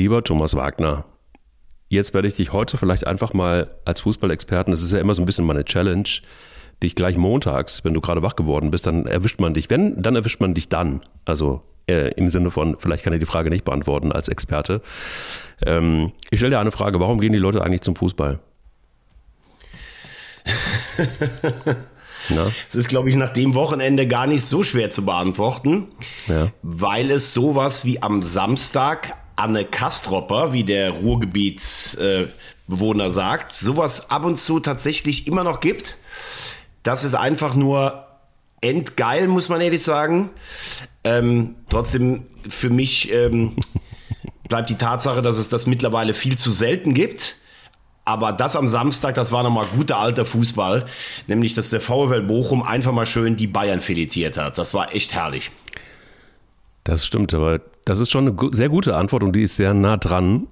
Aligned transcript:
Lieber 0.00 0.24
Thomas 0.24 0.56
Wagner, 0.56 1.04
jetzt 1.90 2.14
werde 2.14 2.26
ich 2.26 2.32
dich 2.32 2.54
heute 2.54 2.78
vielleicht 2.78 3.06
einfach 3.06 3.34
mal 3.34 3.68
als 3.84 4.00
Fußballexperten, 4.00 4.70
das 4.70 4.80
ist 4.80 4.94
ja 4.94 4.98
immer 4.98 5.12
so 5.12 5.20
ein 5.20 5.26
bisschen 5.26 5.44
meine 5.44 5.62
Challenge, 5.62 6.08
dich 6.82 6.94
gleich 6.94 7.18
montags, 7.18 7.84
wenn 7.84 7.92
du 7.92 8.00
gerade 8.00 8.22
wach 8.22 8.34
geworden 8.34 8.70
bist, 8.70 8.86
dann 8.86 9.04
erwischt 9.06 9.40
man 9.40 9.52
dich. 9.52 9.68
Wenn, 9.68 10.00
dann 10.00 10.16
erwischt 10.16 10.40
man 10.40 10.54
dich 10.54 10.70
dann. 10.70 11.02
Also 11.26 11.60
äh, 11.86 12.14
im 12.14 12.30
Sinne 12.30 12.50
von, 12.50 12.76
vielleicht 12.78 13.04
kann 13.04 13.12
ich 13.12 13.20
die 13.20 13.26
Frage 13.26 13.50
nicht 13.50 13.66
beantworten 13.66 14.10
als 14.10 14.30
Experte. 14.30 14.80
Ähm, 15.66 16.12
ich 16.30 16.40
stelle 16.40 16.52
dir 16.52 16.60
eine 16.60 16.70
Frage, 16.70 16.98
warum 16.98 17.20
gehen 17.20 17.34
die 17.34 17.38
Leute 17.38 17.62
eigentlich 17.62 17.82
zum 17.82 17.94
Fußball? 17.94 18.40
Es 22.68 22.74
ist, 22.74 22.88
glaube 22.88 23.10
ich, 23.10 23.16
nach 23.16 23.30
dem 23.30 23.54
Wochenende 23.54 24.06
gar 24.06 24.26
nicht 24.26 24.44
so 24.44 24.62
schwer 24.62 24.90
zu 24.90 25.04
beantworten, 25.04 25.88
ja. 26.28 26.48
weil 26.62 27.10
es 27.10 27.34
sowas 27.34 27.84
wie 27.84 28.02
am 28.02 28.22
Samstag 28.22 29.16
Anne 29.40 29.64
Kastropper, 29.64 30.52
wie 30.52 30.64
der 30.64 30.90
Ruhrgebietsbewohner 30.90 33.06
äh, 33.06 33.10
sagt, 33.10 33.56
sowas 33.56 34.10
ab 34.10 34.24
und 34.24 34.36
zu 34.36 34.60
tatsächlich 34.60 35.26
immer 35.26 35.44
noch 35.44 35.60
gibt. 35.60 35.96
Das 36.82 37.04
ist 37.04 37.14
einfach 37.14 37.54
nur 37.54 38.06
endgeil, 38.60 39.28
muss 39.28 39.48
man 39.48 39.62
ehrlich 39.62 39.82
sagen. 39.82 40.28
Ähm, 41.04 41.54
trotzdem 41.70 42.26
für 42.46 42.68
mich 42.68 43.10
ähm, 43.12 43.56
bleibt 44.48 44.68
die 44.68 44.76
Tatsache, 44.76 45.22
dass 45.22 45.38
es 45.38 45.48
das 45.48 45.66
mittlerweile 45.66 46.12
viel 46.12 46.36
zu 46.36 46.50
selten 46.50 46.92
gibt. 46.92 47.36
Aber 48.04 48.32
das 48.32 48.56
am 48.56 48.68
Samstag, 48.68 49.14
das 49.14 49.32
war 49.32 49.42
nochmal 49.42 49.64
guter 49.74 49.98
alter 49.98 50.26
Fußball. 50.26 50.84
Nämlich, 51.28 51.54
dass 51.54 51.70
der 51.70 51.80
VfL 51.80 52.20
Bochum 52.22 52.62
einfach 52.62 52.92
mal 52.92 53.06
schön 53.06 53.36
die 53.36 53.46
Bayern 53.46 53.80
filetiert 53.80 54.36
hat. 54.36 54.58
Das 54.58 54.74
war 54.74 54.94
echt 54.94 55.14
herrlich. 55.14 55.50
Das 56.90 57.06
stimmt, 57.06 57.32
aber 57.34 57.60
das 57.84 58.00
ist 58.00 58.10
schon 58.10 58.26
eine 58.26 58.50
sehr 58.52 58.68
gute 58.68 58.96
Antwort 58.96 59.22
und 59.22 59.32
die 59.36 59.42
ist 59.42 59.54
sehr 59.54 59.74
nah 59.74 59.96
dran 59.96 60.48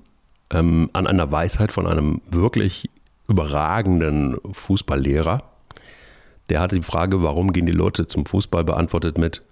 ähm, 0.53 0.89
an 0.93 1.09
einer 1.09 1.33
Weisheit 1.33 1.73
von 1.73 1.89
einem 1.89 2.21
wirklich 2.31 2.89
überragenden 3.27 4.37
Fußballlehrer. 4.53 5.39
Der 6.49 6.61
hatte 6.61 6.77
die 6.77 6.85
Frage, 6.85 7.25
warum 7.25 7.53
gehen 7.53 7.67
die 7.67 7.73
Leute 7.73 8.07
zum 8.07 8.25
Fußball, 8.25 8.63
beantwortet 8.63 9.19
mit, 9.19 9.43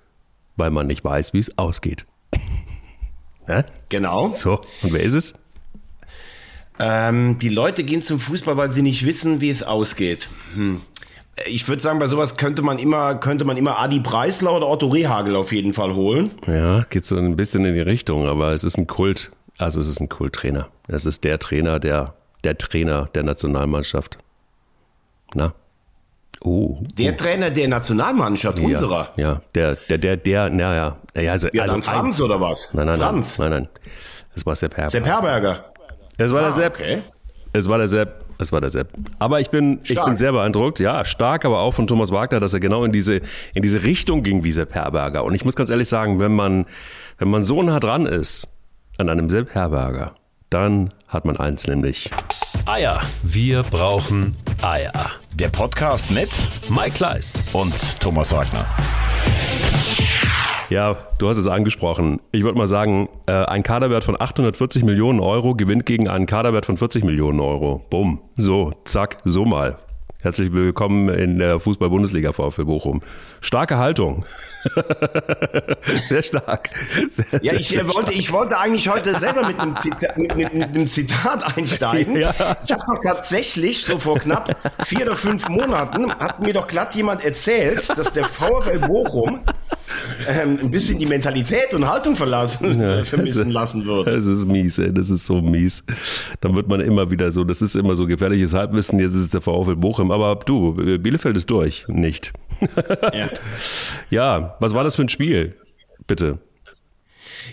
weil 0.54 0.70
man 0.70 0.86
nicht 0.86 1.02
weiß, 1.02 1.32
wie 1.32 1.40
es 1.40 1.58
ausgeht. 1.58 2.06
ja? 3.48 3.64
Genau. 3.88 4.28
So, 4.28 4.60
und 4.82 4.92
wer 4.92 5.02
ist 5.02 5.14
es? 5.14 5.34
Ähm, 6.78 7.40
die 7.40 7.48
Leute 7.48 7.82
gehen 7.82 8.00
zum 8.00 8.20
Fußball, 8.20 8.56
weil 8.56 8.70
sie 8.70 8.82
nicht 8.82 9.04
wissen, 9.04 9.40
wie 9.40 9.50
es 9.50 9.64
ausgeht. 9.64 10.28
Hm. 10.54 10.82
Ich 11.44 11.68
würde 11.68 11.82
sagen, 11.82 11.98
bei 11.98 12.06
sowas 12.06 12.36
könnte 12.38 12.62
man 12.62 12.78
immer, 12.78 13.16
könnte 13.16 13.44
man 13.44 13.58
immer 13.58 13.78
Adi 13.78 14.00
Preisler 14.00 14.54
oder 14.54 14.68
Otto 14.68 14.88
Rehagel 14.88 15.36
auf 15.36 15.52
jeden 15.52 15.74
Fall 15.74 15.94
holen. 15.94 16.30
Ja, 16.46 16.84
geht 16.84 17.04
so 17.04 17.16
ein 17.16 17.36
bisschen 17.36 17.64
in 17.66 17.74
die 17.74 17.80
Richtung, 17.80 18.26
aber 18.26 18.52
es 18.52 18.64
ist 18.64 18.78
ein 18.78 18.86
Kult, 18.86 19.30
also 19.58 19.80
es 19.80 19.88
ist 19.88 20.00
ein 20.00 20.08
Kulttrainer. 20.08 20.68
Es 20.88 21.04
ist 21.04 21.24
der 21.24 21.38
Trainer, 21.38 21.78
der, 21.78 22.14
der 22.44 22.56
Trainer 22.56 23.06
der 23.14 23.22
Nationalmannschaft. 23.24 24.16
Na? 25.34 25.52
Oh, 26.40 26.78
der 26.98 27.12
oh. 27.12 27.16
Trainer 27.16 27.50
der 27.50 27.68
Nationalmannschaft, 27.68 28.58
ja, 28.58 28.66
unserer. 28.66 29.08
Ja, 29.16 29.42
der, 29.54 29.76
der, 29.90 29.98
der, 29.98 30.16
der, 30.16 30.50
naja. 30.50 30.96
Ja, 31.14 31.32
also, 31.32 31.48
ja, 31.52 31.64
also 31.64 31.80
Franz 31.80 32.20
oder 32.20 32.40
was? 32.40 32.70
Nein, 32.72 32.86
nein, 32.86 32.98
Franz. 32.98 33.38
nein, 33.38 33.50
nein, 33.50 33.62
nein. 33.62 33.92
Es 34.34 34.44
war 34.44 34.54
Sepp 34.54 34.76
Herberger. 34.76 34.90
Sepp 34.90 35.06
Herberger. 35.06 35.72
Es 36.18 36.32
war 36.32 36.40
ah, 36.40 36.44
der 36.44 36.52
Sepp. 36.52 36.74
Okay. 36.74 37.02
Es 37.52 37.68
war 37.68 37.78
der 37.78 37.88
Sepp. 37.88 38.25
Es 38.38 38.52
war 38.52 38.60
der 38.60 38.70
Sepp. 38.70 38.88
Aber 39.18 39.40
ich 39.40 39.50
bin, 39.50 39.80
ich 39.84 40.02
bin 40.02 40.16
sehr 40.16 40.32
beeindruckt. 40.32 40.80
Ja, 40.80 41.04
stark, 41.04 41.44
aber 41.44 41.60
auch 41.60 41.72
von 41.72 41.86
Thomas 41.86 42.10
Wagner, 42.12 42.40
dass 42.40 42.54
er 42.54 42.60
genau 42.60 42.84
in 42.84 42.92
diese, 42.92 43.20
in 43.54 43.62
diese 43.62 43.82
Richtung 43.82 44.22
ging 44.22 44.44
wie 44.44 44.52
Sepp 44.52 44.74
Herberger. 44.74 45.24
Und 45.24 45.34
ich 45.34 45.44
muss 45.44 45.56
ganz 45.56 45.70
ehrlich 45.70 45.88
sagen, 45.88 46.20
wenn 46.20 46.34
man, 46.34 46.66
wenn 47.18 47.28
man 47.28 47.42
so 47.42 47.62
nah 47.62 47.80
dran 47.80 48.06
ist 48.06 48.48
an 48.98 49.08
einem 49.08 49.28
Sepp 49.30 49.54
Herberger, 49.54 50.14
dann 50.50 50.92
hat 51.08 51.24
man 51.24 51.36
eins, 51.36 51.66
nämlich 51.66 52.10
Eier. 52.66 53.00
Wir 53.22 53.62
brauchen 53.62 54.34
Eier. 54.62 54.92
Der 55.34 55.48
Podcast 55.48 56.10
mit 56.10 56.30
Mike 56.68 56.92
Kleiss 56.92 57.38
und 57.52 58.00
Thomas 58.00 58.32
Wagner. 58.32 58.66
Ja, 60.68 60.96
du 61.18 61.28
hast 61.28 61.36
es 61.36 61.46
angesprochen. 61.46 62.20
Ich 62.32 62.42
würde 62.42 62.58
mal 62.58 62.66
sagen, 62.66 63.08
äh, 63.26 63.32
ein 63.32 63.62
Kaderwert 63.62 64.02
von 64.02 64.20
840 64.20 64.82
Millionen 64.82 65.20
Euro 65.20 65.54
gewinnt 65.54 65.86
gegen 65.86 66.08
einen 66.08 66.26
Kaderwert 66.26 66.66
von 66.66 66.76
40 66.76 67.04
Millionen 67.04 67.38
Euro. 67.38 67.82
Bumm. 67.88 68.20
So, 68.36 68.72
zack, 68.84 69.18
so 69.24 69.44
mal. 69.44 69.78
Herzlich 70.22 70.52
willkommen 70.52 71.08
in 71.08 71.38
der 71.38 71.60
Fußball-Bundesliga 71.60 72.32
VfL 72.32 72.64
Bochum. 72.64 73.00
Starke 73.40 73.78
Haltung. 73.78 74.24
sehr 76.04 76.22
stark. 76.24 76.70
Sehr, 77.10 77.44
ja, 77.44 77.52
ich, 77.52 77.68
sehr 77.68 77.86
wollte, 77.86 78.12
ich 78.12 78.32
wollte 78.32 78.58
eigentlich 78.58 78.88
heute 78.88 79.16
selber 79.16 79.46
mit 79.46 79.60
einem 79.60 79.76
Zitat, 79.76 80.18
mit, 80.18 80.34
mit, 80.34 80.52
mit 80.52 80.68
einem 80.70 80.88
Zitat 80.88 81.56
einsteigen. 81.56 82.16
Ja. 82.16 82.30
Ich 82.64 82.72
habe 82.72 82.82
doch 82.88 83.00
tatsächlich 83.04 83.84
so 83.84 83.98
vor 83.98 84.18
knapp 84.18 84.56
vier 84.84 85.02
oder 85.02 85.14
fünf 85.14 85.48
Monaten 85.48 86.10
hat 86.12 86.40
mir 86.40 86.54
doch 86.54 86.66
glatt 86.66 86.96
jemand 86.96 87.24
erzählt, 87.24 87.88
dass 87.96 88.12
der 88.12 88.24
VfL 88.24 88.80
Bochum 88.80 89.40
ähm, 90.28 90.58
ein 90.62 90.70
bisschen 90.70 90.98
die 90.98 91.06
Mentalität 91.06 91.72
und 91.74 91.88
Haltung 91.88 92.16
verlassen, 92.16 92.80
ja, 92.80 93.04
vermissen 93.04 93.50
lassen 93.50 93.84
wird. 93.86 94.06
Das 94.06 94.26
ist 94.26 94.46
mies, 94.46 94.78
ey, 94.78 94.92
das 94.92 95.10
ist 95.10 95.26
so 95.26 95.40
mies. 95.40 95.84
Dann 96.40 96.56
wird 96.56 96.68
man 96.68 96.80
immer 96.80 97.10
wieder 97.10 97.30
so, 97.30 97.44
das 97.44 97.62
ist 97.62 97.76
immer 97.76 97.94
so 97.94 98.06
gefährliches 98.06 98.54
Halbwissen, 98.54 98.98
jetzt 98.98 99.14
ist 99.14 99.20
es 99.20 99.30
der 99.30 99.40
VfL 99.40 99.76
Bochum, 99.76 100.10
aber 100.10 100.36
du, 100.36 100.74
Bielefeld 100.98 101.36
ist 101.36 101.50
durch, 101.50 101.86
nicht. 101.88 102.32
ja. 103.12 103.28
ja, 104.10 104.56
was 104.60 104.74
war 104.74 104.84
das 104.84 104.96
für 104.96 105.02
ein 105.02 105.08
Spiel? 105.08 105.54
Bitte. 106.06 106.38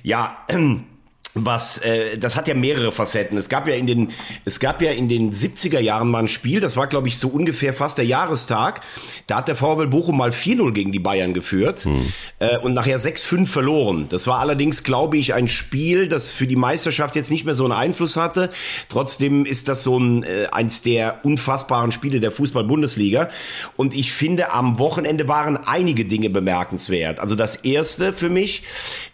Ja, 0.03 0.37
ähm, 0.49 0.85
was 1.35 1.79
äh, 1.79 2.17
das 2.17 2.35
hat 2.35 2.47
ja 2.47 2.53
mehrere 2.53 2.91
Facetten. 2.91 3.37
Es 3.37 3.49
gab 3.49 3.67
ja 3.67 3.75
in 3.75 3.87
den 3.87 4.11
es 4.45 4.59
gab 4.59 4.81
ja 4.81 4.91
in 4.91 5.09
den 5.09 5.31
70er 5.31 5.79
Jahren 5.79 6.09
mal 6.09 6.19
ein 6.19 6.27
Spiel, 6.27 6.59
das 6.59 6.77
war 6.77 6.87
glaube 6.87 7.07
ich 7.07 7.17
so 7.17 7.27
ungefähr 7.27 7.73
fast 7.73 7.97
der 7.97 8.05
Jahrestag. 8.05 8.81
Da 9.27 9.37
hat 9.37 9.47
der 9.47 9.55
VfL 9.55 9.87
Bochum 9.87 10.17
mal 10.17 10.29
4-0 10.29 10.71
gegen 10.73 10.91
die 10.91 10.99
Bayern 10.99 11.33
geführt 11.33 11.85
hm. 11.85 12.13
äh, 12.39 12.57
und 12.59 12.73
nachher 12.73 12.99
6-5 12.99 13.47
verloren. 13.47 14.07
Das 14.09 14.27
war 14.27 14.39
allerdings 14.39 14.83
glaube 14.83 15.17
ich 15.17 15.33
ein 15.33 15.47
Spiel, 15.47 16.07
das 16.07 16.29
für 16.29 16.45
die 16.45 16.55
Meisterschaft 16.55 17.15
jetzt 17.15 17.31
nicht 17.31 17.45
mehr 17.45 17.55
so 17.55 17.63
einen 17.63 17.73
Einfluss 17.73 18.15
hatte. 18.15 18.49
Trotzdem 18.89 19.45
ist 19.45 19.67
das 19.67 19.83
so 19.83 19.97
ein 19.97 20.23
äh, 20.23 20.47
eins 20.51 20.83
der 20.83 21.21
unfassbaren 21.23 21.91
Spiele 21.91 22.19
der 22.19 22.31
Fußball-Bundesliga 22.31 23.29
und 23.75 23.95
ich 23.95 24.11
finde 24.13 24.51
am 24.51 24.77
Wochenende 24.77 25.27
waren 25.27 25.57
einige 25.57 26.05
Dinge 26.05 26.29
bemerkenswert. 26.29 27.19
Also 27.19 27.35
das 27.35 27.55
erste 27.55 28.13
für 28.13 28.29
mich, 28.29 28.63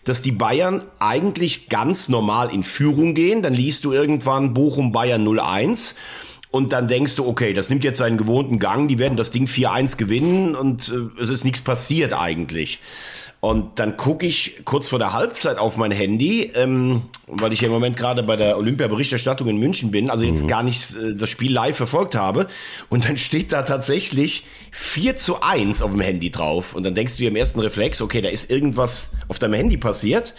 dass 0.04 0.22
die 0.22 0.32
Bayern 0.32 0.84
eigentlich 1.00 1.70
ganz 1.70 2.09
normal 2.10 2.54
in 2.54 2.64
Führung 2.64 3.14
gehen. 3.14 3.42
Dann 3.42 3.54
liest 3.54 3.86
du 3.86 3.92
irgendwann 3.92 4.54
Bochum 4.54 4.92
Bayern 4.92 5.28
01. 5.28 5.96
Und 6.52 6.74
dann 6.74 6.88
denkst 6.88 7.16
du, 7.16 7.28
okay, 7.28 7.54
das 7.54 7.70
nimmt 7.70 7.84
jetzt 7.84 8.00
seinen 8.00 8.18
gewohnten 8.18 8.58
Gang, 8.58 8.88
die 8.88 8.98
werden 8.98 9.18
das 9.18 9.30
Ding 9.30 9.46
4-1 9.46 9.98
gewinnen 9.98 10.56
und 10.56 10.90
äh, 10.90 11.22
es 11.22 11.30
ist 11.30 11.44
nichts 11.44 11.62
passiert 11.62 12.12
eigentlich. 12.12 12.80
Und 13.42 13.80
dann 13.80 13.96
gucke 13.96 14.26
ich 14.26 14.66
kurz 14.66 14.90
vor 14.90 15.00
der 15.00 15.14
Halbzeit 15.14 15.60
auf 15.60 15.78
mein 15.78 15.92
Handy, 15.92 16.52
ähm, 16.56 17.04
weil 17.28 17.54
ich 17.54 17.62
ja 17.62 17.68
im 17.68 17.74
Moment 17.74 17.96
gerade 17.96 18.22
bei 18.24 18.36
der 18.36 18.58
Olympia-Berichterstattung 18.58 19.48
in 19.48 19.58
München 19.58 19.92
bin, 19.92 20.10
also 20.10 20.26
jetzt 20.26 20.44
mhm. 20.44 20.48
gar 20.48 20.64
nicht 20.64 20.96
äh, 20.96 21.16
das 21.16 21.30
Spiel 21.30 21.54
live 21.54 21.78
verfolgt 21.78 22.16
habe. 22.16 22.48
Und 22.90 23.08
dann 23.08 23.18
steht 23.18 23.54
da 23.54 23.62
tatsächlich 23.62 24.46
4 24.72 25.16
zu 25.16 25.42
1 25.42 25.82
auf 25.82 25.92
dem 25.92 26.02
Handy 26.02 26.32
drauf. 26.32 26.76
Und 26.76 26.84
dann 26.84 26.96
denkst 26.96 27.16
du 27.16 27.24
dir 27.24 27.30
im 27.30 27.38
ersten 27.38 27.62
Reflex, 27.62 28.02
okay, 28.02 28.22
da 28.22 28.28
ist 28.28 28.50
irgendwas 28.50 29.12
auf 29.30 29.40
deinem 29.40 29.54
Handy 29.54 29.78
passiert. 29.78 30.34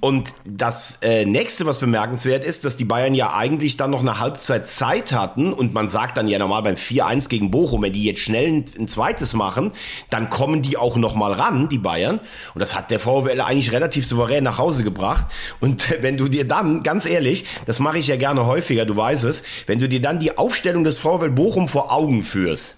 Und 0.00 0.32
das 0.44 0.98
äh, 1.02 1.24
nächste, 1.24 1.66
was 1.66 1.78
bemerkenswert 1.80 2.44
ist, 2.44 2.64
dass 2.64 2.76
die 2.76 2.84
Bayern 2.84 3.14
ja 3.14 3.34
eigentlich 3.34 3.76
dann 3.76 3.90
noch 3.90 4.00
eine 4.00 4.20
Halbzeit 4.20 4.68
Zeit 4.68 5.12
hatten 5.12 5.52
und 5.52 5.74
man 5.74 5.88
sagt 5.88 6.16
dann 6.16 6.28
ja 6.28 6.38
normal 6.38 6.62
beim 6.62 6.76
4-1 6.76 7.28
gegen 7.28 7.50
Bochum, 7.50 7.82
wenn 7.82 7.92
die 7.92 8.04
jetzt 8.04 8.20
schnell 8.20 8.46
ein, 8.46 8.64
ein, 8.78 8.86
zweites 8.86 9.32
machen, 9.32 9.72
dann 10.08 10.30
kommen 10.30 10.62
die 10.62 10.76
auch 10.76 10.96
noch 10.96 11.16
mal 11.16 11.32
ran, 11.32 11.68
die 11.68 11.78
Bayern. 11.78 12.20
Und 12.54 12.60
das 12.60 12.76
hat 12.76 12.92
der 12.92 13.00
VfL 13.00 13.40
eigentlich 13.40 13.72
relativ 13.72 14.06
souverän 14.06 14.44
nach 14.44 14.58
Hause 14.58 14.84
gebracht. 14.84 15.26
Und 15.58 15.86
wenn 16.02 16.16
du 16.16 16.28
dir 16.28 16.46
dann, 16.46 16.84
ganz 16.84 17.04
ehrlich, 17.04 17.44
das 17.66 17.80
mache 17.80 17.98
ich 17.98 18.06
ja 18.06 18.16
gerne 18.16 18.46
häufiger, 18.46 18.86
du 18.86 18.94
weißt 18.94 19.24
es, 19.24 19.42
wenn 19.66 19.80
du 19.80 19.88
dir 19.88 20.00
dann 20.00 20.20
die 20.20 20.38
Aufstellung 20.38 20.84
des 20.84 20.98
VfL 20.98 21.30
Bochum 21.30 21.66
vor 21.66 21.92
Augen 21.92 22.22
führst, 22.22 22.76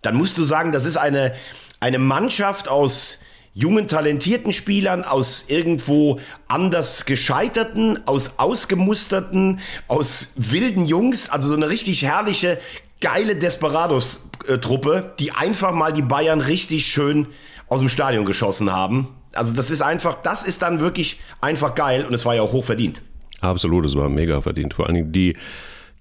dann 0.00 0.16
musst 0.16 0.38
du 0.38 0.44
sagen, 0.44 0.72
das 0.72 0.86
ist 0.86 0.96
eine, 0.96 1.34
eine 1.80 1.98
Mannschaft 1.98 2.68
aus 2.68 3.18
jungen, 3.54 3.88
talentierten 3.88 4.52
Spielern, 4.52 5.04
aus 5.04 5.46
irgendwo 5.48 6.20
anders 6.48 7.04
gescheiterten, 7.04 8.06
aus 8.06 8.38
ausgemusterten, 8.38 9.60
aus 9.88 10.32
wilden 10.36 10.86
Jungs, 10.86 11.30
also 11.30 11.48
so 11.48 11.56
eine 11.56 11.68
richtig 11.68 12.02
herrliche, 12.02 12.58
geile 13.00 13.36
Desperados-Truppe, 13.36 15.14
die 15.18 15.32
einfach 15.32 15.72
mal 15.72 15.92
die 15.92 16.02
Bayern 16.02 16.40
richtig 16.40 16.86
schön 16.86 17.26
aus 17.68 17.80
dem 17.80 17.88
Stadion 17.88 18.24
geschossen 18.24 18.72
haben. 18.72 19.08
Also 19.32 19.54
das 19.54 19.70
ist 19.70 19.82
einfach, 19.82 20.16
das 20.22 20.42
ist 20.42 20.62
dann 20.62 20.80
wirklich 20.80 21.20
einfach 21.40 21.74
geil 21.74 22.04
und 22.04 22.14
es 22.14 22.24
war 22.26 22.34
ja 22.34 22.42
auch 22.42 22.52
hoch 22.52 22.64
verdient. 22.64 23.02
Absolut, 23.40 23.86
es 23.86 23.94
war 23.94 24.08
mega 24.08 24.40
verdient. 24.40 24.74
Vor 24.74 24.86
allen 24.86 24.96
Dingen 24.96 25.12
die 25.12 25.36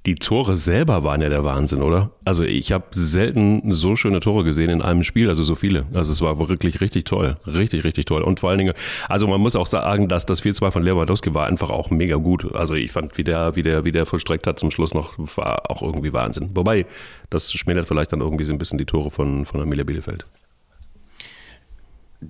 Die 0.06 0.16
Tore 0.16 0.56
selber 0.56 1.04
waren 1.04 1.22
ja 1.22 1.28
der 1.28 1.44
Wahnsinn, 1.44 1.82
oder? 1.82 2.12
Also 2.24 2.46
ich 2.46 2.72
habe 2.72 2.86
selten 2.92 3.70
so 3.72 3.98
schöne 3.98 4.22
Tore 4.22 4.46
gesehen 4.46 4.70
in 4.70 4.82
einem 4.82 5.04
Spiel, 5.04 5.28
also 5.28 5.44
so 5.44 5.56
viele. 5.56 5.88
Also 5.94 6.14
es 6.14 6.22
war 6.22 6.40
wirklich 6.48 6.80
richtig 6.80 7.04
toll, 7.04 7.36
richtig, 7.46 7.84
richtig 7.84 8.06
toll. 8.06 8.22
Und 8.22 8.40
vor 8.40 8.50
allen 8.50 8.60
Dingen, 8.60 8.74
also 9.10 9.28
man 9.28 9.42
muss 9.42 9.58
auch 9.58 9.68
sagen, 9.68 10.08
dass 10.08 10.26
das 10.26 10.42
4-2 10.42 10.72
von 10.72 10.84
Lewandowski 10.84 11.34
war 11.34 11.48
einfach 11.48 11.70
auch 11.70 11.90
mega 11.90 12.16
gut. 12.16 12.56
Also 12.56 12.76
ich 12.76 12.92
fand, 12.92 13.18
wie 13.18 13.26
der, 13.26 13.58
wie 13.58 13.62
der, 13.62 13.84
wie 13.84 13.92
der 13.92 14.06
vollstreckt 14.06 14.48
hat 14.48 14.58
zum 14.58 14.72
Schluss 14.72 14.94
noch, 14.94 15.16
war 15.18 15.70
auch 15.70 15.82
irgendwie 15.82 16.14
Wahnsinn. 16.14 16.52
Wobei, 16.54 16.86
das 17.30 17.52
schmälert 17.52 17.88
vielleicht 17.88 18.14
dann 18.14 18.22
irgendwie 18.22 18.46
so 18.46 18.54
ein 18.54 18.58
bisschen 18.58 18.78
die 18.78 18.86
Tore 18.86 19.12
von, 19.12 19.46
von 19.46 19.60
Amelia 19.60 19.84
Bielefeld. 19.84 20.26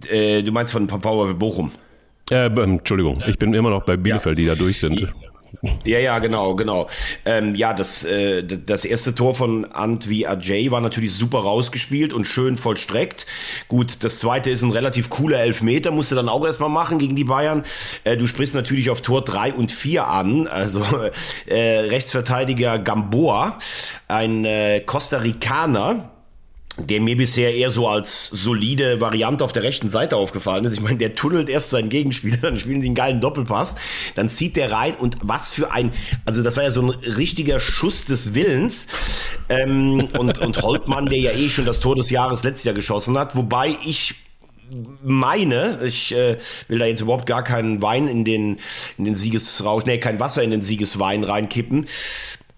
Äh, 0.09 0.41
du 0.41 0.51
meinst 0.51 0.71
von 0.71 0.89
VfB 0.89 1.33
Bochum? 1.33 1.71
Äh, 2.31 2.47
Entschuldigung, 2.47 3.23
ich 3.27 3.37
bin 3.37 3.53
immer 3.53 3.69
noch 3.69 3.83
bei 3.83 3.95
Bielefeld, 3.95 4.39
ja. 4.39 4.43
die 4.43 4.49
da 4.49 4.55
durch 4.55 4.79
sind. 4.79 5.13
Ja, 5.83 5.99
ja, 5.99 6.19
genau, 6.19 6.55
genau. 6.55 6.87
Ähm, 7.25 7.55
ja, 7.55 7.73
das, 7.73 8.03
äh, 8.03 8.43
das 8.43 8.85
erste 8.85 9.15
Tor 9.15 9.35
von 9.35 9.65
Antwi 9.65 10.25
Ajay 10.25 10.71
war 10.71 10.81
natürlich 10.81 11.13
super 11.13 11.39
rausgespielt 11.39 12.13
und 12.13 12.25
schön 12.25 12.57
vollstreckt. 12.57 13.25
Gut, 13.67 14.03
das 14.03 14.19
zweite 14.19 14.49
ist 14.49 14.61
ein 14.61 14.71
relativ 14.71 15.09
cooler 15.09 15.39
Elfmeter, 15.39 15.91
musste 15.91 16.15
dann 16.15 16.29
auch 16.29 16.45
erstmal 16.45 16.69
machen 16.69 16.99
gegen 16.99 17.15
die 17.15 17.23
Bayern. 17.23 17.63
Äh, 18.03 18.17
du 18.17 18.27
sprichst 18.27 18.55
natürlich 18.55 18.89
auf 18.89 19.01
Tor 19.01 19.23
3 19.23 19.53
und 19.53 19.71
4 19.71 20.07
an. 20.07 20.47
Also 20.47 20.83
äh, 21.47 21.79
Rechtsverteidiger 21.79 22.79
Gamboa, 22.79 23.57
ein 24.07 24.45
äh, 24.45 24.81
Costa 24.81 25.17
Ricaner 25.17 26.11
der 26.79 27.01
mir 27.01 27.17
bisher 27.17 27.55
eher 27.55 27.71
so 27.71 27.87
als 27.87 28.27
solide 28.27 29.01
Variante 29.01 29.43
auf 29.43 29.53
der 29.53 29.63
rechten 29.63 29.89
Seite 29.89 30.15
aufgefallen 30.15 30.65
ist. 30.65 30.73
Ich 30.73 30.81
meine, 30.81 30.97
der 30.97 31.15
tunnelt 31.15 31.49
erst 31.49 31.69
seinen 31.69 31.89
Gegenspieler, 31.89 32.37
dann 32.41 32.59
spielen 32.59 32.81
sie 32.81 32.87
einen 32.87 32.95
geilen 32.95 33.21
Doppelpass, 33.21 33.75
dann 34.15 34.29
zieht 34.29 34.55
der 34.55 34.71
rein 34.71 34.95
und 34.95 35.17
was 35.21 35.51
für 35.51 35.71
ein, 35.71 35.91
also 36.25 36.43
das 36.43 36.57
war 36.57 36.63
ja 36.63 36.71
so 36.71 36.81
ein 36.81 36.89
richtiger 36.89 37.59
Schuss 37.59 38.05
des 38.05 38.33
Willens. 38.33 38.87
Ähm, 39.49 40.07
und, 40.17 40.37
und 40.39 40.61
Holtmann, 40.61 41.07
der 41.07 41.19
ja 41.19 41.31
eh 41.31 41.49
schon 41.49 41.65
das 41.65 41.79
Tor 41.79 41.95
des 41.95 42.09
Jahres 42.09 42.43
letztes 42.43 42.63
Jahr 42.63 42.75
geschossen 42.75 43.17
hat, 43.17 43.35
wobei 43.35 43.75
ich 43.83 44.15
meine, 45.03 45.79
ich 45.83 46.13
äh, 46.13 46.37
will 46.67 46.79
da 46.79 46.85
jetzt 46.85 47.01
überhaupt 47.01 47.25
gar 47.25 47.43
keinen 47.43 47.81
Wein 47.81 48.07
in 48.07 48.23
den, 48.23 48.59
in 48.97 49.05
den 49.05 49.15
Siegesrausch, 49.15 49.85
nee, 49.85 49.97
kein 49.97 50.19
Wasser 50.19 50.43
in 50.43 50.51
den 50.51 50.61
Siegeswein 50.61 51.23
reinkippen. 51.23 51.87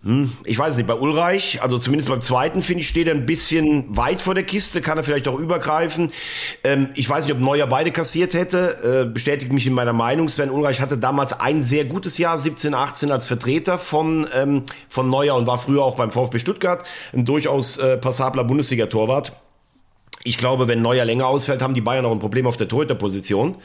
Hm, 0.04 0.32
ich 0.46 0.58
weiß 0.58 0.78
nicht, 0.78 0.88
bei 0.88 0.96
Ulreich, 0.96 1.62
also 1.62 1.78
zumindest 1.78 2.10
beim 2.10 2.24
zweiten, 2.24 2.64
finde 2.64 2.82
ich, 2.82 2.88
steht 2.88 3.08
er 3.08 3.14
ein 3.14 3.28
bisschen 3.28 3.96
weit 3.96 4.20
vor 4.24 4.34
der 4.34 4.44
Kiste, 4.44 4.82
kann 4.82 4.98
er 4.98 5.04
vielleicht 5.04 5.28
auch 5.28 5.38
übergreifen. 5.38 6.12
Ähm, 6.64 6.90
ich 6.96 7.08
weiß 7.08 7.26
nicht, 7.26 7.36
ob 7.36 7.40
Neuer 7.40 7.68
beide 7.68 7.92
kassiert 7.92 8.34
hätte, 8.34 9.04
äh, 9.04 9.06
bestätigt 9.06 9.54
mich 9.54 9.68
in 9.68 9.74
meiner 9.74 9.94
Meinung. 9.94 10.28
Sven 10.28 10.50
Ulreich 10.50 10.82
hatte 10.82 10.98
damals 10.98 11.40
ein 11.40 11.62
sehr 11.62 11.86
gutes 11.86 12.18
Jahr, 12.18 12.40
17, 12.40 12.74
18 12.74 13.12
als 13.12 13.28
Vertreter 13.28 13.78
von, 13.78 14.28
ähm, 14.34 14.64
von 14.90 15.08
Neuer 15.08 15.36
und 15.36 15.46
war 15.46 15.60
früher 15.60 15.84
auch 15.84 15.98
beim 15.98 16.10
VfB 16.10 16.40
Stuttgart 16.40 16.84
ein 17.14 17.24
durchaus 17.24 17.78
äh, 17.78 17.98
passabler 17.98 18.44
Bundesliga-Torwart. 18.44 19.34
Ich 20.24 20.38
glaube, 20.38 20.68
wenn 20.68 20.82
Neuer 20.82 21.06
länger 21.06 21.28
ausfällt, 21.28 21.62
haben 21.62 21.74
die 21.74 21.82
Bayern 21.82 22.06
auch 22.06 22.12
ein 22.12 22.20
Problem 22.20 22.46
auf 22.46 22.58
der 22.58 22.68
Torhüterposition. 22.68 23.58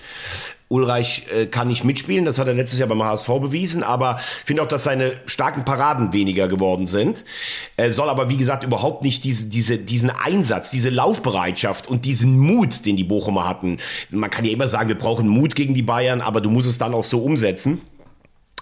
Ulreich 0.68 1.26
äh, 1.32 1.46
kann 1.46 1.68
nicht 1.68 1.84
mitspielen, 1.84 2.24
das 2.24 2.38
hat 2.38 2.48
er 2.48 2.54
letztes 2.54 2.80
Jahr 2.80 2.88
beim 2.88 3.02
HSV 3.02 3.28
bewiesen, 3.40 3.84
aber 3.84 4.18
finde 4.18 4.62
auch, 4.62 4.68
dass 4.68 4.82
seine 4.82 5.12
starken 5.26 5.64
Paraden 5.64 6.12
weniger 6.12 6.48
geworden 6.48 6.88
sind. 6.88 7.24
Er 7.76 7.92
soll 7.92 8.08
aber, 8.08 8.30
wie 8.30 8.36
gesagt, 8.36 8.64
überhaupt 8.64 9.04
nicht 9.04 9.22
diese, 9.22 9.44
diese, 9.44 9.78
diesen 9.78 10.10
Einsatz, 10.10 10.70
diese 10.70 10.90
Laufbereitschaft 10.90 11.86
und 11.86 12.04
diesen 12.04 12.38
Mut, 12.38 12.84
den 12.84 12.96
die 12.96 13.04
Bochumer 13.04 13.48
hatten. 13.48 13.78
Man 14.10 14.30
kann 14.30 14.44
ja 14.44 14.50
immer 14.50 14.66
sagen, 14.66 14.88
wir 14.88 14.98
brauchen 14.98 15.28
Mut 15.28 15.54
gegen 15.54 15.74
die 15.74 15.82
Bayern, 15.82 16.20
aber 16.20 16.40
du 16.40 16.50
musst 16.50 16.68
es 16.68 16.78
dann 16.78 16.94
auch 16.94 17.04
so 17.04 17.22
umsetzen. 17.22 17.80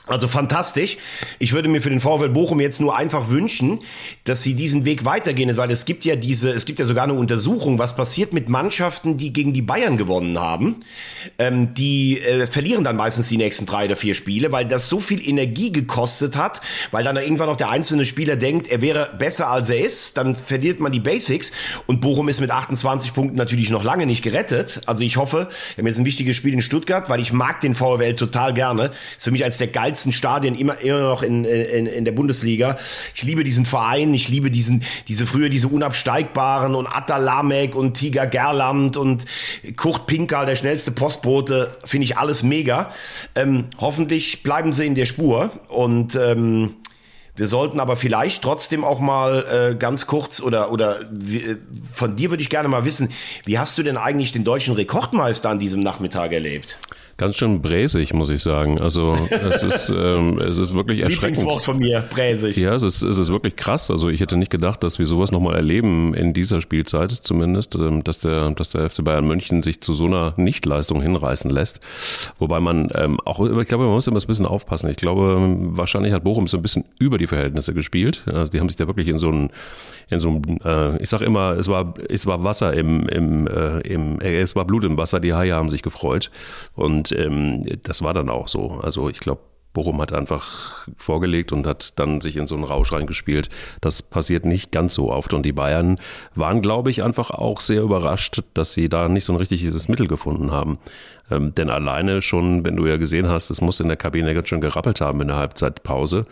Also 0.07 0.29
fantastisch. 0.29 0.99
Ich 1.39 1.55
würde 1.55 1.71
mir 1.71 1.81
für 1.81 1.89
den 1.89 1.99
VfL 1.99 2.29
Bochum 2.29 2.61
jetzt 2.61 2.79
nur 2.79 2.95
einfach 2.95 3.31
wünschen, 3.31 3.81
dass 4.25 4.43
sie 4.43 4.53
diesen 4.53 4.85
Weg 4.85 5.07
weitergehen, 5.07 5.57
weil 5.57 5.71
es 5.71 5.87
gibt 5.87 6.05
ja 6.05 6.15
diese, 6.15 6.51
es 6.51 6.67
gibt 6.67 6.79
ja 6.79 6.85
sogar 6.85 7.05
eine 7.05 7.15
Untersuchung, 7.15 7.79
was 7.79 7.97
passiert 7.97 8.35
mit 8.35 8.51
Mannschaften, 8.51 9.17
die 9.17 9.33
gegen 9.33 9.55
die 9.55 9.63
Bayern 9.63 9.97
gewonnen 9.97 10.39
haben. 10.39 10.85
Ähm, 11.39 11.73
die 11.73 12.21
äh, 12.21 12.47
verlieren 12.47 12.85
dann 12.85 12.97
meistens 12.97 13.29
die 13.29 13.39
nächsten 13.39 13.65
drei 13.65 13.87
oder 13.87 13.97
vier 13.97 14.15
Spiele, 14.15 14.53
weil 14.53 14.67
das 14.67 14.91
so 14.91 15.01
viel 15.01 15.27
Energie 15.27 15.73
gekostet 15.73 16.37
hat, 16.37 16.61
weil 16.91 17.03
dann 17.03 17.17
irgendwann 17.17 17.49
auch 17.49 17.57
der 17.57 17.71
einzelne 17.71 18.05
Spieler 18.05 18.37
denkt, 18.37 18.69
er 18.69 18.83
wäre 18.83 19.11
besser 19.19 19.49
als 19.49 19.71
er 19.71 19.83
ist, 19.83 20.19
dann 20.19 20.35
verliert 20.35 20.81
man 20.81 20.93
die 20.93 21.01
Basics 21.01 21.51
und 21.87 22.03
Bochum 22.03 22.29
ist 22.29 22.43
mit 22.43 22.51
28 22.51 23.15
Punkten 23.15 23.39
natürlich 23.39 23.71
noch 23.71 23.85
lange 23.85 24.05
nicht 24.05 24.23
gerettet. 24.23 24.83
Also 24.85 25.03
ich 25.03 25.17
hoffe, 25.17 25.49
wir 25.77 25.83
haben 25.83 25.87
jetzt 25.87 25.99
ein 25.99 26.05
wichtiges 26.05 26.37
Spiel 26.37 26.53
in 26.53 26.61
Stuttgart, 26.61 27.09
weil 27.09 27.21
ich 27.21 27.33
mag 27.33 27.63
den 27.63 27.75
VfL 27.75 28.13
total 28.17 28.53
gerne. 28.53 28.91
Ist 29.17 29.25
für 29.25 29.31
mich 29.31 29.45
eines 29.45 29.57
der 29.57 29.69
geilsten 29.69 29.94
geilsten 29.95 30.13
Stadien 30.13 30.57
immer, 30.57 30.81
immer 30.81 31.01
noch 31.01 31.23
in, 31.23 31.45
in, 31.45 31.87
in 31.87 32.05
der 32.05 32.11
Bundesliga. 32.11 32.77
Ich 33.15 33.23
liebe 33.23 33.45
diesen 33.45 33.65
Verein, 33.65 34.13
ich 34.13 34.29
liebe 34.29 34.51
diesen, 34.51 34.83
diese 35.07 35.25
früher 35.25 35.49
diese 35.49 35.69
unabsteigbaren 35.69 36.75
und 36.75 36.89
Atalamek 36.89 37.77
und 37.77 37.95
Tiger 37.95 38.27
Gerland 38.27 38.97
und 38.97 39.25
Kurt 39.77 40.07
Pinker, 40.07 40.47
der 40.47 40.57
schnellste 40.57 40.91
Postbote, 40.91 41.77
finde 41.85 42.07
ich 42.07 42.17
alles 42.19 42.43
mega. 42.43 42.91
Ähm, 43.37 43.67
hoffentlich 43.79 44.43
bleiben 44.43 44.73
sie 44.73 44.87
in 44.87 44.97
der 44.97 45.07
Spur 45.07 45.51
und 45.69 46.17
ähm, 46.17 46.75
wir 47.37 47.47
sollten 47.47 47.79
aber 47.79 47.97
vielleicht 47.97 48.43
trotzdem 48.43 48.85
auch 48.85 48.99
mal 48.99 49.45
äh, 49.73 49.75
ganz 49.77 50.07
kurz 50.07 50.41
oder 50.41 50.73
oder 50.73 51.01
wie, 51.11 51.57
von 51.93 52.17
dir 52.17 52.31
würde 52.31 52.43
ich 52.43 52.51
gerne 52.51 52.69
mal 52.69 52.85
wissen, 52.85 53.11
wie 53.45 53.59
hast 53.59 53.79
du 53.79 53.85
denn 53.85 53.97
eigentlich 53.97 54.33
den 54.33 54.43
deutschen 54.43 54.75
Rekordmeister 54.75 55.51
an 55.51 55.59
diesem 55.61 55.81
Nachmittag 55.81 56.33
erlebt? 56.33 56.79
Ganz 57.17 57.37
schön 57.37 57.63
bräsig, 57.63 58.13
muss 58.13 58.31
ich 58.31 58.43
sagen. 58.43 58.81
Also 58.81 59.17
es 59.31 59.63
ist, 59.63 59.91
ähm, 59.91 60.35
es 60.35 60.59
ist 60.59 60.75
wirklich 60.75 61.01
erschreckend. 61.01 61.39
Lieblingswort 61.39 61.63
von 61.63 61.79
mir, 61.79 62.09
bräsig. 62.11 62.57
Ja, 62.57 62.75
es 62.75 62.83
ist, 62.83 63.03
es 63.03 63.19
ist 63.19 63.31
wirklich 63.31 63.57
krass. 63.57 63.91
Also 63.91 64.09
ich 64.09 64.21
hätte 64.21 64.37
nicht 64.37 64.51
gedacht, 64.51 64.83
dass 64.83 64.99
wir 64.99 65.07
sowas 65.07 65.33
nochmal 65.33 65.57
erleben 65.57 66.15
in 66.15 66.33
dieser 66.33 66.61
Spielzeit 66.61 67.11
zumindest, 67.11 67.75
ähm, 67.77 68.03
dass 68.05 68.19
der, 68.19 68.51
dass 68.51 68.71
der 68.71 68.91
FC 68.91 69.05
Bayern 69.05 69.27
München 69.27 69.63
sich 69.63 69.81
zu 69.81 69.93
so 69.93 70.07
einer 70.07 70.35
Nichtleistung 70.37 71.01
hinreißen 71.03 71.51
lässt. 71.51 71.81
Wobei 72.39 72.61
man 72.61 72.91
ähm, 72.95 73.21
auch, 73.25 73.41
ich 73.41 73.69
glaube, 73.69 73.85
man 73.85 73.95
muss 73.95 74.07
immer 74.07 74.21
ein 74.21 74.27
bisschen 74.27 74.47
aufpassen. 74.47 74.91
Ich 74.91 74.97
glaube, 74.97 75.39
wahrscheinlich 75.77 76.13
hat 76.13 76.25
Bochum 76.25 76.47
so 76.49 76.57
ein 76.57 76.63
bisschen 76.63 76.85
über 76.99 77.19
die 77.19 77.27
Verhältnisse 77.27 77.75
gespielt. 77.75 78.25
Also 78.27 78.51
die 78.51 78.61
haben 78.61 78.69
sich 78.69 78.77
da 78.77 78.87
wirklich 78.87 79.09
in 79.09 79.19
so 79.19 79.29
einem, 79.29 79.51
in 80.11 80.21
so 80.21 80.29
einem, 80.29 80.59
äh, 80.65 81.03
ich 81.03 81.09
sag 81.09 81.21
immer, 81.21 81.53
es 81.53 81.69
war, 81.69 81.95
es 82.09 82.27
war 82.27 82.45
Wasser 82.45 82.75
im, 82.75 83.09
im, 83.09 83.47
äh, 83.47 83.81
im, 83.81 84.21
äh, 84.21 84.41
es 84.41 84.57
war 84.57 84.65
Blut 84.65 84.85
im 84.85 84.97
Wasser. 84.97 85.21
Die 85.21 85.33
Haie 85.33 85.55
haben 85.55 85.71
sich 85.71 85.83
gefreut 85.83 86.31
und 86.75 87.04
und 87.05 87.19
ähm, 87.19 87.63
das 87.83 88.03
war 88.03 88.15
dann 88.15 88.31
auch 88.31 88.49
so. 88.49 88.81
Also 88.83 89.09
ich 89.09 89.21
glaube, 89.21 89.43
Bochum 89.75 90.01
hat 90.01 90.13
einfach 90.13 90.87
vorgelegt 90.97 91.53
und 91.53 91.67
hat 91.67 91.99
dann 91.99 92.21
sich 92.21 92.37
in 92.37 92.47
so 92.47 92.55
einen 92.55 92.65
Rausch 92.65 92.93
reingespielt. 92.93 93.51
Das 93.81 94.03
passiert 94.03 94.47
nicht 94.47 94.71
ganz 94.71 94.95
so 94.95 95.11
oft. 95.11 95.35
Und 95.35 95.45
die 95.45 95.53
Bayern 95.53 95.99
waren, 96.35 96.63
glaube 96.63 96.91
ich, 96.91 97.03
einfach 97.03 97.31
auch 97.31 97.61
sehr 97.61 97.83
überrascht, 97.83 98.43
dass 98.55 98.73
sie 98.73 98.89
da 98.89 99.09
nicht 99.09 99.25
so 99.25 99.33
ein 99.33 99.37
richtiges 99.37 99.89
Mittel 99.89 100.07
gefunden 100.07 100.53
haben. 100.53 100.79
Ähm, 101.31 101.55
denn 101.55 101.71
alleine 101.71 102.21
schon, 102.21 102.65
wenn 102.65 102.77
du 102.77 102.87
ja 102.87 102.97
gesehen 102.97 103.29
hast, 103.29 103.51
es 103.51 103.61
muss 103.61 103.81
in 103.81 103.89
der 103.89 103.97
Kabine 103.97 104.35
ganz 104.35 104.49
schön 104.49 104.61
gerappelt 104.61 105.01
haben 105.01 105.21
in 105.21 105.29
der 105.29 105.37
Halbzeitpause. 105.37 106.27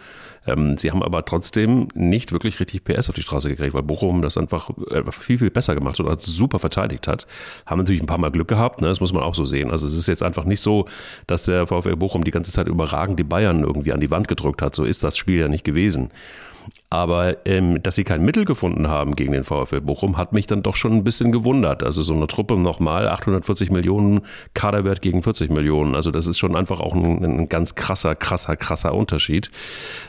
Ähm, 0.46 0.76
sie 0.76 0.90
haben 0.90 1.02
aber 1.02 1.24
trotzdem 1.24 1.88
nicht 1.94 2.32
wirklich 2.32 2.60
richtig 2.60 2.84
PS 2.84 3.08
auf 3.08 3.14
die 3.14 3.22
Straße 3.22 3.48
gekriegt, 3.48 3.74
weil 3.74 3.82
Bochum 3.82 4.22
das 4.22 4.36
einfach 4.36 4.70
viel, 5.10 5.38
viel 5.38 5.50
besser 5.50 5.74
gemacht 5.74 5.98
hat 5.98 6.06
und 6.06 6.20
super 6.20 6.58
verteidigt 6.58 7.08
hat. 7.08 7.26
Haben 7.64 7.78
natürlich 7.78 8.02
ein 8.02 8.06
paar 8.06 8.18
Mal 8.18 8.30
Glück 8.30 8.48
gehabt, 8.48 8.80
ne? 8.80 8.88
das 8.88 9.00
muss 9.00 9.12
man 9.12 9.22
auch 9.22 9.34
so 9.34 9.44
sehen. 9.44 9.70
Also 9.70 9.86
es 9.86 9.96
ist 9.96 10.08
jetzt 10.08 10.22
einfach 10.22 10.44
nicht 10.44 10.60
so, 10.60 10.86
dass 11.26 11.44
der 11.44 11.66
VfL 11.66 11.96
Bochum 11.96 12.24
die 12.24 12.30
ganze 12.30 12.52
Zeit 12.52 12.68
überragend 12.68 13.18
die 13.18 13.24
Bayern 13.24 13.62
irgendwie 13.62 13.92
an 13.92 14.00
die 14.00 14.10
Wand 14.10 14.28
gedrückt 14.28 14.62
hat. 14.62 14.74
So 14.74 14.84
ist 14.84 15.04
das 15.04 15.16
Spiel 15.16 15.38
ja 15.38 15.48
nicht 15.48 15.64
gewesen. 15.64 16.10
Aber 16.90 17.46
ähm, 17.46 17.82
dass 17.82 17.94
sie 17.94 18.04
kein 18.04 18.22
Mittel 18.24 18.44
gefunden 18.44 18.88
haben 18.88 19.16
gegen 19.16 19.32
den 19.32 19.44
VfL 19.44 19.80
Bochum, 19.80 20.18
hat 20.18 20.32
mich 20.32 20.46
dann 20.46 20.62
doch 20.62 20.76
schon 20.76 20.92
ein 20.92 21.04
bisschen 21.04 21.32
gewundert. 21.32 21.82
Also 21.82 22.02
so 22.02 22.12
eine 22.12 22.26
Truppe 22.26 22.56
nochmal, 22.56 23.08
840 23.08 23.70
Millionen 23.70 24.20
Kaderwert 24.54 25.00
gegen 25.00 25.22
40 25.22 25.50
Millionen. 25.50 25.94
Also 25.94 26.10
das 26.10 26.26
ist 26.26 26.38
schon 26.38 26.54
einfach 26.54 26.80
auch 26.80 26.94
ein, 26.94 27.24
ein 27.24 27.48
ganz 27.48 27.74
krasser, 27.74 28.14
krasser, 28.14 28.56
krasser 28.56 28.94
Unterschied. 28.94 29.50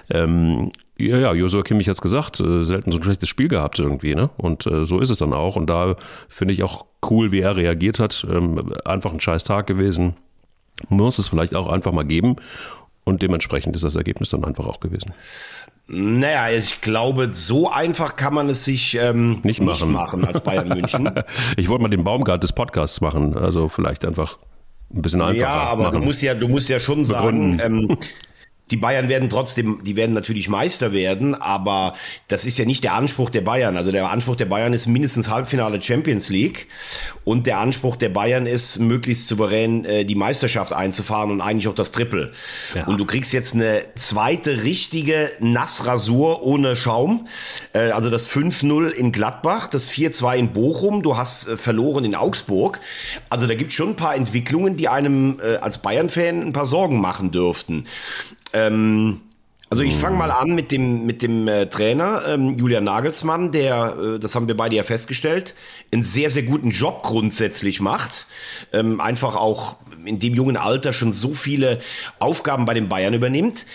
Ähm, 0.10 0.72
ja, 0.98 1.18
ja, 1.18 1.34
Josua 1.34 1.64
Kimmich 1.64 1.88
hat 1.88 1.96
es 1.96 2.02
gesagt, 2.02 2.40
äh, 2.40 2.64
selten 2.64 2.92
so 2.92 2.98
ein 2.98 3.04
schlechtes 3.04 3.30
Spiel 3.30 3.48
gehabt 3.48 3.80
irgendwie, 3.80 4.14
ne? 4.14 4.30
Und 4.38 4.68
äh, 4.68 4.86
so 4.86 5.00
ist 5.00 5.10
es 5.10 5.18
dann 5.18 5.34
auch. 5.34 5.56
Und 5.56 5.68
da 5.68 5.96
finde 6.30 6.54
ich 6.54 6.64
auch 6.64 6.86
cool, 7.10 7.32
wie 7.32 7.40
er 7.40 7.56
reagiert 7.56 8.00
hat. 8.00 8.26
Ähm, 8.30 8.74
einfach 8.86 9.12
ein 9.12 9.20
scheiß 9.20 9.44
Tag 9.44 9.68
gewesen. 9.68 10.16
Muss 10.90 11.18
es 11.18 11.28
vielleicht 11.28 11.56
auch 11.56 11.68
einfach 11.68 11.92
mal 11.92 12.06
geben. 12.06 12.36
Und 13.06 13.22
dementsprechend 13.22 13.76
ist 13.76 13.84
das 13.84 13.96
Ergebnis 13.96 14.30
dann 14.30 14.46
einfach 14.46 14.66
auch 14.66 14.80
gewesen. 14.80 15.14
Naja, 15.88 16.50
ich 16.50 16.80
glaube, 16.80 17.30
so 17.34 17.70
einfach 17.70 18.16
kann 18.16 18.34
man 18.34 18.50
es 18.50 18.64
sich 18.64 18.96
ähm, 18.96 19.42
nicht, 19.44 19.60
machen. 19.62 19.90
nicht 19.90 19.94
machen 19.94 20.26
als 20.26 20.40
Bayern 20.42 20.70
München. 20.70 21.12
ich 21.58 21.68
wollte 21.68 21.84
mal 21.84 21.90
den 21.90 22.04
Baumgart 22.04 22.42
des 22.42 22.54
Podcasts 22.54 23.02
machen, 23.02 23.38
also 23.38 23.68
vielleicht 23.68 24.06
einfach 24.06 24.38
ein 24.94 25.02
bisschen 25.02 25.22
einfacher. 25.22 25.40
Ja, 25.40 25.50
aber 25.50 25.84
machen. 25.86 26.00
du 26.00 26.06
musst 26.06 26.22
ja, 26.22 26.36
du 26.36 26.48
musst 26.48 26.70
ja 26.70 26.80
schon 26.80 27.04
sagen, 27.04 27.60
ähm, 27.62 27.98
die 28.74 28.78
Bayern 28.78 29.08
werden 29.08 29.30
trotzdem, 29.30 29.84
die 29.84 29.96
werden 29.96 30.16
natürlich 30.16 30.50
Meister 30.50 30.94
werden, 30.94 31.36
aber 31.36 31.94
das 32.28 32.44
ist 32.44 32.58
ja 32.58 32.66
nicht 32.66 32.84
der 32.84 32.96
Anspruch 32.96 33.30
der 33.30 33.42
Bayern. 33.42 33.78
Also 33.78 33.92
der 33.92 34.10
Anspruch 34.10 34.36
der 34.36 34.48
Bayern 34.48 34.74
ist 34.74 34.88
mindestens 34.88 35.30
Halbfinale 35.30 35.80
Champions 35.80 36.30
League 36.30 36.66
und 37.24 37.46
der 37.46 37.60
Anspruch 37.60 37.98
der 37.98 38.10
Bayern 38.10 38.48
ist, 38.48 38.80
möglichst 38.80 39.28
souverän 39.28 39.86
äh, 39.86 40.06
die 40.06 40.16
Meisterschaft 40.16 40.74
einzufahren 40.74 41.30
und 41.30 41.40
eigentlich 41.40 41.68
auch 41.68 41.76
das 41.76 41.92
Triple. 41.92 42.34
Ja. 42.74 42.88
Und 42.88 43.00
du 43.00 43.06
kriegst 43.06 43.32
jetzt 43.32 43.54
eine 43.54 43.84
zweite 43.94 44.64
richtige 44.64 45.30
Nassrasur 45.40 46.42
ohne 46.42 46.76
Schaum. 46.76 47.28
Äh, 47.74 47.92
also 47.92 48.10
das 48.10 48.28
5-0 48.28 48.90
in 48.90 49.12
Gladbach, 49.12 49.68
das 49.68 49.92
4-2 49.92 50.36
in 50.36 50.54
Bochum, 50.54 51.04
du 51.04 51.16
hast 51.16 51.48
äh, 51.48 51.58
verloren 51.58 52.06
in 52.06 52.16
Augsburg. 52.16 52.80
Also 53.30 53.46
da 53.46 53.54
gibt 53.54 53.70
es 53.70 53.76
schon 53.76 53.90
ein 53.90 53.96
paar 53.98 54.16
Entwicklungen, 54.16 54.78
die 54.78 54.88
einem 54.88 55.40
äh, 55.44 55.58
als 55.58 55.78
Bayern-Fan 55.78 56.42
ein 56.42 56.54
paar 56.54 56.66
Sorgen 56.66 57.00
machen 57.00 57.30
dürften. 57.30 57.86
Ähm, 58.54 59.22
also 59.74 59.82
ich 59.82 59.96
fange 59.96 60.18
mal 60.18 60.30
an 60.30 60.54
mit 60.54 60.72
dem 60.72 61.08
mit 61.08 61.24
dem 61.24 61.48
äh, 61.48 61.66
Trainer 61.66 62.22
ähm, 62.28 62.60
Julian 62.60 62.84
Nagelsmann, 62.84 63.52
der, 63.52 63.98
äh, 63.98 64.20
das 64.20 64.36
haben 64.36 64.48
wir 64.48 64.56
beide 64.56 64.76
ja 64.76 64.84
festgestellt, 64.84 65.56
einen 65.92 66.04
sehr 66.04 66.30
sehr 66.30 66.44
guten 66.44 66.70
Job 66.70 67.02
grundsätzlich 67.02 67.82
macht. 67.82 68.28
Ähm, 68.72 69.02
einfach 69.02 69.36
auch 69.36 69.78
in 70.06 70.20
dem 70.20 70.36
jungen 70.36 70.58
Alter 70.58 70.94
schon 70.94 71.12
so 71.12 71.34
viele 71.34 71.80
Aufgaben 72.20 72.66
bei 72.66 72.76
den 72.76 72.88
Bayern 72.88 73.16
übernimmt. 73.16 73.66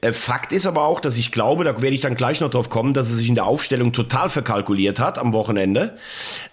Äh, 0.00 0.14
Fakt 0.14 0.52
ist 0.52 0.64
aber 0.64 0.86
auch, 0.86 1.00
dass 1.00 1.18
ich 1.18 1.32
glaube, 1.32 1.64
da 1.64 1.82
werde 1.82 1.94
ich 1.94 2.00
dann 2.00 2.14
gleich 2.14 2.40
noch 2.40 2.48
drauf 2.48 2.70
kommen, 2.70 2.94
dass 2.94 3.10
er 3.10 3.16
sich 3.16 3.28
in 3.28 3.34
der 3.34 3.44
Aufstellung 3.44 3.92
total 3.92 4.30
verkalkuliert 4.30 5.00
hat 5.00 5.18
am 5.18 5.34
Wochenende. 5.34 5.98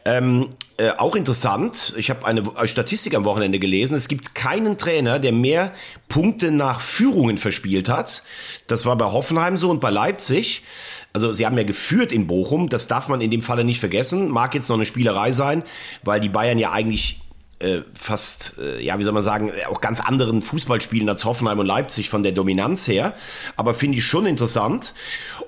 Ähm, 0.04 0.50
äh, 0.80 0.92
auch 0.98 1.16
interessant, 1.16 1.94
ich 1.98 2.10
habe 2.10 2.26
eine 2.26 2.42
Statistik 2.66 3.14
am 3.14 3.26
Wochenende 3.26 3.60
gelesen, 3.60 3.96
es 3.96 4.08
gibt 4.08 4.34
keinen 4.34 4.78
Trainer, 4.78 5.20
der 5.20 5.34
mehr 5.34 5.74
Punkte 6.08 6.52
nach 6.52 6.80
Führungen 6.80 7.38
verspielt 7.38 7.90
hat. 7.90 8.24
Das 8.68 8.86
war 8.86 8.96
bei 8.96 9.06
Hoffenheim 9.06 9.58
so 9.58 9.70
und 9.70 9.82
bei 9.82 9.90
Leipzig. 9.90 10.64
Also 11.12 11.34
sie 11.34 11.46
haben 11.46 11.58
ja 11.58 11.64
geführt 11.64 12.14
in 12.14 12.28
Bochum, 12.28 12.70
das 12.70 12.88
darf 12.88 13.10
man 13.10 13.20
in 13.20 13.30
dem 13.30 13.42
Falle 13.42 13.66
nicht 13.66 13.82
vergessen. 13.82 14.30
Mag 14.30 14.56
jetzt 14.56 14.70
noch 14.70 14.78
eine 14.78 14.86
Spielerei 14.86 15.34
sein, 15.34 15.64
weil 16.04 16.22
die 16.22 16.30
Bayern 16.30 16.58
ja 16.58 16.72
eigentlich 16.72 17.20
äh, 17.60 17.82
fast, 17.94 18.56
äh, 18.58 18.82
ja, 18.82 18.98
wie 19.00 19.04
soll 19.04 19.14
man 19.14 19.24
sagen, 19.24 19.52
auch 19.70 19.82
ganz 19.82 20.00
anderen 20.00 20.42
Fußball 20.42 20.82
spielen 20.82 21.10
als 21.10 21.26
Hoffenheim 21.26 21.60
und 21.60 21.66
Leipzig 21.66 22.10
von 22.10 22.24
der 22.24 22.32
Dominanz 22.32 22.88
her. 22.88 23.14
Aber 23.58 23.74
finde 23.74 23.98
ich 23.98 24.06
schon 24.06 24.26
interessant. 24.26 24.94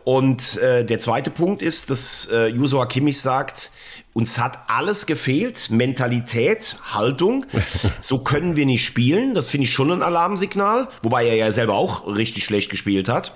Und 0.03 0.57
äh, 0.57 0.83
der 0.83 0.99
zweite 0.99 1.31
Punkt 1.31 1.61
ist, 1.61 1.89
dass 1.89 2.27
äh, 2.31 2.47
Juso 2.47 2.83
Kimmich 2.85 3.21
sagt, 3.21 3.71
uns 4.13 4.39
hat 4.39 4.59
alles 4.67 5.05
gefehlt, 5.05 5.69
Mentalität, 5.69 6.77
Haltung. 6.93 7.45
So 8.01 8.19
können 8.19 8.55
wir 8.55 8.65
nicht 8.65 8.85
spielen. 8.85 9.35
Das 9.35 9.49
finde 9.49 9.65
ich 9.65 9.73
schon 9.73 9.91
ein 9.91 10.01
Alarmsignal, 10.01 10.87
wobei 11.03 11.27
er 11.27 11.35
ja 11.35 11.51
selber 11.51 11.75
auch 11.75 12.07
richtig 12.07 12.43
schlecht 12.43 12.69
gespielt 12.69 13.09
hat. 13.09 13.35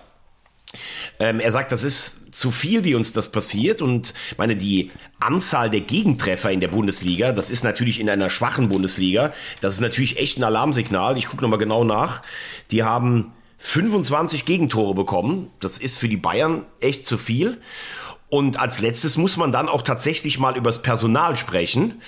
Ähm, 1.20 1.40
er 1.40 1.52
sagt, 1.52 1.72
das 1.72 1.84
ist 1.84 2.18
zu 2.32 2.52
viel, 2.52 2.84
wie 2.84 2.96
uns 2.96 3.14
das 3.14 3.32
passiert. 3.32 3.82
Und 3.82 4.14
meine, 4.38 4.56
die 4.56 4.92
Anzahl 5.20 5.70
der 5.70 5.82
Gegentreffer 5.82 6.52
in 6.52 6.60
der 6.60 6.68
Bundesliga, 6.68 7.32
das 7.32 7.50
ist 7.50 7.64
natürlich 7.64 8.00
in 8.00 8.10
einer 8.10 8.30
schwachen 8.30 8.70
Bundesliga, 8.70 9.34
das 9.62 9.76
ist 9.76 9.82
natürlich 9.82 10.18
echt 10.18 10.38
ein 10.38 10.44
Alarmsignal. 10.44 11.18
Ich 11.18 11.28
gucke 11.28 11.42
nochmal 11.42 11.60
genau 11.60 11.84
nach. 11.84 12.22
Die 12.72 12.84
haben 12.84 13.32
25 13.58 14.46
Gegentore 14.46 14.94
bekommen. 14.94 15.50
Das 15.60 15.78
ist 15.78 15.98
für 15.98 16.10
die 16.10 16.18
Bayern 16.18 16.66
echt 16.80 17.08
zu 17.08 17.18
viel. 17.18 17.58
Und 18.30 18.60
als 18.60 18.80
letztes 18.80 19.18
muss 19.18 19.38
man 19.38 19.52
dann 19.52 19.70
auch 19.70 19.82
tatsächlich 19.82 20.40
mal 20.40 20.58
übers 20.58 20.82
Personal 20.82 21.36
sprechen. 21.36 22.02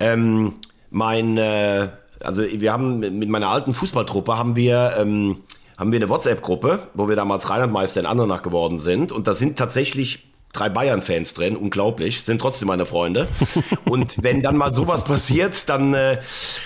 Ähm, 0.00 0.54
mein, 0.90 1.36
äh, 1.36 1.88
also 2.20 2.42
wir 2.42 2.72
haben 2.72 3.00
mit 3.00 3.28
meiner 3.28 3.48
alten 3.48 3.74
Fußballtruppe 3.74 4.38
haben 4.38 4.56
wir 4.56 4.94
ähm, 4.98 5.42
haben 5.78 5.92
wir 5.92 5.98
eine 5.98 6.08
WhatsApp-Gruppe, 6.08 6.88
wo 6.94 7.08
wir 7.08 7.16
damals 7.16 7.50
Rheinlandmeister 7.50 8.00
in 8.00 8.06
Andernach 8.06 8.42
geworden 8.42 8.78
sind. 8.78 9.12
Und 9.12 9.26
da 9.26 9.34
sind 9.34 9.58
tatsächlich 9.58 10.26
drei 10.52 10.68
Bayern-Fans 10.70 11.34
drin, 11.34 11.56
unglaublich, 11.56 12.22
sind 12.22 12.40
trotzdem 12.40 12.68
meine 12.68 12.86
Freunde. 12.86 13.28
Und 13.84 14.22
wenn 14.22 14.42
dann 14.42 14.56
mal 14.56 14.72
sowas 14.72 15.04
passiert, 15.04 15.68
dann, 15.68 15.94
äh, 15.94 16.18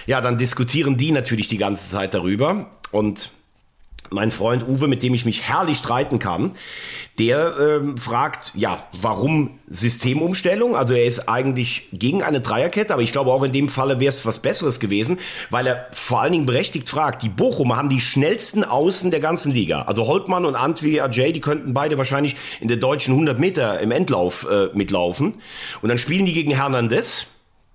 ja, 0.06 0.20
dann 0.20 0.38
diskutieren 0.38 0.96
die 0.96 1.12
natürlich 1.12 1.48
die 1.48 1.58
ganze 1.58 1.90
Zeit 1.90 2.14
darüber. 2.14 2.70
Und 2.92 3.30
mein 4.10 4.30
Freund 4.30 4.66
Uwe, 4.66 4.88
mit 4.88 5.02
dem 5.02 5.14
ich 5.14 5.24
mich 5.24 5.42
herrlich 5.42 5.78
streiten 5.78 6.18
kann, 6.18 6.52
der 7.18 7.54
ähm, 7.60 7.96
fragt, 7.96 8.52
ja, 8.54 8.84
warum 8.92 9.58
Systemumstellung? 9.66 10.74
Also 10.74 10.94
er 10.94 11.04
ist 11.04 11.28
eigentlich 11.28 11.88
gegen 11.92 12.22
eine 12.22 12.40
Dreierkette, 12.40 12.92
aber 12.92 13.02
ich 13.02 13.12
glaube 13.12 13.30
auch 13.30 13.42
in 13.42 13.52
dem 13.52 13.68
Falle 13.68 14.00
wäre 14.00 14.08
es 14.08 14.26
was 14.26 14.40
Besseres 14.40 14.80
gewesen, 14.80 15.18
weil 15.50 15.66
er 15.66 15.86
vor 15.92 16.20
allen 16.20 16.32
Dingen 16.32 16.46
berechtigt 16.46 16.88
fragt, 16.88 17.22
die 17.22 17.28
Bochumer 17.28 17.76
haben 17.76 17.88
die 17.88 18.00
schnellsten 18.00 18.64
Außen 18.64 19.10
der 19.10 19.20
ganzen 19.20 19.52
Liga. 19.52 19.82
Also 19.82 20.06
Holtmann 20.06 20.44
und 20.44 20.56
Antwi 20.56 21.00
Ajay, 21.00 21.32
die 21.32 21.40
könnten 21.40 21.72
beide 21.72 21.98
wahrscheinlich 21.98 22.36
in 22.60 22.68
der 22.68 22.78
deutschen 22.78 23.12
100 23.12 23.38
Meter 23.38 23.80
im 23.80 23.90
Endlauf 23.90 24.46
äh, 24.50 24.68
mitlaufen. 24.74 25.34
Und 25.82 25.88
dann 25.88 25.98
spielen 25.98 26.26
die 26.26 26.32
gegen 26.32 26.50
Hernandez. 26.50 27.26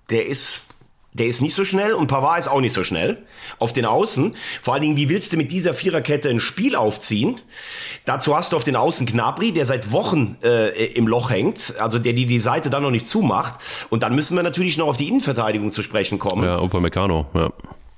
Der 0.09 0.25
ist 0.27 0.64
der 1.17 1.27
ist 1.27 1.41
nicht 1.41 1.55
so 1.55 1.63
schnell 1.63 1.93
und 1.93 2.07
Pavard 2.07 2.39
ist 2.39 2.47
auch 2.49 2.59
nicht 2.59 2.73
so 2.73 2.83
schnell 2.83 3.17
auf 3.57 3.71
den 3.71 3.85
Außen. 3.85 4.35
Vor 4.61 4.73
allen 4.73 4.83
Dingen, 4.83 4.97
wie 4.97 5.09
willst 5.09 5.31
du 5.31 5.37
mit 5.37 5.49
dieser 5.51 5.73
Viererkette 5.73 6.29
ein 6.29 6.41
Spiel 6.41 6.75
aufziehen? 6.75 7.39
Dazu 8.03 8.35
hast 8.35 8.51
du 8.51 8.57
auf 8.57 8.65
den 8.65 8.75
Außen 8.75 9.05
Gnabry, 9.05 9.53
der 9.53 9.65
seit 9.65 9.91
Wochen 9.93 10.37
äh, 10.43 10.85
im 10.93 11.07
Loch 11.07 11.29
hängt, 11.29 11.73
also 11.79 11.99
der 11.99 12.13
die 12.13 12.25
die 12.25 12.39
Seite 12.39 12.69
dann 12.69 12.83
noch 12.83 12.91
nicht 12.91 13.07
zumacht. 13.07 13.59
Und 13.89 14.03
dann 14.03 14.13
müssen 14.13 14.35
wir 14.35 14.43
natürlich 14.43 14.77
noch 14.77 14.87
auf 14.87 14.97
die 14.97 15.07
Innenverteidigung 15.07 15.71
zu 15.71 15.81
sprechen 15.81 16.19
kommen. 16.19 16.43
Ja, 16.43 16.59
Upamecano, 16.59 17.27
ja. 17.33 17.51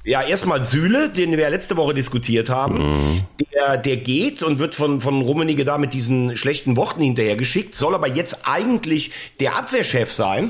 Ja, 0.04 0.22
erstmal 0.22 0.64
Süle, 0.64 1.10
den 1.10 1.32
wir 1.32 1.40
ja 1.40 1.50
letzte 1.50 1.76
Woche 1.76 1.94
diskutiert 1.94 2.50
haben. 2.50 2.78
Mhm. 2.78 3.22
Der, 3.54 3.78
der 3.78 3.98
geht 3.98 4.42
und 4.42 4.58
wird 4.58 4.74
von, 4.74 5.02
von 5.02 5.22
Rummenigge 5.22 5.66
da 5.66 5.78
mit 5.78 5.94
diesen 5.94 6.38
schlechten 6.38 6.78
Worten 6.78 7.02
hinterhergeschickt, 7.02 7.76
soll 7.76 7.94
aber 7.94 8.08
jetzt 8.08 8.48
eigentlich 8.48 9.12
der 9.42 9.58
Abwehrchef 9.58 10.10
sein. 10.10 10.50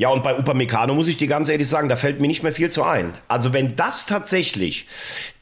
Ja, 0.00 0.08
und 0.08 0.24
bei 0.24 0.34
Upamecano 0.34 0.94
muss 0.94 1.08
ich 1.08 1.18
dir 1.18 1.28
ganz 1.28 1.50
ehrlich 1.50 1.68
sagen, 1.68 1.90
da 1.90 1.94
fällt 1.94 2.22
mir 2.22 2.26
nicht 2.26 2.42
mehr 2.42 2.52
viel 2.52 2.70
zu 2.70 2.84
ein. 2.84 3.12
Also 3.28 3.52
wenn 3.52 3.76
das 3.76 4.06
tatsächlich 4.06 4.86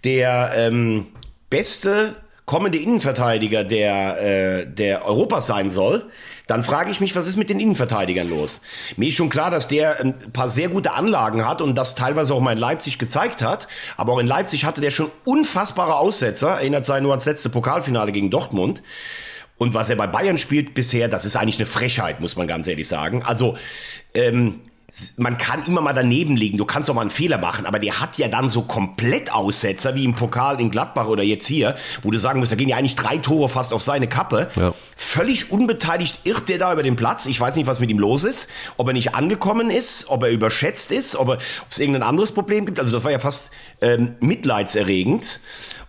der 0.02 0.50
ähm, 0.56 1.06
beste 1.48 2.16
kommende 2.44 2.76
Innenverteidiger 2.76 3.62
der, 3.62 4.20
äh, 4.20 4.66
der 4.66 5.06
Europas 5.06 5.46
sein 5.46 5.70
soll, 5.70 6.10
dann 6.48 6.64
frage 6.64 6.90
ich 6.90 7.00
mich, 7.00 7.14
was 7.14 7.28
ist 7.28 7.36
mit 7.36 7.50
den 7.50 7.60
Innenverteidigern 7.60 8.28
los? 8.28 8.60
Mir 8.96 9.10
ist 9.10 9.14
schon 9.14 9.28
klar, 9.28 9.52
dass 9.52 9.68
der 9.68 10.00
ein 10.00 10.32
paar 10.32 10.48
sehr 10.48 10.70
gute 10.70 10.92
Anlagen 10.92 11.46
hat 11.46 11.62
und 11.62 11.76
das 11.76 11.94
teilweise 11.94 12.34
auch 12.34 12.40
mal 12.40 12.50
in 12.50 12.58
Leipzig 12.58 12.98
gezeigt 12.98 13.42
hat. 13.42 13.68
Aber 13.96 14.14
auch 14.14 14.18
in 14.18 14.26
Leipzig 14.26 14.64
hatte 14.64 14.80
der 14.80 14.90
schon 14.90 15.12
unfassbare 15.24 15.94
Aussetzer. 15.94 16.48
Erinnert 16.48 16.84
sich 16.84 17.00
nur 17.00 17.12
ans 17.12 17.26
letzte 17.26 17.48
Pokalfinale 17.48 18.10
gegen 18.10 18.28
Dortmund. 18.28 18.82
Und 19.58 19.74
was 19.74 19.90
er 19.90 19.96
bei 19.96 20.06
Bayern 20.06 20.38
spielt 20.38 20.74
bisher, 20.74 21.08
das 21.08 21.24
ist 21.24 21.36
eigentlich 21.36 21.58
eine 21.58 21.66
Frechheit, 21.66 22.20
muss 22.20 22.36
man 22.36 22.46
ganz 22.46 22.66
ehrlich 22.66 22.88
sagen. 22.88 23.22
Also, 23.24 23.56
ähm, 24.14 24.60
man 25.18 25.36
kann 25.36 25.62
immer 25.66 25.82
mal 25.82 25.92
daneben 25.92 26.34
liegen, 26.34 26.56
du 26.56 26.64
kannst 26.64 26.88
auch 26.88 26.94
mal 26.94 27.02
einen 27.02 27.10
Fehler 27.10 27.36
machen, 27.36 27.66
aber 27.66 27.78
der 27.78 28.00
hat 28.00 28.16
ja 28.16 28.28
dann 28.28 28.48
so 28.48 28.62
komplett 28.62 29.34
Aussetzer, 29.34 29.94
wie 29.94 30.04
im 30.04 30.14
Pokal 30.14 30.60
in 30.62 30.70
Gladbach 30.70 31.08
oder 31.08 31.22
jetzt 31.22 31.46
hier, 31.46 31.74
wo 32.02 32.10
du 32.10 32.16
sagen 32.16 32.40
musst, 32.40 32.52
da 32.52 32.56
gehen 32.56 32.70
ja 32.70 32.76
eigentlich 32.78 32.96
drei 32.96 33.18
Tore 33.18 33.50
fast 33.50 33.74
auf 33.74 33.82
seine 33.82 34.08
Kappe. 34.08 34.50
Ja. 34.56 34.72
Völlig 34.96 35.50
unbeteiligt 35.50 36.20
irrt 36.24 36.48
der 36.48 36.56
da 36.56 36.72
über 36.72 36.82
den 36.82 36.96
Platz. 36.96 37.26
Ich 37.26 37.38
weiß 37.38 37.56
nicht, 37.56 37.66
was 37.66 37.80
mit 37.80 37.90
ihm 37.90 37.98
los 37.98 38.24
ist, 38.24 38.48
ob 38.78 38.86
er 38.86 38.94
nicht 38.94 39.14
angekommen 39.14 39.68
ist, 39.68 40.06
ob 40.08 40.22
er 40.22 40.30
überschätzt 40.30 40.90
ist, 40.90 41.16
ob, 41.16 41.28
er, 41.28 41.34
ob 41.34 41.70
es 41.70 41.78
irgendein 41.78 42.02
anderes 42.02 42.32
Problem 42.32 42.64
gibt. 42.64 42.80
Also 42.80 42.90
das 42.90 43.04
war 43.04 43.12
ja 43.12 43.18
fast 43.18 43.50
ähm, 43.82 44.14
mitleidserregend. 44.20 45.40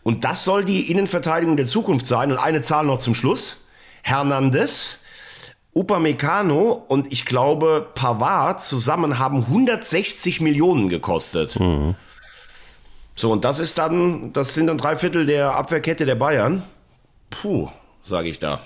Und 0.04 0.26
das 0.26 0.44
soll 0.44 0.66
die 0.66 0.92
Innenverteidigung 0.92 1.56
der 1.56 1.68
Zukunft 1.68 2.06
sein. 2.06 2.32
Und 2.32 2.38
eine 2.38 2.62
Zahl 2.62 2.86
noch 2.86 3.00
zum 3.00 3.14
Schluss. 3.14 3.62
Hernandez, 4.02 4.99
Upamecano 5.74 6.84
und 6.88 7.12
ich 7.12 7.26
glaube 7.26 7.88
Pavard 7.94 8.64
zusammen 8.64 9.20
haben 9.20 9.46
160 9.46 10.42
Millionen 10.42 10.90
gekostet. 10.90 11.60
Mhm. 11.60 11.96
So, 13.16 13.32
und 13.32 13.44
das 13.44 13.60
ist 13.60 13.78
dann, 13.78 14.32
das 14.34 14.54
sind 14.54 14.68
dann 14.68 14.78
drei 14.78 14.96
Viertel 14.96 15.26
der 15.26 15.56
Abwehrkette 15.56 16.06
der 16.06 16.16
Bayern. 16.16 16.64
Puh, 17.30 17.68
sage 18.02 18.30
ich 18.30 18.40
da. 18.40 18.62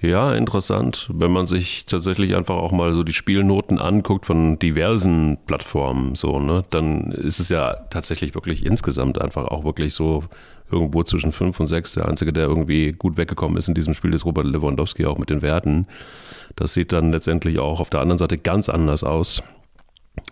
Ja, 0.00 0.34
interessant, 0.34 1.08
wenn 1.12 1.30
man 1.30 1.46
sich 1.46 1.86
tatsächlich 1.86 2.34
einfach 2.34 2.56
auch 2.56 2.72
mal 2.72 2.92
so 2.92 3.04
die 3.04 3.12
Spielnoten 3.12 3.78
anguckt 3.78 4.26
von 4.26 4.58
diversen 4.58 5.38
Plattformen, 5.46 6.16
so, 6.16 6.40
ne, 6.40 6.64
dann 6.70 7.12
ist 7.12 7.38
es 7.38 7.50
ja 7.50 7.74
tatsächlich 7.88 8.34
wirklich 8.34 8.66
insgesamt 8.66 9.20
einfach 9.20 9.44
auch 9.44 9.62
wirklich 9.62 9.94
so 9.94 10.24
irgendwo 10.72 11.02
zwischen 11.02 11.32
fünf 11.32 11.60
und 11.60 11.66
sechs. 11.66 11.92
Der 11.92 12.08
einzige, 12.08 12.32
der 12.32 12.44
irgendwie 12.44 12.92
gut 12.92 13.16
weggekommen 13.16 13.56
ist 13.56 13.68
in 13.68 13.74
diesem 13.74 13.94
Spiel, 13.94 14.14
ist 14.14 14.24
Robert 14.24 14.46
Lewandowski 14.46 15.06
auch 15.06 15.18
mit 15.18 15.30
den 15.30 15.42
Werten. 15.42 15.86
Das 16.56 16.74
sieht 16.74 16.92
dann 16.92 17.12
letztendlich 17.12 17.58
auch 17.58 17.80
auf 17.80 17.90
der 17.90 18.00
anderen 18.00 18.18
Seite 18.18 18.38
ganz 18.38 18.68
anders 18.68 19.04
aus. 19.04 19.42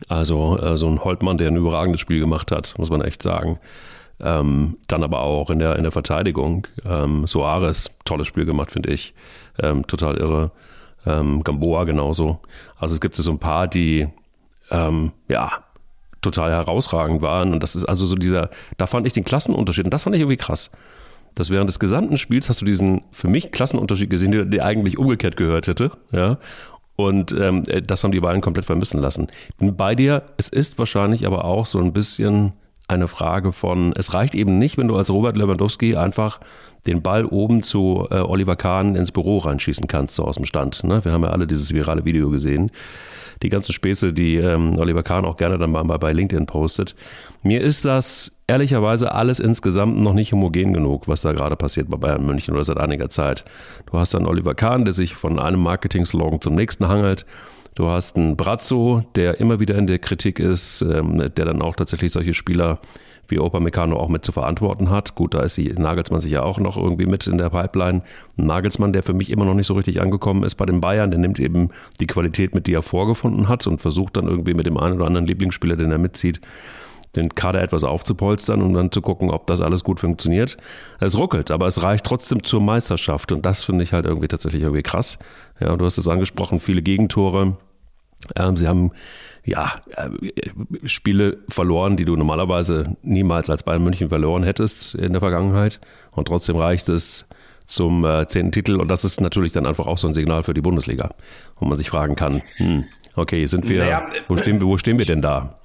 Also 0.08 0.58
äh, 0.58 0.76
so 0.76 0.86
ein 0.88 1.04
Holtmann, 1.04 1.38
der 1.38 1.48
ein 1.48 1.56
überragendes 1.56 2.00
Spiel 2.00 2.20
gemacht 2.20 2.52
hat, 2.52 2.74
muss 2.78 2.90
man 2.90 3.02
echt 3.02 3.22
sagen. 3.22 3.58
Ähm, 4.20 4.76
dann 4.86 5.02
aber 5.02 5.20
auch 5.20 5.48
in 5.50 5.58
der, 5.58 5.76
in 5.76 5.82
der 5.82 5.92
Verteidigung. 5.92 6.66
Ähm, 6.84 7.26
Soares, 7.26 7.96
tolles 8.04 8.26
Spiel 8.26 8.44
gemacht, 8.44 8.70
finde 8.70 8.92
ich. 8.92 9.14
Ähm, 9.58 9.86
total 9.86 10.16
irre. 10.18 10.52
Ähm, 11.06 11.42
Gamboa 11.42 11.84
genauso. 11.84 12.40
Also 12.76 12.94
es 12.94 13.00
gibt 13.00 13.16
so 13.16 13.30
ein 13.30 13.38
paar, 13.38 13.66
die 13.68 14.08
ähm, 14.70 15.12
ja 15.28 15.50
total 16.20 16.50
herausragend 16.50 17.22
waren. 17.22 17.52
Und 17.52 17.62
das 17.62 17.76
ist 17.76 17.84
also 17.84 18.06
so 18.06 18.16
dieser, 18.16 18.50
da 18.76 18.86
fand 18.86 19.06
ich 19.06 19.12
den 19.12 19.24
Klassenunterschied 19.24 19.84
und 19.84 19.94
das 19.94 20.04
fand 20.04 20.16
ich 20.16 20.22
irgendwie 20.22 20.36
krass. 20.36 20.70
dass 21.34 21.50
während 21.50 21.68
des 21.68 21.78
gesamten 21.78 22.16
Spiels 22.16 22.48
hast 22.48 22.60
du 22.60 22.64
diesen 22.64 23.02
für 23.12 23.28
mich 23.28 23.52
Klassenunterschied 23.52 24.10
gesehen, 24.10 24.32
der, 24.32 24.44
der 24.44 24.64
eigentlich 24.64 24.98
umgekehrt 24.98 25.36
gehört 25.36 25.68
hätte. 25.68 25.92
Ja? 26.12 26.38
Und 26.96 27.32
ähm, 27.32 27.62
das 27.86 28.04
haben 28.04 28.12
die 28.12 28.20
beiden 28.20 28.42
komplett 28.42 28.66
vermissen 28.66 29.00
lassen. 29.00 29.28
Bin 29.58 29.76
bei 29.76 29.94
dir, 29.94 30.22
es 30.36 30.48
ist 30.48 30.78
wahrscheinlich 30.78 31.26
aber 31.26 31.44
auch 31.44 31.66
so 31.66 31.78
ein 31.78 31.92
bisschen 31.92 32.52
eine 32.88 33.08
Frage 33.08 33.52
von, 33.52 33.94
es 33.96 34.12
reicht 34.14 34.34
eben 34.34 34.58
nicht, 34.58 34.76
wenn 34.76 34.88
du 34.88 34.96
als 34.96 35.10
Robert 35.10 35.36
Lewandowski 35.36 35.96
einfach 35.96 36.40
den 36.86 37.02
Ball 37.02 37.24
oben 37.24 37.62
zu 37.62 38.06
äh, 38.10 38.16
Oliver 38.16 38.56
Kahn 38.56 38.96
ins 38.96 39.12
Büro 39.12 39.38
reinschießen 39.38 39.86
kannst, 39.86 40.16
so 40.16 40.24
aus 40.24 40.36
dem 40.36 40.44
Stand. 40.44 40.82
Ne? 40.82 41.04
Wir 41.04 41.12
haben 41.12 41.22
ja 41.22 41.30
alle 41.30 41.46
dieses 41.46 41.72
virale 41.72 42.04
Video 42.04 42.30
gesehen. 42.30 42.70
Die 43.42 43.48
ganzen 43.48 43.72
Späße, 43.72 44.12
die 44.12 44.36
ähm, 44.36 44.76
Oliver 44.76 45.02
Kahn 45.02 45.24
auch 45.24 45.36
gerne 45.36 45.58
dann 45.58 45.70
mal 45.70 45.82
bei 45.82 46.12
LinkedIn 46.12 46.46
postet. 46.46 46.94
Mir 47.42 47.62
ist 47.62 47.84
das 47.84 48.36
ehrlicherweise 48.46 49.14
alles 49.14 49.40
insgesamt 49.40 49.98
noch 49.98 50.12
nicht 50.12 50.32
homogen 50.32 50.72
genug, 50.72 51.08
was 51.08 51.22
da 51.22 51.32
gerade 51.32 51.56
passiert 51.56 51.88
bei 51.88 51.96
Bayern 51.96 52.26
München 52.26 52.54
oder 52.54 52.64
seit 52.64 52.78
einiger 52.78 53.08
Zeit. 53.08 53.44
Du 53.86 53.98
hast 53.98 54.12
dann 54.12 54.26
Oliver 54.26 54.54
Kahn, 54.54 54.84
der 54.84 54.92
sich 54.92 55.14
von 55.14 55.38
einem 55.38 55.60
Marketing-Slogan 55.60 56.40
zum 56.40 56.54
nächsten 56.54 56.88
hangelt. 56.88 57.24
Du 57.76 57.88
hast 57.88 58.16
einen 58.16 58.36
Brazzo, 58.36 59.02
der 59.14 59.40
immer 59.40 59.60
wieder 59.60 59.76
in 59.76 59.86
der 59.86 60.00
Kritik 60.00 60.38
ist, 60.38 60.82
ähm, 60.82 61.16
der 61.18 61.44
dann 61.44 61.62
auch 61.62 61.76
tatsächlich 61.76 62.12
solche 62.12 62.34
Spieler 62.34 62.80
wie 63.30 63.38
Opa 63.38 63.60
Meccano 63.60 63.96
auch 63.96 64.08
mit 64.08 64.24
zu 64.24 64.32
verantworten 64.32 64.90
hat. 64.90 65.14
Gut, 65.14 65.34
da 65.34 65.42
ist 65.42 65.56
die 65.56 65.72
Nagelsmann 65.72 66.20
sich 66.20 66.32
ja 66.32 66.42
auch 66.42 66.58
noch 66.58 66.76
irgendwie 66.76 67.06
mit 67.06 67.26
in 67.26 67.38
der 67.38 67.50
Pipeline. 67.50 68.02
Nagelsmann, 68.36 68.92
der 68.92 69.02
für 69.02 69.12
mich 69.12 69.30
immer 69.30 69.44
noch 69.44 69.54
nicht 69.54 69.66
so 69.66 69.74
richtig 69.74 70.00
angekommen 70.00 70.42
ist 70.42 70.56
bei 70.56 70.66
den 70.66 70.80
Bayern, 70.80 71.10
der 71.10 71.20
nimmt 71.20 71.40
eben 71.40 71.70
die 72.00 72.06
Qualität 72.06 72.54
mit, 72.54 72.66
die 72.66 72.74
er 72.74 72.82
vorgefunden 72.82 73.48
hat 73.48 73.66
und 73.66 73.80
versucht 73.80 74.16
dann 74.16 74.26
irgendwie 74.26 74.54
mit 74.54 74.66
dem 74.66 74.76
einen 74.76 74.96
oder 74.96 75.06
anderen 75.06 75.26
Lieblingsspieler, 75.26 75.76
den 75.76 75.92
er 75.92 75.98
mitzieht, 75.98 76.40
den 77.16 77.34
Kader 77.34 77.62
etwas 77.62 77.84
aufzupolstern 77.84 78.62
und 78.62 78.72
dann 78.72 78.92
zu 78.92 79.02
gucken, 79.02 79.30
ob 79.30 79.46
das 79.46 79.60
alles 79.60 79.84
gut 79.84 80.00
funktioniert. 80.00 80.56
Es 81.00 81.18
ruckelt, 81.18 81.50
aber 81.50 81.66
es 81.66 81.82
reicht 81.82 82.04
trotzdem 82.04 82.44
zur 82.44 82.60
Meisterschaft 82.60 83.32
und 83.32 83.44
das 83.44 83.64
finde 83.64 83.84
ich 83.84 83.92
halt 83.92 84.06
irgendwie 84.06 84.28
tatsächlich 84.28 84.62
irgendwie 84.62 84.82
krass. 84.82 85.18
Ja, 85.58 85.76
du 85.76 85.84
hast 85.84 85.98
es 85.98 86.08
angesprochen, 86.08 86.60
viele 86.60 86.82
Gegentore. 86.82 87.56
Ähm, 88.36 88.56
sie 88.56 88.68
haben 88.68 88.92
ja, 89.44 89.72
äh, 89.96 90.08
Spiele 90.88 91.38
verloren, 91.48 91.96
die 91.96 92.04
du 92.04 92.16
normalerweise 92.16 92.96
niemals 93.02 93.50
als 93.50 93.62
Bayern 93.62 93.82
München 93.82 94.08
verloren 94.08 94.42
hättest 94.42 94.94
in 94.94 95.12
der 95.12 95.20
Vergangenheit. 95.20 95.80
Und 96.12 96.26
trotzdem 96.28 96.56
reicht 96.56 96.88
es 96.88 97.26
zum 97.66 98.04
äh, 98.04 98.26
zehnten 98.26 98.52
Titel. 98.52 98.76
Und 98.76 98.88
das 98.88 99.04
ist 99.04 99.20
natürlich 99.20 99.52
dann 99.52 99.66
einfach 99.66 99.86
auch 99.86 99.98
so 99.98 100.08
ein 100.08 100.14
Signal 100.14 100.42
für 100.42 100.54
die 100.54 100.60
Bundesliga, 100.60 101.10
wo 101.58 101.66
man 101.66 101.78
sich 101.78 101.88
fragen 101.88 102.16
kann, 102.16 102.42
hm, 102.56 102.84
okay, 103.16 103.46
sind 103.46 103.68
wir, 103.68 103.84
naja, 103.84 104.08
wo, 104.28 104.36
stehen, 104.36 104.60
wo 104.60 104.76
stehen 104.76 104.98
wir 104.98 105.06
denn 105.06 105.22
da? 105.22 105.59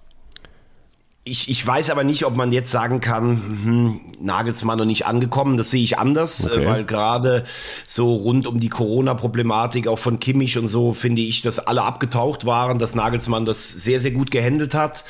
Ich, 1.28 1.50
ich 1.50 1.66
weiß 1.66 1.90
aber 1.90 2.04
nicht, 2.04 2.24
ob 2.28 2.36
man 2.36 2.52
jetzt 2.52 2.70
sagen 2.70 3.00
kann, 3.00 3.42
hm, 3.64 4.00
Nagelsmann 4.20 4.78
noch 4.78 4.86
nicht 4.86 5.08
angekommen. 5.08 5.58
Das 5.58 5.72
sehe 5.72 5.84
ich 5.84 5.98
anders, 5.98 6.46
okay. 6.46 6.66
weil 6.68 6.86
gerade 6.86 7.46
so 7.88 8.14
rund 8.14 8.46
um 8.46 8.60
die 8.60 8.70
Corona-Problematik 8.70 9.88
auch 9.88 9.98
von 9.98 10.20
Kimmich 10.20 10.58
und 10.60 10.68
so 10.68 10.94
finde 10.94 11.24
ich, 11.24 11.42
dass 11.42 11.58
alle 11.58 11.82
abgetaucht 11.82 12.46
waren, 12.46 12.78
dass 12.78 12.94
Nagelsmann 12.94 13.46
das 13.46 13.70
sehr, 13.72 14.00
sehr 14.00 14.12
gut 14.12 14.30
gehandelt 14.30 14.76
hat. 14.76 15.04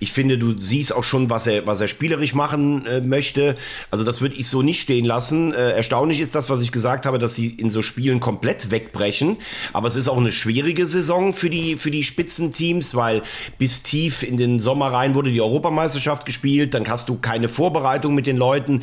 Ich 0.00 0.12
finde, 0.12 0.38
du 0.38 0.58
siehst 0.58 0.92
auch 0.92 1.04
schon, 1.04 1.30
was 1.30 1.46
er, 1.46 1.68
was 1.68 1.80
er 1.80 1.86
spielerisch 1.86 2.34
machen 2.34 2.84
äh, 2.86 3.00
möchte. 3.00 3.54
Also 3.92 4.02
das 4.02 4.20
würde 4.20 4.34
ich 4.34 4.48
so 4.48 4.62
nicht 4.62 4.80
stehen 4.80 5.04
lassen. 5.04 5.52
Äh, 5.52 5.70
erstaunlich 5.70 6.20
ist 6.20 6.34
das, 6.34 6.50
was 6.50 6.62
ich 6.62 6.72
gesagt 6.72 7.06
habe, 7.06 7.20
dass 7.20 7.34
sie 7.34 7.46
in 7.46 7.70
so 7.70 7.82
Spielen 7.82 8.18
komplett 8.18 8.72
wegbrechen. 8.72 9.36
Aber 9.72 9.86
es 9.86 9.94
ist 9.94 10.08
auch 10.08 10.18
eine 10.18 10.32
schwierige 10.32 10.88
Saison 10.88 11.32
für 11.32 11.48
die, 11.48 11.76
für 11.76 11.92
die 11.92 12.02
Spitzenteams, 12.02 12.96
weil 12.96 13.22
bis 13.56 13.82
tief 13.82 14.24
in 14.24 14.36
den 14.36 14.58
Sommer 14.58 14.92
rein 14.92 15.14
wurde 15.14 15.30
die 15.30 15.40
Europa 15.40 15.59
Europameisterschaft 15.60 16.24
gespielt, 16.24 16.74
dann 16.74 16.88
hast 16.88 17.08
du 17.08 17.16
keine 17.16 17.48
Vorbereitung 17.48 18.14
mit 18.14 18.26
den 18.26 18.36
Leuten. 18.36 18.82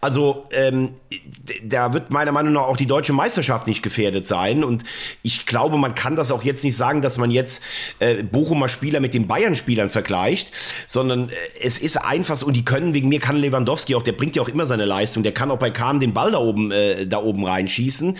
Also 0.00 0.46
ähm, 0.52 0.90
da 1.64 1.92
wird 1.92 2.10
meiner 2.10 2.32
Meinung 2.32 2.52
nach 2.52 2.62
auch 2.62 2.76
die 2.76 2.86
deutsche 2.86 3.12
Meisterschaft 3.12 3.66
nicht 3.66 3.82
gefährdet 3.82 4.26
sein. 4.26 4.62
Und 4.62 4.84
ich 5.22 5.46
glaube, 5.46 5.78
man 5.78 5.94
kann 5.94 6.14
das 6.16 6.30
auch 6.30 6.44
jetzt 6.44 6.62
nicht 6.62 6.76
sagen, 6.76 7.02
dass 7.02 7.18
man 7.18 7.30
jetzt 7.30 7.62
äh, 7.98 8.22
Bochumer 8.22 8.68
Spieler 8.68 9.00
mit 9.00 9.14
den 9.14 9.26
Bayern-Spielern 9.26 9.90
vergleicht, 9.90 10.52
sondern 10.86 11.28
äh, 11.28 11.32
es 11.62 11.78
ist 11.78 11.96
einfach 11.96 12.36
so, 12.36 12.46
und 12.46 12.54
die 12.54 12.64
können, 12.64 12.94
wegen 12.94 13.08
mir 13.08 13.18
kann 13.18 13.36
Lewandowski 13.36 13.94
auch, 13.96 14.02
der 14.02 14.12
bringt 14.12 14.36
ja 14.36 14.42
auch 14.42 14.48
immer 14.48 14.66
seine 14.66 14.84
Leistung, 14.84 15.22
der 15.22 15.32
kann 15.32 15.50
auch 15.50 15.58
bei 15.58 15.70
Kahn 15.70 15.98
den 15.98 16.12
Ball 16.14 16.30
da 16.30 16.38
oben, 16.38 16.70
äh, 16.70 17.06
da 17.06 17.18
oben 17.18 17.44
reinschießen. 17.44 18.16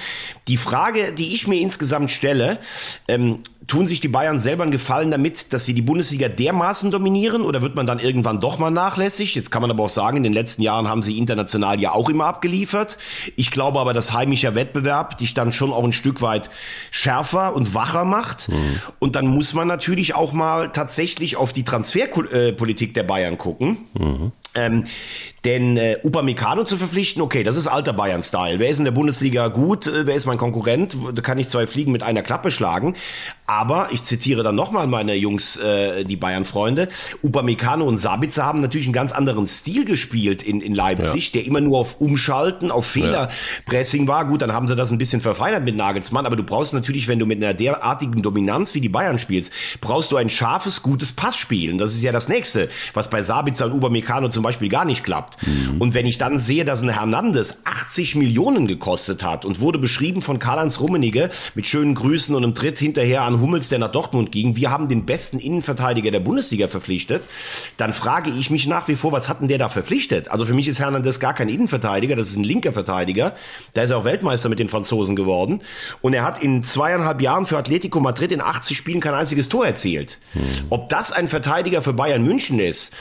Die 0.49 0.57
Frage, 0.57 1.13
die 1.13 1.35
ich 1.35 1.47
mir 1.47 1.61
insgesamt 1.61 2.11
stelle, 2.11 2.59
ähm, 3.07 3.41
tun 3.67 3.87
sich 3.87 4.01
die 4.01 4.09
Bayern 4.09 4.39
selber 4.39 4.63
einen 4.63 4.73
Gefallen 4.73 5.11
damit, 5.11 5.53
dass 5.53 5.65
sie 5.65 5.75
die 5.75 5.83
Bundesliga 5.83 6.29
dermaßen 6.29 6.91
dominieren 6.91 7.43
oder 7.43 7.63
wird 7.63 7.77
man 7.77 7.87
dann 7.87 7.99
irgendwann 7.99 8.41
doch 8.41 8.59
mal 8.59 8.71
nachlässig? 8.71 9.35
Jetzt 9.35 9.51
kann 9.51 9.63
man 9.63 9.71
aber 9.71 9.85
auch 9.85 9.89
sagen, 9.89 10.17
in 10.17 10.23
den 10.23 10.33
letzten 10.33 10.63
Jahren 10.63 10.89
haben 10.89 11.03
sie 11.03 11.19
international 11.19 11.81
ja 11.81 11.93
auch 11.93 12.09
immer 12.09 12.27
abgeliefert. 12.27 12.99
Ich 13.37 13.51
glaube 13.51 13.81
aber, 13.81 13.93
dass 13.93 14.13
heimischer 14.13 14.55
Wettbewerb 14.55 15.19
dich 15.19 15.35
dann 15.35 15.53
schon 15.53 15.73
auch 15.73 15.85
ein 15.85 15.93
Stück 15.93 16.23
weit 16.23 16.51
schärfer 16.91 17.55
und 17.55 17.75
wacher 17.75 18.05
macht. 18.05 18.49
Mhm. 18.49 18.81
Und 18.99 19.17
dann 19.17 19.27
muss 19.27 19.55
man 19.55 19.69
natürlich 19.69 20.15
auch 20.15 20.33
mal 20.33 20.71
tatsächlich 20.73 21.37
auf 21.37 21.53
die 21.53 21.65
Transferpolitik 21.65 22.95
der 22.95 23.05
Bayern 23.05 23.39
gucken. 23.39 23.79
Mhm. 23.95 24.33
Ähm, 24.55 24.85
denn 25.45 25.77
äh, 25.77 25.99
Upamecano 26.05 26.63
zu 26.63 26.77
verpflichten, 26.77 27.21
okay, 27.21 27.43
das 27.43 27.57
ist 27.57 27.67
alter 27.67 27.93
Bayern-Style. 27.93 28.61
Wer 28.61 28.69
ist 28.69 28.79
in 28.79 28.85
der 28.85 28.93
Bundesliga 28.93 29.49
gut? 29.49 29.89
Äh, 29.89 30.07
wer 30.07 30.15
ist 30.15 30.25
mein 30.25 30.39
Konkurrent? 30.39 30.97
Da 31.15 31.21
kann 31.21 31.39
ich 31.39 31.49
zwei 31.49 31.67
Fliegen 31.67 31.91
mit 31.91 32.05
einer 32.05 32.23
Klappe 32.23 32.53
schlagen. 32.53 32.95
Aber 33.47 33.89
ich 33.91 34.05
zitiere 34.05 34.45
dann 34.45 34.55
nochmal 34.55 34.87
meine 34.87 35.15
Jungs, 35.15 35.57
äh, 35.57 36.05
die 36.05 36.17
Bayern-Freunde. 36.17 36.89
Upamecano 37.23 37.85
und 37.85 37.99
Sabitzer 37.99 38.47
haben 38.47 38.61
natürlich 38.61 38.87
einen 38.87 38.93
ganz 38.93 39.11
anderen 39.11 39.49
Stil 39.49 39.85
gespielt 39.85 40.43
in, 40.43 40.61
in 40.61 40.77
Leipzig, 40.77 41.27
ja. 41.27 41.41
der 41.41 41.47
immer 41.47 41.61
nur 41.61 41.79
auf 41.79 42.01
Umschalten, 42.01 42.71
auf 42.71 42.87
Fehlerpressing 42.87 44.07
war. 44.07 44.27
Gut, 44.27 44.43
dann 44.43 44.53
haben 44.53 44.69
sie 44.69 44.77
das 44.77 44.93
ein 44.93 44.99
bisschen 44.99 45.21
verfeinert 45.21 45.65
mit 45.65 45.77
Nagelsmann. 45.77 46.25
Aber 46.25 46.37
du 46.37 46.45
brauchst 46.45 46.73
natürlich, 46.73 47.09
wenn 47.09 47.19
du 47.19 47.27
mit 47.27 47.39
einer 47.39 47.53
derartigen 47.53 48.23
Dominanz 48.23 48.75
wie 48.75 48.81
die 48.81 48.89
Bayern 48.89 49.19
spielst, 49.19 49.53
brauchst 49.81 50.13
du 50.13 50.17
ein 50.17 50.31
scharfes, 50.31 50.83
gutes 50.83 51.13
Passspiel. 51.13 51.73
Und 51.73 51.79
das 51.79 51.95
ist 51.95 52.03
ja 52.03 52.13
das 52.13 52.29
Nächste, 52.29 52.69
was 52.95 53.11
bei 53.11 53.23
Sabitzer 53.23 53.67
und 53.67 53.73
Upamecano 53.73 54.29
zum 54.29 54.45
Beispiel 54.45 54.69
gar 54.69 54.85
nicht 54.85 55.03
klappt 55.03 55.32
gehabt. 55.33 55.47
Mhm. 55.47 55.81
Und 55.81 55.95
wenn 55.95 56.07
ich 56.07 56.19
dann 56.19 56.39
sehe, 56.39 56.65
dass 56.65 56.83
ein 56.83 56.89
Hernandez 56.89 57.59
80 57.65 58.17
Millionen 58.17 58.67
gekostet 58.67 59.25
hat 59.25 59.45
und 59.45 59.61
wurde 59.61 59.79
beschrieben 59.79 60.23
von 60.23 60.39
Karl-Heinz 60.39 60.81
Rummenigge 60.81 61.31
mit 61.55 61.67
schönen 61.67 61.95
Grüßen 61.95 62.35
und 62.35 62.45
einem 62.45 62.55
Tritt 62.55 62.79
hinterher 62.79 63.23
an 63.23 63.41
Hummels, 63.41 63.69
der 63.69 63.79
nach 63.79 63.91
Dortmund 63.91 64.33
ging, 64.33 64.57
wir 64.57 64.71
haben 64.71 64.89
den 64.89 65.07
besten 65.07 65.39
Innenverteidiger 65.39 66.11
der 66.11 66.21
Bundesliga 66.21 66.69
verpflichtet, 66.69 67.23
dann 67.77 67.93
frage 67.93 68.31
ich 68.31 68.51
mich 68.51 68.67
nach 68.67 68.89
wie 68.89 68.97
vor, 68.97 69.13
was 69.13 69.29
hat 69.29 69.41
denn 69.41 69.49
der 69.49 69.59
da 69.59 69.69
verpflichtet? 69.69 70.31
Also 70.31 70.47
für 70.47 70.55
mich 70.55 70.69
ist 70.69 70.81
Hernandez 70.81 71.21
gar 71.21 71.35
kein 71.35 71.49
Innenverteidiger, 71.49 72.17
das 72.17 72.29
ist 72.29 72.37
ein 72.37 72.45
linker 72.45 72.73
Verteidiger. 72.73 73.33
Da 73.75 73.83
ist 73.83 73.91
er 73.91 73.99
auch 73.99 74.05
Weltmeister 74.05 74.49
mit 74.49 74.59
den 74.59 74.69
Franzosen 74.69 75.17
geworden. 75.17 75.63
Und 76.01 76.15
er 76.15 76.25
hat 76.25 76.43
in 76.43 76.63
zweieinhalb 76.63 77.21
Jahren 77.21 77.47
für 77.47 77.59
Atletico 77.59 78.01
Madrid 78.01 78.33
in 78.33 78.41
80 78.41 78.77
Spielen 78.77 79.01
kein 79.01 79.15
einziges 79.15 79.49
Tor 79.49 79.67
erzielt. 79.67 80.19
Ob 80.71 80.89
das 80.89 81.13
ein 81.13 81.29
Verteidiger 81.29 81.83
für 81.83 81.93
Bayern 81.93 82.23
München 82.23 82.59
ist, 82.59 82.95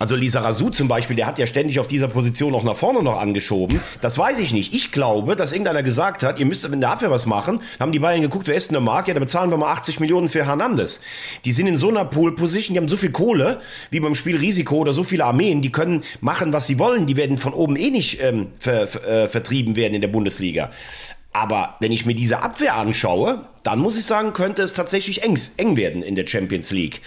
also 0.00 0.16
Lisa 0.16 0.40
Razou 0.40 0.70
zum 0.70 0.88
Beispiel, 0.88 1.14
der 1.14 1.26
hat 1.26 1.38
ja 1.38 1.46
ständig 1.46 1.78
auf 1.78 1.86
dieser 1.86 2.08
Position 2.08 2.52
auch 2.54 2.64
nach 2.64 2.74
vorne 2.74 3.00
noch 3.00 3.16
angeschoben. 3.16 3.80
Das 4.00 4.18
weiß 4.18 4.40
ich 4.40 4.52
nicht. 4.52 4.74
Ich 4.74 4.90
glaube, 4.90 5.36
dass 5.36 5.52
irgendeiner 5.52 5.84
gesagt 5.84 6.24
hat, 6.24 6.40
ihr 6.40 6.46
müsst 6.46 6.64
in 6.64 6.80
der 6.80 6.90
Abwehr 6.90 7.12
was 7.12 7.26
machen. 7.26 7.60
Haben 7.78 7.92
die 7.92 8.00
Bayern 8.00 8.20
geguckt, 8.20 8.48
wer 8.48 8.56
ist 8.56 8.70
denn 8.70 8.74
der 8.74 8.80
Markt? 8.80 9.06
Ja, 9.06 9.14
da 9.14 9.20
bezahlen 9.20 9.50
wir 9.50 9.56
mal 9.56 9.70
80 9.72 10.00
Millionen 10.00 10.28
für 10.28 10.44
Hernandez. 10.44 11.00
Die 11.44 11.52
sind 11.52 11.68
in 11.68 11.76
so 11.76 11.90
einer 11.90 12.04
Pole-Position, 12.04 12.74
die 12.74 12.80
haben 12.80 12.88
so 12.88 12.96
viel 12.96 13.12
Kohle, 13.12 13.60
wie 13.90 14.00
beim 14.00 14.16
Spiel 14.16 14.36
Risiko 14.36 14.78
oder 14.78 14.92
so 14.92 15.04
viele 15.04 15.24
Armeen, 15.24 15.62
die 15.62 15.70
können 15.70 16.02
machen, 16.20 16.52
was 16.52 16.66
sie 16.66 16.80
wollen. 16.80 17.06
Die 17.06 17.16
werden 17.16 17.38
von 17.38 17.52
oben 17.52 17.76
eh 17.76 17.90
nicht 17.90 18.20
ähm, 18.20 18.48
ver, 18.58 18.88
ver, 18.88 19.06
äh, 19.06 19.28
vertrieben 19.28 19.76
werden 19.76 19.94
in 19.94 20.00
der 20.00 20.08
Bundesliga. 20.08 20.72
Aber 21.32 21.76
wenn 21.78 21.92
ich 21.92 22.04
mir 22.04 22.14
diese 22.14 22.42
Abwehr 22.42 22.74
anschaue, 22.74 23.46
dann 23.62 23.78
muss 23.78 23.96
ich 23.96 24.04
sagen, 24.04 24.32
könnte 24.32 24.62
es 24.62 24.74
tatsächlich 24.74 25.22
eng, 25.22 25.38
eng 25.56 25.76
werden 25.76 26.02
in 26.02 26.16
der 26.16 26.26
Champions 26.26 26.72
League, 26.72 27.00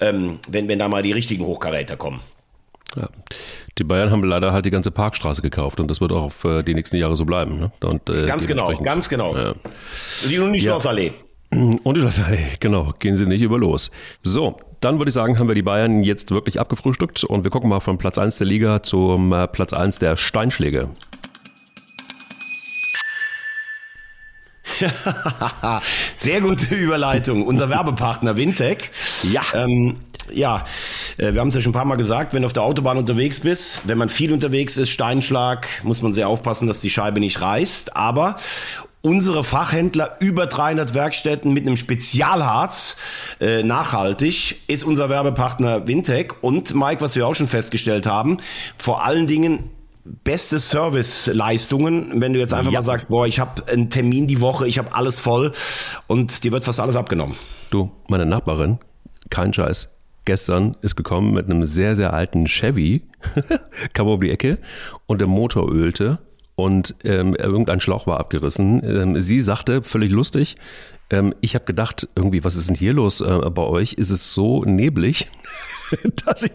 ähm, 0.00 0.40
wenn, 0.48 0.68
wenn 0.68 0.78
da 0.78 0.88
mal 0.88 1.02
die 1.02 1.12
richtigen 1.12 1.44
Hochkaräter 1.44 1.96
kommen. 1.96 2.20
Ja. 2.96 3.08
Die 3.78 3.84
Bayern 3.84 4.10
haben 4.10 4.22
leider 4.24 4.52
halt 4.52 4.66
die 4.66 4.70
ganze 4.70 4.90
Parkstraße 4.90 5.42
gekauft 5.42 5.80
und 5.80 5.88
das 5.88 6.00
wird 6.00 6.12
auch 6.12 6.22
auf 6.24 6.44
äh, 6.44 6.62
die 6.62 6.74
nächsten 6.74 6.96
Jahre 6.96 7.16
so 7.16 7.24
bleiben. 7.24 7.58
Ne? 7.58 7.72
Und, 7.82 8.08
äh, 8.08 8.26
ganz 8.26 8.46
genau, 8.46 8.72
ganz 8.82 9.08
genau. 9.08 9.36
Ja. 9.36 9.54
Die 10.28 10.38
und 10.38 10.52
die 10.52 10.60
Schlossallee. 10.60 11.12
Und 11.50 11.94
die 11.94 12.00
Schlossallee, 12.00 12.46
genau, 12.60 12.92
gehen 12.98 13.16
sie 13.16 13.26
nicht 13.26 13.42
über 13.42 13.58
los. 13.58 13.90
So, 14.22 14.58
dann 14.80 14.98
würde 14.98 15.08
ich 15.08 15.14
sagen, 15.14 15.38
haben 15.38 15.48
wir 15.48 15.54
die 15.54 15.62
Bayern 15.62 16.02
jetzt 16.02 16.30
wirklich 16.30 16.60
abgefrühstückt 16.60 17.24
und 17.24 17.44
wir 17.44 17.50
gucken 17.50 17.70
mal 17.70 17.80
von 17.80 17.98
Platz 17.98 18.18
1 18.18 18.38
der 18.38 18.46
Liga 18.46 18.82
zum 18.82 19.32
äh, 19.32 19.48
Platz 19.48 19.72
1 19.72 19.98
der 19.98 20.16
Steinschläge. 20.16 20.88
Sehr 26.16 26.40
gute 26.40 26.74
Überleitung. 26.74 27.46
Unser 27.46 27.70
Werbepartner 27.70 28.36
Wintec. 28.36 28.90
Ja. 29.22 29.42
Ähm, 29.54 29.96
ja, 30.32 30.64
äh, 31.18 31.32
wir 31.34 31.40
haben 31.40 31.48
es 31.48 31.54
ja 31.54 31.60
schon 31.60 31.70
ein 31.70 31.74
paar 31.74 31.84
Mal 31.84 31.96
gesagt, 31.96 32.34
wenn 32.34 32.42
du 32.42 32.46
auf 32.46 32.52
der 32.52 32.62
Autobahn 32.62 32.96
unterwegs 32.98 33.40
bist, 33.40 33.82
wenn 33.86 33.98
man 33.98 34.08
viel 34.08 34.32
unterwegs 34.32 34.76
ist, 34.76 34.90
Steinschlag, 34.90 35.66
muss 35.82 36.02
man 36.02 36.12
sehr 36.12 36.28
aufpassen, 36.28 36.66
dass 36.68 36.80
die 36.80 36.90
Scheibe 36.90 37.20
nicht 37.20 37.40
reißt. 37.40 37.96
Aber 37.96 38.36
unsere 39.02 39.44
Fachhändler, 39.44 40.16
über 40.20 40.46
300 40.46 40.94
Werkstätten 40.94 41.52
mit 41.52 41.66
einem 41.66 41.76
Spezialharz, 41.76 42.96
äh, 43.40 43.62
nachhaltig, 43.62 44.62
ist 44.66 44.84
unser 44.84 45.10
Werbepartner 45.10 45.86
Wintec. 45.86 46.42
Und 46.42 46.74
Mike, 46.74 47.00
was 47.02 47.14
wir 47.16 47.26
auch 47.26 47.34
schon 47.34 47.48
festgestellt 47.48 48.06
haben, 48.06 48.38
vor 48.76 49.04
allen 49.04 49.26
Dingen 49.26 49.70
beste 50.04 50.58
Serviceleistungen, 50.58 52.20
wenn 52.20 52.32
du 52.34 52.38
jetzt 52.38 52.52
einfach 52.52 52.72
Ja. 52.72 52.80
mal 52.80 52.84
sagst, 52.84 53.08
boah, 53.08 53.26
ich 53.26 53.40
habe 53.40 53.66
einen 53.68 53.88
Termin 53.90 54.26
die 54.26 54.40
Woche, 54.40 54.66
ich 54.66 54.78
habe 54.78 54.94
alles 54.94 55.18
voll 55.18 55.52
und 56.06 56.44
dir 56.44 56.52
wird 56.52 56.64
fast 56.64 56.80
alles 56.80 56.96
abgenommen. 56.96 57.36
Du, 57.70 57.90
meine 58.08 58.26
Nachbarin, 58.26 58.78
kein 59.30 59.52
Scheiß, 59.52 59.93
gestern 60.24 60.76
ist 60.82 60.96
gekommen 60.96 61.34
mit 61.34 61.46
einem 61.46 61.64
sehr, 61.64 61.96
sehr 61.96 62.12
alten 62.12 62.46
Chevy, 62.46 63.02
kam 63.92 64.08
um 64.08 64.20
die 64.20 64.30
Ecke 64.30 64.58
und 65.06 65.20
der 65.20 65.28
Motor 65.28 65.70
ölte 65.72 66.18
und 66.56 66.94
ähm, 67.04 67.34
irgendein 67.34 67.80
Schlauch 67.80 68.06
war 68.06 68.20
abgerissen. 68.20 68.82
Ähm, 68.84 69.20
sie 69.20 69.40
sagte, 69.40 69.82
völlig 69.82 70.10
lustig, 70.10 70.56
ähm, 71.10 71.34
ich 71.40 71.54
habe 71.54 71.64
gedacht, 71.64 72.08
irgendwie, 72.14 72.44
was 72.44 72.56
ist 72.56 72.68
denn 72.68 72.76
hier 72.76 72.92
los 72.92 73.20
äh, 73.20 73.50
bei 73.50 73.62
euch? 73.62 73.94
Ist 73.94 74.10
es 74.10 74.34
so 74.34 74.64
neblig? 74.64 75.28
dass, 76.26 76.42
ich 76.44 76.52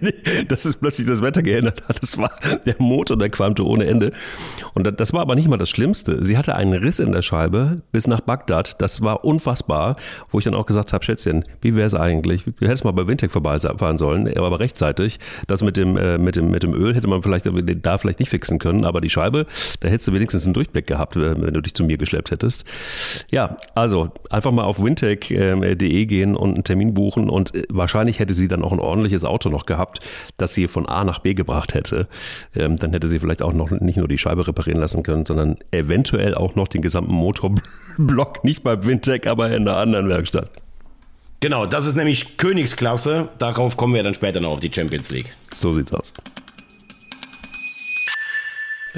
dass 0.47 0.65
es 0.65 0.75
plötzlich 0.77 1.07
das 1.07 1.21
Wetter 1.21 1.41
geändert 1.41 1.83
hat. 1.87 2.01
Das 2.01 2.17
war 2.17 2.31
der 2.65 2.75
Motor, 2.79 3.17
der 3.17 3.29
qualmte 3.29 3.65
ohne 3.65 3.85
Ende. 3.85 4.11
Und 4.73 4.85
das- 4.87 4.95
das 4.97 5.13
war 5.13 5.21
aber 5.21 5.35
nicht 5.35 5.47
mal 5.47 5.57
das 5.57 5.69
Schlimmste. 5.69 6.23
Sie 6.23 6.37
hatte 6.37 6.55
einen 6.55 6.73
Riss 6.73 6.99
in 6.99 7.11
der 7.11 7.21
Scheibe 7.21 7.81
bis 7.91 8.07
nach 8.07 8.19
Bagdad. 8.21 8.81
Das 8.81 9.01
war 9.01 9.23
unfassbar, 9.25 9.95
wo 10.31 10.39
ich 10.39 10.45
dann 10.45 10.55
auch 10.55 10.65
gesagt 10.65 10.93
habe, 10.93 11.03
Schätzchen, 11.05 11.45
wie 11.61 11.75
wäre 11.75 11.87
es 11.87 11.93
eigentlich? 11.93 12.43
Du 12.43 12.65
hättest 12.67 12.83
mal 12.85 12.91
bei 12.91 13.07
Wintec 13.07 13.31
vorbeifahren 13.31 13.97
sollen, 13.97 14.27
aber 14.37 14.59
rechtzeitig. 14.59 15.19
Das 15.47 15.63
mit 15.63 15.77
dem, 15.77 15.95
äh, 15.97 16.17
mit 16.17 16.35
dem, 16.35 16.49
mit 16.51 16.63
dem 16.63 16.73
Öl 16.73 16.93
hätte 16.95 17.07
man 17.07 17.23
vielleicht 17.23 17.47
da 17.81 17.97
vielleicht 17.97 18.19
nicht 18.19 18.29
fixen 18.29 18.59
können, 18.59 18.85
aber 18.85 19.01
die 19.01 19.09
Scheibe, 19.09 19.45
da 19.79 19.87
hättest 19.87 20.07
du 20.07 20.13
wenigstens 20.13 20.45
einen 20.45 20.53
Durchblick 20.53 20.87
gehabt, 20.87 21.15
äh, 21.15 21.41
wenn 21.41 21.53
du 21.53 21.61
dich 21.61 21.73
zu 21.73 21.83
mir 21.83 21.97
geschleppt 21.97 22.31
hättest. 22.31 22.65
Ja, 23.31 23.57
also 23.75 24.09
einfach 24.29 24.51
mal 24.51 24.63
auf 24.63 24.83
wintec.de 24.83 26.05
gehen 26.05 26.35
und 26.35 26.53
einen 26.55 26.63
Termin 26.63 26.93
buchen 26.93 27.29
und 27.29 27.53
äh, 27.55 27.63
wahrscheinlich 27.69 28.19
hätte 28.19 28.33
sie 28.33 28.47
dann 28.47 28.63
auch 28.63 28.71
ein 28.71 28.79
ordentliches 28.79 29.25
Auto 29.29 29.49
noch 29.49 29.65
gehabt, 29.65 29.99
das 30.37 30.53
sie 30.53 30.67
von 30.67 30.87
A 30.87 31.03
nach 31.03 31.19
B 31.19 31.33
gebracht 31.33 31.73
hätte. 31.73 32.07
Ähm, 32.55 32.77
dann 32.77 32.91
hätte 32.91 33.07
sie 33.07 33.19
vielleicht 33.19 33.41
auch 33.41 33.53
noch 33.53 33.71
nicht 33.71 33.97
nur 33.97 34.07
die 34.07 34.17
Scheibe 34.17 34.47
reparieren 34.47 34.81
lassen 34.81 35.03
können, 35.03 35.25
sondern 35.25 35.55
eventuell 35.71 36.35
auch 36.35 36.55
noch 36.55 36.67
den 36.67 36.81
gesamten 36.81 37.13
Motorblock, 37.13 38.43
nicht 38.43 38.63
bei 38.63 38.83
Wintec, 38.85 39.27
aber 39.27 39.51
in 39.51 39.67
einer 39.67 39.77
anderen 39.77 40.09
Werkstatt. 40.09 40.51
Genau, 41.41 41.65
das 41.65 41.85
ist 41.85 41.95
nämlich 41.95 42.35
Königsklasse. 42.37 43.29
Darauf 43.37 43.77
kommen 43.77 43.93
wir 43.93 44.03
dann 44.03 44.13
später 44.13 44.41
noch 44.41 44.51
auf 44.51 44.59
die 44.59 44.71
Champions 44.73 45.09
League. 45.09 45.31
So 45.53 45.73
sieht's 45.73 45.93
aus. 45.93 46.13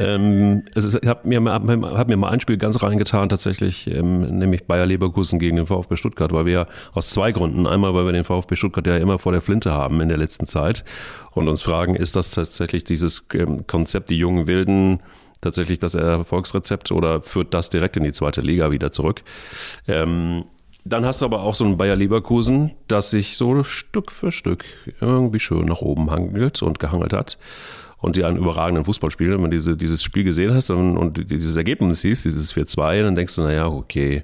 Ähm, 0.01 0.65
ist, 0.75 0.95
ich 1.01 1.07
habe 1.07 1.27
mir, 1.27 1.39
mal- 1.39 1.53
hab 1.53 2.07
mir 2.09 2.17
mal 2.17 2.29
ein 2.29 2.39
Spiel 2.39 2.57
ganz 2.57 2.81
reingetan, 2.81 3.29
tatsächlich, 3.29 3.87
ähm, 3.87 4.37
nämlich 4.39 4.65
Bayer 4.65 4.85
Leverkusen 4.85 5.39
gegen 5.39 5.57
den 5.57 5.65
VfB 5.67 5.95
Stuttgart, 5.95 6.31
weil 6.33 6.45
wir 6.45 6.53
ja 6.53 6.65
aus 6.93 7.09
zwei 7.09 7.31
Gründen. 7.31 7.67
Einmal, 7.67 7.93
weil 7.93 8.05
wir 8.05 8.13
den 8.13 8.23
VfB 8.23 8.55
Stuttgart 8.55 8.87
ja 8.87 8.97
immer 8.97 9.19
vor 9.19 9.31
der 9.31 9.41
Flinte 9.41 9.71
haben 9.71 10.01
in 10.01 10.09
der 10.09 10.17
letzten 10.17 10.45
Zeit 10.47 10.83
und 11.33 11.47
uns 11.47 11.61
fragen, 11.61 11.95
ist 11.95 12.15
das 12.15 12.31
tatsächlich 12.31 12.83
dieses 12.83 13.27
ähm, 13.33 13.65
Konzept, 13.67 14.09
die 14.09 14.17
jungen 14.17 14.47
Wilden, 14.47 15.01
tatsächlich 15.41 15.79
das 15.79 15.95
Erfolgsrezept 15.95 16.91
oder 16.91 17.21
führt 17.21 17.53
das 17.53 17.69
direkt 17.69 17.97
in 17.97 18.03
die 18.03 18.11
zweite 18.11 18.41
Liga 18.41 18.71
wieder 18.71 18.91
zurück? 18.91 19.23
Ähm, 19.87 20.45
dann 20.83 21.05
hast 21.05 21.21
du 21.21 21.25
aber 21.25 21.41
auch 21.43 21.53
so 21.53 21.63
ein 21.65 21.77
Bayer 21.77 21.95
Leverkusen, 21.95 22.75
das 22.87 23.11
sich 23.11 23.37
so 23.37 23.63
Stück 23.63 24.11
für 24.11 24.31
Stück 24.31 24.65
irgendwie 24.99 25.39
schön 25.39 25.65
nach 25.65 25.81
oben 25.81 26.09
hangelt 26.09 26.63
und 26.63 26.79
gehangelt 26.79 27.13
hat. 27.13 27.37
Und 28.01 28.15
die 28.15 28.23
einen 28.25 28.37
überragenden 28.37 28.83
Fußball 28.83 29.11
spielen. 29.11 29.33
Wenn 29.43 29.51
du 29.51 29.57
diese, 29.57 29.77
dieses 29.77 30.01
Spiel 30.01 30.23
gesehen 30.23 30.53
hast 30.53 30.71
und, 30.71 30.97
und 30.97 31.29
dieses 31.31 31.55
Ergebnis 31.55 32.01
siehst, 32.01 32.25
dieses 32.25 32.53
4-2, 32.53 33.03
dann 33.03 33.13
denkst 33.13 33.35
du, 33.35 33.41
naja, 33.43 33.67
okay, 33.67 34.23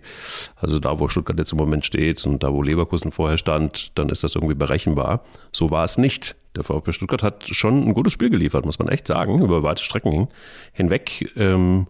also 0.56 0.80
da, 0.80 1.00
wo 1.00 1.08
Stuttgart 1.08 1.38
jetzt 1.38 1.52
im 1.52 1.60
Moment 1.60 1.86
steht 1.86 2.26
und 2.26 2.42
da, 2.44 2.52
wo 2.52 2.64
Leverkusen 2.64 3.12
vorher 3.12 3.38
stand, 3.38 3.92
dann 3.98 4.10
ist 4.10 4.24
das 4.24 4.34
irgendwie 4.34 4.56
berechenbar. 4.56 5.22
So 5.52 5.70
war 5.70 5.84
es 5.84 6.00
nicht. 6.00 6.36
Der 6.56 6.64
VfB 6.64 6.92
Stuttgart 6.92 7.22
hat 7.22 7.48
schon 7.48 7.88
ein 7.88 7.94
gutes 7.94 8.14
Spiel 8.14 8.32
geliefert, 8.32 8.66
muss 8.66 8.80
man 8.80 8.88
echt 8.90 9.06
sagen, 9.06 9.42
über 9.44 9.62
weite 9.62 9.84
Strecken 9.84 10.12
hin- 10.12 10.28
hinweg. 10.74 11.32
Ähm, 11.38 11.86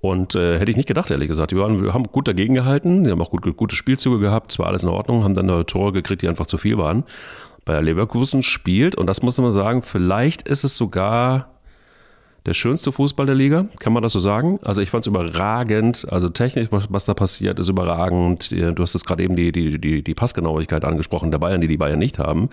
und 0.00 0.34
äh, 0.36 0.58
hätte 0.58 0.70
ich 0.70 0.76
nicht 0.76 0.86
gedacht, 0.88 1.10
ehrlich 1.10 1.28
gesagt. 1.28 1.50
Die 1.50 1.56
waren, 1.56 1.82
wir 1.82 1.92
haben 1.92 2.04
gut 2.04 2.28
dagegen 2.28 2.54
gehalten, 2.54 3.02
die 3.04 3.10
haben 3.10 3.20
auch 3.20 3.30
gut, 3.30 3.54
gute 3.56 3.74
Spielzüge 3.74 4.18
gehabt, 4.20 4.52
es 4.52 4.58
war 4.60 4.68
alles 4.68 4.84
in 4.84 4.88
Ordnung, 4.88 5.24
haben 5.24 5.34
dann 5.34 5.48
da 5.48 5.64
Tore 5.64 5.92
gekriegt, 5.92 6.22
die 6.22 6.28
einfach 6.28 6.46
zu 6.46 6.56
viel 6.56 6.78
waren. 6.78 7.02
Bayer 7.68 7.82
Leverkusen 7.82 8.42
spielt, 8.42 8.96
und 8.96 9.06
das 9.06 9.20
muss 9.22 9.36
man 9.36 9.52
sagen, 9.52 9.82
vielleicht 9.82 10.48
ist 10.48 10.64
es 10.64 10.76
sogar 10.78 11.57
der 12.48 12.54
schönste 12.54 12.92
Fußball 12.92 13.26
der 13.26 13.34
Liga, 13.34 13.66
kann 13.78 13.92
man 13.92 14.02
das 14.02 14.14
so 14.14 14.20
sagen? 14.20 14.58
Also 14.62 14.80
ich 14.80 14.88
fand 14.88 15.02
es 15.02 15.06
überragend, 15.06 16.06
also 16.10 16.30
technisch, 16.30 16.68
was, 16.70 17.04
da 17.04 17.12
passiert, 17.12 17.58
ist 17.58 17.68
überragend. 17.68 18.50
Du 18.50 18.82
hast 18.82 18.94
es 18.94 19.04
gerade 19.04 19.22
eben 19.22 19.36
die, 19.36 19.52
die, 19.52 19.78
die, 19.78 20.02
die 20.02 20.14
Passgenauigkeit 20.14 20.82
angesprochen, 20.86 21.30
der 21.30 21.40
Bayern, 21.40 21.60
die 21.60 21.68
die 21.68 21.76
Bayern 21.76 21.98
nicht 21.98 22.18
haben. 22.18 22.48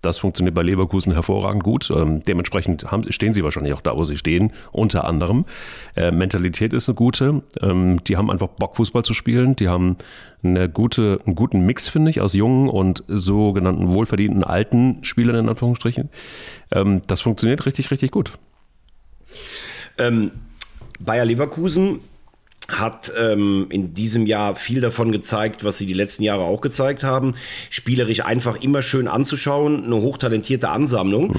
Das 0.00 0.18
funktioniert 0.18 0.56
bei 0.56 0.62
Leverkusen 0.62 1.12
hervorragend 1.12 1.62
gut. 1.62 1.92
Ähm, 1.92 2.24
dementsprechend 2.24 2.90
haben, 2.90 3.10
stehen 3.12 3.32
sie 3.34 3.44
wahrscheinlich 3.44 3.72
auch 3.74 3.82
da, 3.82 3.96
wo 3.96 4.02
sie 4.02 4.16
stehen, 4.16 4.52
unter 4.72 5.04
anderem. 5.04 5.44
Äh, 5.94 6.10
Mentalität 6.10 6.72
ist 6.72 6.88
eine 6.88 6.96
gute. 6.96 7.42
Ähm, 7.62 8.02
die 8.02 8.16
haben 8.16 8.32
einfach 8.32 8.48
Bock, 8.48 8.74
Fußball 8.74 9.04
zu 9.04 9.14
spielen. 9.14 9.54
Die 9.54 9.68
haben 9.68 9.96
eine 10.42 10.68
gute, 10.68 11.20
einen 11.24 11.36
guten 11.36 11.64
Mix, 11.64 11.88
finde 11.88 12.10
ich, 12.10 12.20
aus 12.20 12.32
jungen 12.32 12.68
und 12.68 13.04
sogenannten 13.06 13.92
wohlverdienten 13.92 14.42
alten 14.42 15.04
Spielern 15.04 15.36
in 15.36 15.48
Anführungsstrichen. 15.48 16.10
Ähm, 16.72 17.02
das 17.06 17.20
funktioniert 17.20 17.64
richtig, 17.64 17.92
richtig 17.92 18.10
gut. 18.10 18.32
Ähm, 19.98 20.30
Bayer 20.98 21.24
Leverkusen 21.24 22.00
hat 22.68 23.12
ähm, 23.16 23.66
in 23.70 23.94
diesem 23.94 24.26
Jahr 24.26 24.56
viel 24.56 24.80
davon 24.80 25.12
gezeigt, 25.12 25.62
was 25.62 25.78
sie 25.78 25.86
die 25.86 25.94
letzten 25.94 26.24
Jahre 26.24 26.42
auch 26.42 26.60
gezeigt 26.60 27.04
haben. 27.04 27.34
Spielerisch 27.70 28.24
einfach 28.24 28.60
immer 28.60 28.82
schön 28.82 29.06
anzuschauen, 29.06 29.84
eine 29.84 29.96
hochtalentierte 29.96 30.68
Ansammlung. 30.68 31.36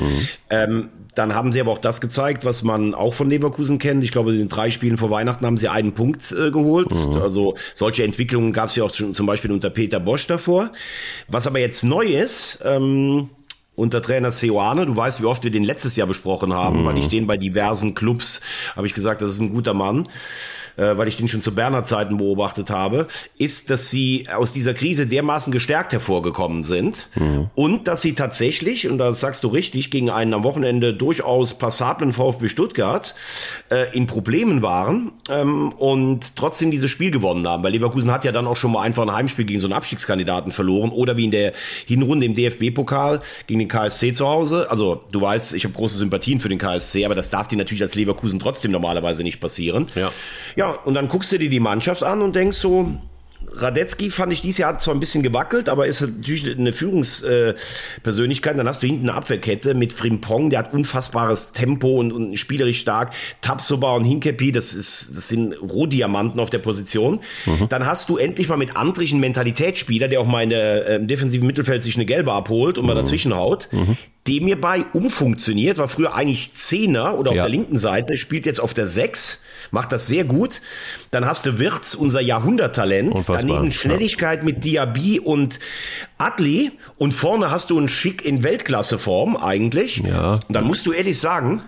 Ähm, 0.49 0.89
dann 1.15 1.33
haben 1.35 1.51
sie 1.51 1.59
aber 1.59 1.71
auch 1.71 1.79
das 1.79 1.99
gezeigt, 1.99 2.45
was 2.45 2.63
man 2.63 2.93
auch 2.93 3.13
von 3.13 3.29
Leverkusen 3.29 3.79
kennt. 3.79 4.03
Ich 4.03 4.11
glaube, 4.11 4.31
in 4.31 4.37
den 4.37 4.49
drei 4.49 4.69
Spielen 4.69 4.97
vor 4.97 5.09
Weihnachten 5.09 5.45
haben 5.45 5.57
sie 5.57 5.67
einen 5.67 5.93
Punkt 5.93 6.31
äh, 6.31 6.51
geholt. 6.51 6.93
Also 7.21 7.55
solche 7.75 8.03
Entwicklungen 8.03 8.53
gab 8.53 8.69
es 8.69 8.75
ja 8.75 8.83
auch 8.83 8.93
schon, 8.93 9.13
zum 9.13 9.25
Beispiel 9.25 9.51
unter 9.51 9.69
Peter 9.69 9.99
Bosch 9.99 10.27
davor. 10.27 10.71
Was 11.27 11.47
aber 11.47 11.59
jetzt 11.59 11.83
neu 11.83 12.05
ist, 12.05 12.59
ähm, 12.63 13.29
unter 13.77 14.01
Trainer 14.01 14.31
Seoane. 14.31 14.85
Du 14.85 14.97
weißt, 14.97 15.21
wie 15.21 15.25
oft 15.25 15.43
wir 15.43 15.51
den 15.51 15.63
letztes 15.63 15.95
Jahr 15.95 16.07
besprochen 16.07 16.51
haben, 16.53 16.83
weil 16.83 16.97
ich 16.97 17.07
den 17.07 17.27
bei 17.27 17.37
diversen 17.37 17.93
Clubs, 17.93 18.41
habe 18.75 18.87
ich 18.87 18.93
gesagt, 18.93 19.21
das 19.21 19.29
ist 19.29 19.39
ein 19.39 19.53
guter 19.53 19.73
Mann, 19.73 20.09
äh, 20.77 20.97
weil 20.97 21.07
ich 21.07 21.17
den 21.17 21.27
schon 21.27 21.41
zu 21.41 21.53
Berner 21.53 21.83
Zeiten 21.83 22.17
beobachtet 22.17 22.69
habe, 22.69 23.07
ist, 23.37 23.69
dass 23.69 23.89
sie 23.89 24.25
aus 24.33 24.53
dieser 24.53 24.73
Krise 24.73 25.07
dermaßen 25.07 25.51
gestärkt 25.51 25.91
hervorgekommen 25.91 26.63
sind 26.63 27.09
und 27.55 27.87
dass 27.87 28.01
sie 28.01 28.13
tatsächlich, 28.13 28.89
und 28.89 28.97
das 28.97 29.19
sagst 29.19 29.43
du 29.43 29.47
richtig, 29.49 29.91
gegen 29.91 30.09
einen 30.09 30.33
am 30.33 30.43
Wochenende 30.43 30.93
durchaus 30.93 31.57
passablen 31.57 32.13
VfB 32.13 32.49
Stuttgart 32.49 33.15
äh, 33.69 33.95
in 33.95 34.07
Problemen 34.07 34.61
waren 34.61 35.11
ähm, 35.29 35.69
und 35.73 36.35
trotzdem 36.35 36.71
dieses 36.71 36.91
Spiel 36.91 37.11
gewonnen 37.11 37.47
haben. 37.47 37.63
Weil 37.63 37.71
Leverkusen 37.71 38.11
hat 38.11 38.25
ja 38.25 38.31
dann 38.31 38.47
auch 38.47 38.55
schon 38.55 38.71
mal 38.71 38.81
einfach 38.81 39.03
ein 39.03 39.13
Heimspiel 39.13 39.45
gegen 39.45 39.59
so 39.59 39.67
einen 39.67 39.73
Abstiegskandidaten 39.73 40.51
verloren 40.51 40.91
oder 40.91 41.17
wie 41.17 41.25
in 41.25 41.31
der 41.31 41.53
Hinrunde 41.85 42.25
im 42.25 42.33
DFB-Pokal 42.33 43.21
gegen 43.47 43.59
den 43.59 43.67
KSC 43.67 44.13
zu 44.13 44.27
Hause. 44.27 44.69
Also 44.69 45.03
du 45.11 45.21
weißt, 45.21 45.53
ich 45.53 45.63
habe 45.63 45.73
große 45.73 45.97
Sympathien 45.97 46.39
für 46.39 46.49
den 46.49 46.57
KSC, 46.57 47.05
aber 47.05 47.15
das 47.15 47.29
darf 47.29 47.47
dir 47.47 47.57
natürlich 47.57 47.81
als 47.81 47.95
Leverkusen 47.95 48.39
trotzdem 48.39 48.71
normalerweise 48.71 49.23
nicht 49.23 49.39
passieren. 49.39 49.87
Ja. 49.95 50.11
Ja, 50.55 50.66
und 50.71 50.93
dann 50.93 51.07
guckst 51.07 51.31
du 51.31 51.37
dir 51.37 51.49
die 51.49 51.59
Mannschaft 51.59 52.03
an 52.03 52.21
und 52.21 52.35
denkst 52.35 52.57
so, 52.57 52.91
Radetzky 53.53 54.09
fand 54.11 54.31
ich 54.33 54.41
dieses 54.41 54.59
Jahr 54.59 54.73
hat 54.73 54.81
zwar 54.81 54.93
ein 54.93 54.99
bisschen 54.99 55.23
gewackelt, 55.23 55.67
aber 55.69 55.87
ist 55.87 56.01
natürlich 56.01 56.57
eine 56.57 56.71
Führungspersönlichkeit. 56.73 58.57
Dann 58.57 58.67
hast 58.67 58.83
du 58.83 58.87
hinten 58.87 59.09
eine 59.09 59.17
Abwehrkette 59.17 59.73
mit 59.73 59.93
Frimpong, 59.93 60.49
der 60.49 60.59
hat 60.59 60.73
unfassbares 60.73 61.51
Tempo 61.53 61.99
und, 61.99 62.11
und 62.11 62.37
spielerisch 62.37 62.79
stark. 62.79 63.13
Tapsoba 63.41 63.95
und 63.95 64.03
Hinkepi, 64.03 64.51
das 64.51 64.73
ist, 64.73 65.11
das 65.15 65.27
sind 65.29 65.53
Rohdiamanten 65.61 66.39
auf 66.39 66.49
der 66.49 66.59
Position. 66.59 67.19
Dann 67.69 67.85
hast 67.85 68.09
du 68.09 68.17
endlich 68.17 68.47
mal 68.49 68.57
mit 68.57 68.75
Andrich 68.75 69.11
einen 69.11 69.21
Mentalitätsspieler, 69.21 70.07
der 70.07 70.19
auch 70.21 70.27
mal 70.27 70.43
in 70.43 70.49
der 70.49 70.85
äh, 70.87 70.95
im 70.97 71.07
defensiven 71.07 71.47
Mittelfeld 71.47 71.81
sich 71.83 71.95
eine 71.95 72.05
gelbe 72.05 72.33
abholt 72.33 72.77
und 72.77 72.85
mal 72.85 72.95
dazwischen 72.95 73.33
haut. 73.35 73.69
Dem 74.27 74.45
hierbei 74.45 74.83
umfunktioniert, 74.93 75.77
war 75.77 75.87
früher 75.87 76.13
eigentlich 76.13 76.53
Zehner 76.53 77.17
oder 77.17 77.31
auf 77.31 77.37
Ja. 77.37 77.43
der 77.43 77.51
linken 77.51 77.77
Seite, 77.79 78.17
spielt 78.17 78.45
jetzt 78.45 78.59
auf 78.59 78.73
der 78.73 78.85
Sechs, 78.87 79.39
macht 79.71 79.91
das 79.91 80.07
sehr 80.07 80.23
gut. 80.23 80.61
Dann 81.11 81.25
hast 81.25 81.45
du 81.45 81.59
Wirtz, 81.59 81.93
unser 81.95 82.21
Jahrhunderttalent. 82.21 83.13
Daneben 83.27 83.65
ja. 83.65 83.71
Schnelligkeit 83.71 84.43
mit 84.43 84.63
Diaby 84.65 85.19
und 85.19 85.59
Adli. 86.17 86.71
Und 86.97 87.13
vorne 87.13 87.51
hast 87.51 87.69
du 87.69 87.77
einen 87.77 87.89
Schick 87.89 88.25
in 88.25 88.43
Weltklasseform 88.43 89.37
eigentlich. 89.37 89.97
Ja. 89.97 90.39
Und 90.47 90.53
dann 90.53 90.65
musst 90.65 90.85
du 90.85 90.91
ehrlich 90.93 91.19
sagen, 91.19 91.61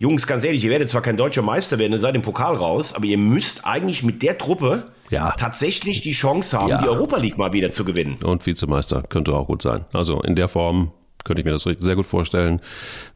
Jungs, 0.00 0.26
ganz 0.28 0.44
ehrlich, 0.44 0.62
ihr 0.62 0.70
werdet 0.70 0.88
zwar 0.90 1.02
kein 1.02 1.16
deutscher 1.16 1.42
Meister 1.42 1.78
werden, 1.80 1.92
ihr 1.92 1.98
seid 1.98 2.14
im 2.14 2.22
Pokal 2.22 2.54
raus, 2.54 2.94
aber 2.94 3.04
ihr 3.04 3.18
müsst 3.18 3.64
eigentlich 3.64 4.04
mit 4.04 4.22
der 4.22 4.38
Truppe 4.38 4.84
Ja. 5.10 5.32
tatsächlich 5.32 6.02
die 6.02 6.12
Chance 6.12 6.56
haben, 6.56 6.68
Ja. 6.68 6.78
die 6.80 6.88
Europa 6.88 7.16
League 7.16 7.36
mal 7.36 7.52
wieder 7.52 7.72
zu 7.72 7.84
gewinnen. 7.84 8.16
Und 8.22 8.46
Vizemeister 8.46 9.02
könnte 9.08 9.32
auch 9.32 9.48
gut 9.48 9.60
sein. 9.60 9.86
Also 9.92 10.22
in 10.22 10.36
der 10.36 10.46
Form 10.46 10.92
könnte 11.28 11.40
ich 11.40 11.44
mir 11.44 11.52
das 11.52 11.62
sehr 11.62 11.94
gut 11.94 12.06
vorstellen. 12.06 12.60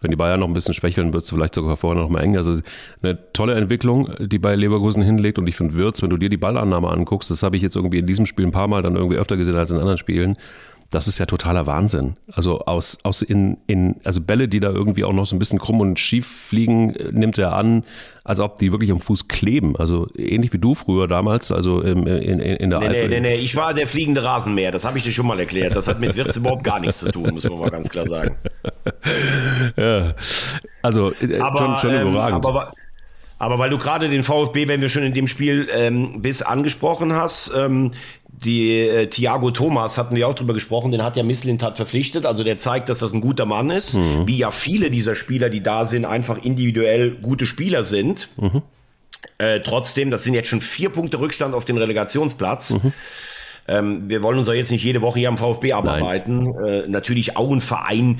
Wenn 0.00 0.10
die 0.10 0.16
Bayern 0.16 0.38
noch 0.38 0.46
ein 0.46 0.54
bisschen 0.54 0.74
schwächeln, 0.74 1.12
wird 1.12 1.24
es 1.24 1.30
vielleicht 1.30 1.56
sogar 1.56 1.76
vorher 1.76 2.00
noch 2.00 2.08
mal 2.08 2.20
eng. 2.20 2.36
Also 2.36 2.60
eine 3.02 3.18
tolle 3.32 3.54
Entwicklung, 3.54 4.10
die 4.20 4.38
bei 4.38 4.54
Leverkusen 4.54 5.02
hinlegt. 5.02 5.38
Und 5.38 5.48
ich 5.48 5.56
finde 5.56 5.74
Wirtz, 5.74 6.02
wenn 6.02 6.10
du 6.10 6.16
dir 6.16 6.28
die 6.28 6.36
Ballannahme 6.36 6.88
anguckst, 6.88 7.30
das 7.30 7.42
habe 7.42 7.56
ich 7.56 7.62
jetzt 7.62 7.74
irgendwie 7.74 7.98
in 7.98 8.06
diesem 8.06 8.26
Spiel 8.26 8.46
ein 8.46 8.52
paar 8.52 8.68
Mal 8.68 8.82
dann 8.82 8.94
irgendwie 8.94 9.16
öfter 9.16 9.36
gesehen 9.36 9.56
als 9.56 9.72
in 9.72 9.78
anderen 9.78 9.98
Spielen. 9.98 10.36
Das 10.92 11.08
ist 11.08 11.18
ja 11.18 11.26
totaler 11.26 11.66
Wahnsinn. 11.66 12.16
Also 12.30 12.60
aus, 12.60 12.98
aus 13.02 13.22
in, 13.22 13.56
in, 13.66 13.96
also 14.04 14.20
Bälle, 14.20 14.46
die 14.46 14.60
da 14.60 14.70
irgendwie 14.70 15.04
auch 15.04 15.12
noch 15.12 15.26
so 15.26 15.34
ein 15.34 15.38
bisschen 15.38 15.58
krumm 15.58 15.80
und 15.80 15.98
schief 15.98 16.26
fliegen, 16.26 16.94
äh, 16.94 17.10
nimmt 17.12 17.38
er 17.38 17.54
an, 17.54 17.84
als 18.24 18.38
ob 18.40 18.58
die 18.58 18.70
wirklich 18.72 18.90
am 18.92 19.00
Fuß 19.00 19.26
kleben. 19.28 19.74
Also 19.76 20.06
ähnlich 20.16 20.52
wie 20.52 20.58
du 20.58 20.74
früher 20.74 21.08
damals, 21.08 21.50
also 21.50 21.80
in, 21.80 22.06
in, 22.06 22.38
in 22.38 22.70
der 22.70 22.78
Nee, 22.80 22.86
Eifel. 22.86 23.08
nee, 23.08 23.20
nee, 23.20 23.28
nee, 23.30 23.34
ich 23.36 23.56
war 23.56 23.74
der 23.74 23.86
fliegende 23.86 24.22
Rasenmäher, 24.22 24.70
das 24.70 24.84
habe 24.84 24.98
ich 24.98 25.04
dir 25.04 25.12
schon 25.12 25.26
mal 25.26 25.40
erklärt. 25.40 25.74
Das 25.74 25.88
hat 25.88 25.98
mit 25.98 26.14
Wirtz 26.14 26.36
überhaupt 26.36 26.62
gar 26.62 26.78
nichts 26.78 26.98
zu 27.00 27.10
tun, 27.10 27.30
muss 27.32 27.44
man 27.48 27.58
mal 27.58 27.70
ganz 27.70 27.88
klar 27.88 28.06
sagen. 28.06 28.36
Ja. 29.76 30.14
Also 30.82 31.12
äh, 31.12 31.40
schon, 31.40 31.76
schon 31.78 31.90
ähm, 31.90 32.08
überragend. 32.10 32.46
aber, 32.46 32.72
aber 33.38 33.58
weil 33.58 33.70
du 33.70 33.78
gerade 33.78 34.08
den 34.08 34.22
VfB, 34.22 34.68
wenn 34.68 34.80
wir 34.80 34.88
schon 34.88 35.02
in 35.02 35.14
dem 35.14 35.26
Spiel 35.26 35.68
ähm, 35.74 36.20
bis 36.22 36.42
angesprochen 36.42 37.14
hast, 37.14 37.52
ähm, 37.56 37.92
die 38.44 38.78
äh, 38.80 39.06
Thiago 39.06 39.50
Thomas 39.50 39.98
hatten 39.98 40.16
wir 40.16 40.28
auch 40.28 40.34
drüber 40.34 40.54
gesprochen, 40.54 40.90
den 40.90 41.02
hat 41.02 41.16
ja 41.16 41.22
Misslintat 41.22 41.76
verpflichtet, 41.76 42.26
also 42.26 42.44
der 42.44 42.58
zeigt, 42.58 42.88
dass 42.88 42.98
das 43.00 43.12
ein 43.12 43.20
guter 43.20 43.46
Mann 43.46 43.70
ist, 43.70 43.98
Mhm. 43.98 44.26
wie 44.26 44.36
ja 44.38 44.50
viele 44.50 44.90
dieser 44.90 45.14
Spieler, 45.14 45.48
die 45.50 45.62
da 45.62 45.84
sind, 45.84 46.04
einfach 46.04 46.42
individuell 46.42 47.12
gute 47.22 47.46
Spieler 47.46 47.82
sind. 47.84 48.28
Mhm. 48.36 48.62
Äh, 49.38 49.60
trotzdem, 49.60 50.10
das 50.10 50.24
sind 50.24 50.34
jetzt 50.34 50.48
schon 50.48 50.60
vier 50.60 50.90
Punkte 50.90 51.20
Rückstand 51.20 51.54
auf 51.54 51.64
den 51.64 51.78
Relegationsplatz. 51.78 52.70
Mhm. 52.70 52.92
Ähm, 53.68 54.08
wir 54.08 54.22
wollen 54.22 54.38
uns 54.38 54.48
ja 54.48 54.54
jetzt 54.54 54.72
nicht 54.72 54.82
jede 54.82 55.02
Woche 55.02 55.20
hier 55.20 55.28
am 55.28 55.38
VfB 55.38 55.72
abarbeiten. 55.72 56.52
Äh, 56.64 56.88
natürlich 56.88 57.36
auch 57.36 57.50
ein 57.52 57.60
Verein, 57.60 58.18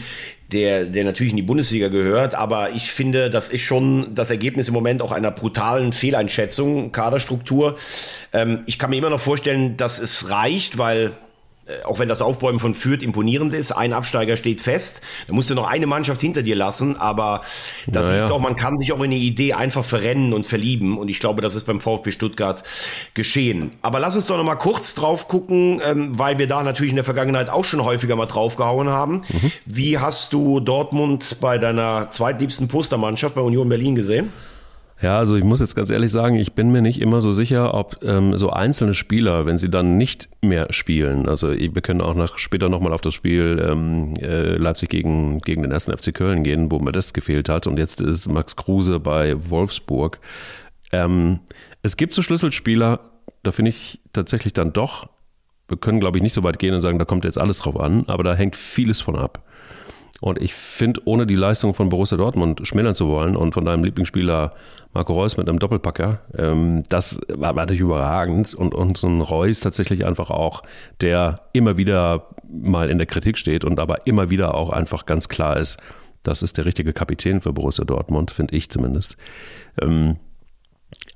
der, 0.53 0.85
der 0.85 1.05
natürlich 1.05 1.33
in 1.33 1.37
die 1.37 1.43
Bundesliga 1.43 1.89
gehört, 1.89 2.35
aber 2.35 2.71
ich 2.71 2.93
finde, 2.93 3.31
das 3.31 3.49
ist 3.49 3.63
schon 3.63 4.15
das 4.15 4.31
Ergebnis 4.31 4.69
im 4.69 4.75
Moment 4.75 5.03
auch 5.03 5.13
einer 5.13 5.31
brutalen 5.31 5.93
Fehleinschätzung, 5.93 6.93
Kaderstruktur. 6.93 7.77
Ähm, 8.33 8.63
ich 8.67 8.79
kann 8.79 8.91
mir 8.91 8.97
immer 8.97 9.11
noch 9.11 9.21
vorstellen, 9.21 9.77
dass 9.77 9.99
es 9.99 10.31
reicht, 10.31 10.79
weil 10.79 11.13
auch 11.85 11.99
wenn 11.99 12.09
das 12.09 12.23
Aufbäumen 12.23 12.59
von 12.61 12.75
Fürth 12.75 13.03
imponierend 13.03 13.55
ist, 13.55 13.73
ein 13.73 13.93
Absteiger 13.93 14.37
steht 14.37 14.61
fest, 14.61 15.01
da 15.29 15.35
musst 15.35 15.49
du 15.49 15.55
noch 15.55 15.69
eine 15.69 15.87
Mannschaft 15.87 16.21
hinter 16.21 16.43
dir 16.43 16.57
lassen, 16.57 16.97
aber 16.97 17.43
das 17.87 18.09
Naja. 18.09 18.23
ist 18.23 18.29
doch, 18.31 18.41
man 18.41 18.57
kann 18.57 18.77
sich 18.77 18.93
auch 18.93 18.99
in 18.99 19.05
eine 19.05 19.15
Idee 19.17 19.53
einfach 19.55 19.85
verrennen 19.85 20.33
und 20.33 20.47
verlieben 20.47 20.99
und 20.99 21.09
ich 21.09 21.21
glaube, 21.21 21.41
das 21.41 21.55
ist 21.55 21.65
beim 21.65 21.81
VfB 21.81 22.11
Stuttgart 22.11 22.63
geschehen. 23.15 23.71
Aber 23.81 24.01
lass 24.01 24.17
uns 24.17 24.27
doch 24.27 24.37
noch 24.37 24.45
mal 24.45 24.57
kurz 24.57 24.95
drauf 24.95 25.29
gucken, 25.29 25.81
ähm, 25.85 26.19
weil 26.19 26.39
wir 26.39 26.47
da 26.49 26.63
natürlich 26.63 26.91
in 26.91 26.97
der 26.97 27.05
Vergangenheit 27.05 27.49
auch 27.49 27.65
schon 27.65 27.83
häufiger 27.85 28.17
mal 28.17 28.27
draufgehauen 28.27 28.89
haben. 28.91 29.23
Wie 29.65 29.99
hast 29.99 30.33
du 30.33 30.61
Dortmund 30.61 31.39
bei 31.41 31.59
deiner 31.59 32.11
zweitliebsten 32.11 32.69
Postermannschaft 32.69 33.35
bei 33.35 33.41
Union 33.41 33.69
Berlin 33.69 33.95
gesehen? 33.95 34.33
Ja, 35.03 35.19
also 35.19 35.35
ich 35.35 35.43
muss 35.43 35.59
jetzt 35.59 35.75
ganz 35.75 35.91
ehrlich 35.91 36.13
sagen, 36.13 36.37
ich 36.37 36.53
bin 36.53 36.71
mir 36.71 36.81
nicht 36.81 37.01
immer 37.01 37.21
so 37.21 37.33
sicher, 37.33 37.75
ob 37.75 38.05
ähm, 38.05 38.39
so 38.39 38.51
einzelne 38.51 38.95
Spieler, 38.95 39.47
wenn 39.47 39.59
sie 39.59 39.69
dann 39.69 39.97
nicht 39.97 40.29
mehr 40.43 40.73
spielen, 40.73 41.29
also 41.29 41.51
wir 41.51 41.83
können 41.83 42.01
auch 42.01 42.15
nach, 42.15 42.39
später 42.39 42.69
nochmal 42.69 42.93
auf 42.93 43.01
das 43.01 43.13
Spiel 43.13 43.61
ähm, 43.69 44.15
äh, 44.21 44.53
Leipzig 44.53 44.91
gegen, 44.91 45.41
gegen 45.41 45.63
den 45.63 45.73
ersten 45.73 45.97
FC 45.97 46.15
Köln 46.15 46.45
gehen, 46.45 46.71
wo 46.71 46.79
mir 46.79 46.93
das 46.93 47.13
gefehlt 47.13 47.49
hat 47.49 47.67
und 47.67 47.81
jetzt 47.81 48.01
ist 48.01 48.29
Max 48.29 48.55
Kruse 48.55 49.01
bei 49.01 49.35
Wolfsburg. 49.51 50.21
Ähm, 50.93 51.41
es 51.83 51.97
gibt 51.97 52.15
so 52.15 52.23
Schlüsselspieler, 52.23 53.01
da 53.43 53.51
finde 53.51 53.71
ich 53.71 53.99
tatsächlich 54.13 54.53
dann 54.53 54.73
doch, 54.73 55.09
wir 55.67 55.79
können 55.79 55.99
glaube 55.99 56.19
ich 56.19 56.23
nicht 56.23 56.35
so 56.35 56.45
weit 56.45 56.61
gehen 56.61 56.77
und 56.77 56.81
sagen, 56.81 57.01
da 57.01 57.05
kommt 57.05 57.25
jetzt 57.25 57.39
alles 57.39 57.59
drauf 57.59 57.81
an, 57.81 58.05
aber 58.07 58.23
da 58.23 58.37
hängt 58.37 58.55
vieles 58.55 59.01
von 59.01 59.17
ab. 59.17 59.43
Und 60.23 60.41
ich 60.41 60.55
finde, 60.55 61.01
ohne 61.05 61.27
die 61.27 61.35
Leistung 61.35 61.75
von 61.75 61.89
Borussia 61.89 62.17
Dortmund 62.17 62.61
schmälern 62.63 62.95
zu 62.95 63.09
wollen 63.09 63.35
und 63.35 63.55
von 63.55 63.65
deinem 63.65 63.83
Lieblingsspieler 63.83 64.55
Marco 64.95 65.15
Reus 65.15 65.37
mit 65.37 65.49
einem 65.49 65.59
Doppelpacker, 65.59 66.21
ähm, 66.39 66.85
das 66.89 67.21
war 67.27 67.53
natürlich 67.55 67.81
überragend. 67.81 68.55
Und, 68.55 68.73
und 68.73 68.97
so 68.97 69.09
ein 69.09 69.21
Reus 69.21 69.59
tatsächlich 69.59 70.07
einfach 70.07 70.31
auch, 70.31 70.63
der 71.01 71.41
immer 71.53 71.77
wieder 71.77 72.29
mal 72.49 72.89
in 72.89 72.99
der 72.99 73.09
Kritik 73.09 73.37
steht 73.37 73.65
und 73.65 73.81
aber 73.81 74.07
immer 74.07 74.31
wieder 74.31 74.55
auch 74.55 74.71
einfach 74.71 75.07
ganz 75.07 75.29
klar 75.29 75.57
ist, 75.57 75.83
das 76.23 76.43
ist 76.43 76.57
der 76.57 76.67
richtige 76.67 76.93
Kapitän 76.93 77.41
für 77.41 77.53
Borussia 77.53 77.85
Dortmund, 77.85 78.31
finde 78.31 78.55
ich 78.55 78.71
zumindest. 78.71 79.17
Ähm, 79.81 80.19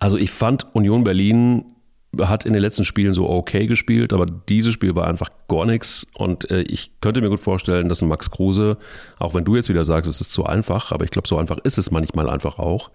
also 0.00 0.16
ich 0.16 0.32
fand 0.32 0.66
Union 0.74 1.04
Berlin 1.04 1.75
hat 2.22 2.44
in 2.44 2.52
den 2.52 2.62
letzten 2.62 2.84
Spielen 2.84 3.12
so 3.12 3.28
okay 3.28 3.66
gespielt, 3.66 4.12
aber 4.12 4.26
dieses 4.26 4.72
Spiel 4.72 4.94
war 4.94 5.06
einfach 5.06 5.30
gar 5.48 5.66
nichts 5.66 6.06
und 6.14 6.50
äh, 6.50 6.62
ich 6.62 6.92
könnte 7.00 7.20
mir 7.20 7.28
gut 7.28 7.40
vorstellen, 7.40 7.88
dass 7.88 8.02
ein 8.02 8.08
Max 8.08 8.30
Kruse, 8.30 8.78
auch 9.18 9.34
wenn 9.34 9.44
du 9.44 9.56
jetzt 9.56 9.68
wieder 9.68 9.84
sagst, 9.84 10.10
es 10.10 10.20
ist 10.20 10.32
zu 10.32 10.44
einfach, 10.44 10.92
aber 10.92 11.04
ich 11.04 11.10
glaube, 11.10 11.28
so 11.28 11.38
einfach 11.38 11.58
ist 11.58 11.78
es 11.78 11.90
manchmal 11.90 12.28
einfach 12.28 12.58
auch, 12.58 12.90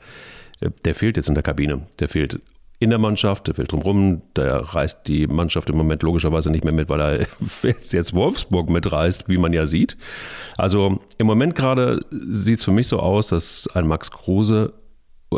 äh, 0.59 0.69
der 0.85 0.95
fehlt 0.95 1.17
jetzt 1.17 1.29
in 1.29 1.35
der 1.35 1.43
Kabine, 1.43 1.83
der 1.99 2.09
fehlt 2.09 2.39
in 2.81 2.89
der 2.89 2.97
Mannschaft, 2.97 3.45
der 3.45 3.53
fehlt 3.53 3.71
drumherum, 3.71 4.23
der 4.35 4.55
reißt 4.55 5.07
die 5.07 5.27
Mannschaft 5.27 5.69
im 5.69 5.77
Moment 5.77 6.01
logischerweise 6.01 6.49
nicht 6.49 6.63
mehr 6.63 6.73
mit, 6.73 6.89
weil 6.89 6.99
er 6.99 7.27
jetzt, 7.63 8.13
Wolfsburg 8.15 8.71
mitreißt, 8.71 9.29
wie 9.29 9.37
man 9.37 9.53
ja 9.53 9.67
sieht. 9.67 9.97
Also 10.57 10.99
im 11.19 11.27
Moment 11.27 11.53
gerade 11.53 11.99
sieht 12.09 12.57
es 12.57 12.65
für 12.65 12.71
mich 12.71 12.87
so 12.87 12.99
aus, 12.99 13.27
dass 13.27 13.69
ein 13.75 13.85
Max 13.85 14.09
Kruse 14.09 14.73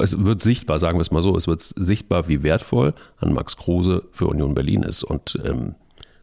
es 0.02 0.26
wird 0.26 0.42
sichtbar, 0.42 0.80
sagen 0.80 0.98
wir 0.98 1.02
es 1.02 1.12
mal 1.12 1.22
so, 1.22 1.36
es 1.38 1.48
wird 1.48 1.62
sichtbar, 1.62 2.28
wie 2.28 2.44
wertvoll 2.44 2.94
ein 3.20 3.34
Max 3.34 3.58
Kruse 3.58 4.04
für 4.12 4.28
Union 4.28 4.56
Berlin 4.56 4.84
ist. 4.84 5.04
Und 5.04 5.38
ähm, 5.44 5.76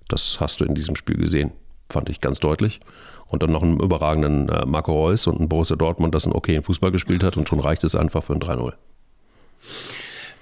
das 0.09 0.41
hast 0.41 0.61
du 0.61 0.65
in 0.65 0.75
diesem 0.75 0.97
Spiel 0.97 1.17
gesehen, 1.17 1.53
fand 1.89 2.09
ich 2.09 2.21
ganz 2.21 2.41
deutlich. 2.41 2.81
Und 3.27 3.45
dann 3.45 3.53
noch 3.53 3.63
einen 3.63 3.79
überragenden 3.79 4.49
äh, 4.49 4.67
Marco 4.67 4.93
Reus 4.93 5.29
und 5.29 5.41
ein 5.41 5.49
Borussia 5.49 5.77
Dortmund, 5.77 6.15
das 6.15 6.25
einen 6.25 6.35
okayen 6.35 6.65
Fußball 6.65 6.91
gespielt 6.91 7.23
hat 7.23 7.37
und 7.37 7.49
schon 7.49 7.61
reicht 7.61 7.85
es 7.85 7.95
einfach 7.95 8.25
für 8.25 8.33
ein 8.33 8.41
3-0. 8.41 8.73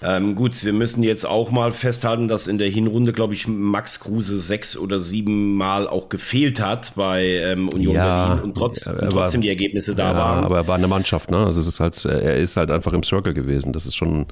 Ähm, 0.00 0.37
gut, 0.37 0.64
wir 0.64 0.72
müssen 0.72 1.02
jetzt 1.02 1.26
auch 1.26 1.50
mal 1.50 1.72
festhalten, 1.72 2.28
dass 2.28 2.46
in 2.46 2.58
der 2.58 2.68
Hinrunde, 2.68 3.12
glaube 3.12 3.34
ich, 3.34 3.48
Max 3.48 3.98
Kruse 3.98 4.38
sechs 4.38 4.76
oder 4.76 5.00
sieben 5.00 5.56
Mal 5.56 5.88
auch 5.88 6.08
gefehlt 6.08 6.61
hat 6.61 6.92
bei 6.94 7.24
ähm, 7.24 7.68
Union 7.68 7.96
Ja, 7.96 8.26
Berlin 8.28 8.44
und, 8.44 8.56
trotz, 8.56 8.87
er 8.87 8.92
und 8.94 9.02
war- 9.14 9.24
trotzdem 9.24 9.40
die 9.40 9.48
Ergebnisse 9.48 9.96
da 9.96 10.12
ja, 10.12 10.16
waren. 10.16 10.44
aber 10.44 10.56
er 10.58 10.68
war 10.68 10.76
eine 10.76 10.87
Mannschaft, 10.87 11.32
ne? 11.32 11.38
Also 11.38 11.58
es 11.58 11.66
ist 11.66 11.80
halt, 11.80 12.04
er 12.04 12.37
ist 12.37 12.56
halt 12.56 12.70
einfach 12.70 12.92
im 12.92 13.02
Circle 13.02 13.34
gewesen. 13.34 13.72
Das 13.72 13.87
ist 13.87 13.96
schon, 13.96 14.26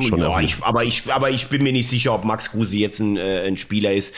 schon 0.00 0.20
ja, 0.20 0.40
ich, 0.40 0.62
aber, 0.62 0.84
ich, 0.84 1.12
aber 1.12 1.30
ich 1.30 1.48
bin 1.48 1.62
mir 1.62 1.72
nicht 1.72 1.88
sicher, 1.88 2.14
ob 2.14 2.24
Max 2.24 2.50
Kruse 2.50 2.76
jetzt 2.76 3.00
ein, 3.00 3.16
äh, 3.16 3.46
ein 3.46 3.56
Spieler 3.56 3.92
ist, 3.92 4.14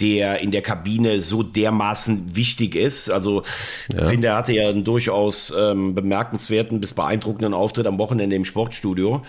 der 0.00 0.40
in 0.40 0.50
der 0.50 0.62
Kabine 0.62 1.20
so 1.20 1.42
dermaßen 1.42 2.34
wichtig 2.34 2.74
ist. 2.74 3.10
Also 3.10 3.42
ich 3.88 4.04
finde, 4.04 4.28
er 4.28 4.36
hatte 4.36 4.52
ja 4.52 4.68
einen 4.68 4.82
durchaus 4.82 5.54
ähm, 5.56 5.94
bemerkenswerten 5.94 6.80
bis 6.80 6.94
beeindruckenden 6.94 7.54
Auftritt 7.54 7.86
am 7.86 7.98
Wochenende 7.98 8.34
im 8.34 8.44
Sportstudio, 8.44 9.22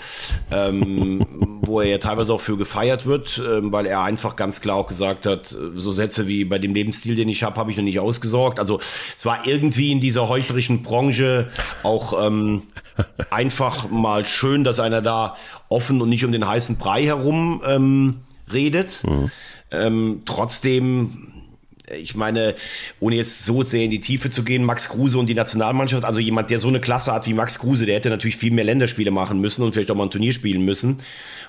ähm, 0.52 1.60
wo 1.62 1.82
er 1.82 1.88
ja 1.88 1.98
teilweise 2.00 2.34
auch 2.34 2.42
für 2.42 2.58
gefeiert 2.58 3.06
wird, 3.06 3.42
ähm, 3.48 3.72
weil 3.72 3.86
er 3.86 4.02
einfach 4.02 4.36
ganz 4.36 4.60
klar 4.60 4.78
auch 4.78 4.88
gesagt 4.88 5.28
hat, 5.28 5.52
äh, 5.52 5.78
so 5.80 5.92
Sätze 5.92 6.28
wie 6.28 6.46
bei 6.46 6.58
dem 6.58 6.74
Lebensstil, 6.74 7.16
den 7.16 7.30
ich 7.30 7.44
habe, 7.44 7.58
habe 7.58 7.70
ich 7.70 7.78
noch 7.78 7.84
nicht 7.84 8.00
ausgesorgt. 8.00 8.60
Also 8.60 8.80
es 9.16 9.26
war 9.26 9.46
irgendwie 9.46 9.92
in 9.92 10.02
dieser 10.02 10.28
heuchlerischen 10.30 10.82
Branche 10.82 11.50
auch 11.84 12.26
ähm, 12.26 12.64
einfach 13.30 13.90
mal 13.90 14.26
schön, 14.26 14.64
dass 14.64 14.80
einer 14.80 15.02
da 15.02 15.36
offen 15.70 16.02
und 16.02 16.10
nicht 16.10 16.26
um 16.26 16.32
den 16.32 16.48
heißen 16.48 16.78
Brei 16.78 17.04
herum 17.04 17.62
ähm, 17.66 18.22
redet. 18.52 19.04
Ähm, 19.72 20.22
trotzdem, 20.26 21.32
ich 21.92 22.16
meine, 22.16 22.56
ohne 23.00 23.16
jetzt 23.16 23.46
so 23.46 23.64
sehr 23.64 23.84
in 23.84 23.92
die 23.92 24.00
Tiefe 24.00 24.30
zu 24.30 24.44
gehen, 24.44 24.64
Max 24.64 24.90
Kruse 24.90 25.18
und 25.18 25.28
die 25.28 25.34
Nationalmannschaft, 25.34 26.06
also 26.06 26.20
jemand, 26.20 26.50
der 26.50 26.60
so 26.60 26.68
eine 26.68 26.80
Klasse 26.80 27.14
hat 27.14 27.28
wie 27.28 27.34
Max 27.34 27.60
Kruse, 27.60 27.86
der 27.86 27.96
hätte 27.96 28.10
natürlich 28.10 28.38
viel 28.38 28.52
mehr 28.52 28.66
Länderspiele 28.66 29.12
machen 29.12 29.42
müssen 29.42 29.64
und 29.64 29.74
vielleicht 29.74 29.92
auch 29.92 29.96
mal 29.96 30.04
ein 30.04 30.12
Turnier 30.12 30.34
spielen 30.34 30.64
müssen. 30.64 30.94
Und 30.94 31.04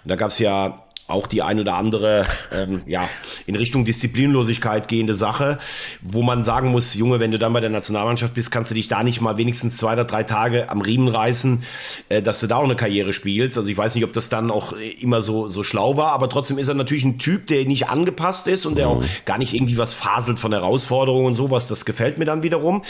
da 0.04 0.16
gab 0.16 0.30
es 0.30 0.38
ja 0.38 0.85
auch 1.08 1.26
die 1.26 1.42
ein 1.42 1.60
oder 1.60 1.74
andere 1.74 2.26
ähm, 2.52 2.82
ja 2.86 3.08
in 3.46 3.54
Richtung 3.54 3.84
Disziplinlosigkeit 3.84 4.88
gehende 4.88 5.14
Sache, 5.14 5.58
wo 6.02 6.22
man 6.22 6.42
sagen 6.42 6.70
muss, 6.70 6.94
Junge, 6.94 7.20
wenn 7.20 7.30
du 7.30 7.38
dann 7.38 7.52
bei 7.52 7.60
der 7.60 7.70
Nationalmannschaft 7.70 8.34
bist, 8.34 8.50
kannst 8.50 8.70
du 8.70 8.74
dich 8.74 8.88
da 8.88 9.02
nicht 9.02 9.20
mal 9.20 9.36
wenigstens 9.36 9.76
zwei 9.76 9.92
oder 9.92 10.04
drei 10.04 10.24
Tage 10.24 10.68
am 10.68 10.80
Riemen 10.80 11.08
reißen, 11.08 11.62
äh, 12.08 12.22
dass 12.22 12.40
du 12.40 12.46
da 12.46 12.56
auch 12.56 12.64
eine 12.64 12.76
Karriere 12.76 13.12
spielst. 13.12 13.56
Also 13.56 13.68
ich 13.70 13.76
weiß 13.76 13.94
nicht, 13.94 14.04
ob 14.04 14.12
das 14.12 14.28
dann 14.28 14.50
auch 14.50 14.72
äh, 14.72 14.90
immer 14.90 15.22
so 15.22 15.48
so 15.48 15.62
schlau 15.62 15.96
war, 15.96 16.12
aber 16.12 16.28
trotzdem 16.28 16.58
ist 16.58 16.68
er 16.68 16.74
natürlich 16.74 17.04
ein 17.04 17.18
Typ, 17.18 17.46
der 17.46 17.64
nicht 17.66 17.88
angepasst 17.88 18.48
ist 18.48 18.66
und 18.66 18.76
der 18.76 18.88
auch 18.88 19.02
gar 19.24 19.38
nicht 19.38 19.54
irgendwie 19.54 19.78
was 19.78 19.94
faselt 19.94 20.38
von 20.38 20.52
Herausforderungen 20.52 21.26
und 21.26 21.36
sowas. 21.36 21.66
Das 21.66 21.84
gefällt 21.84 22.18
mir 22.18 22.24
dann 22.24 22.42
wiederum. 22.42 22.82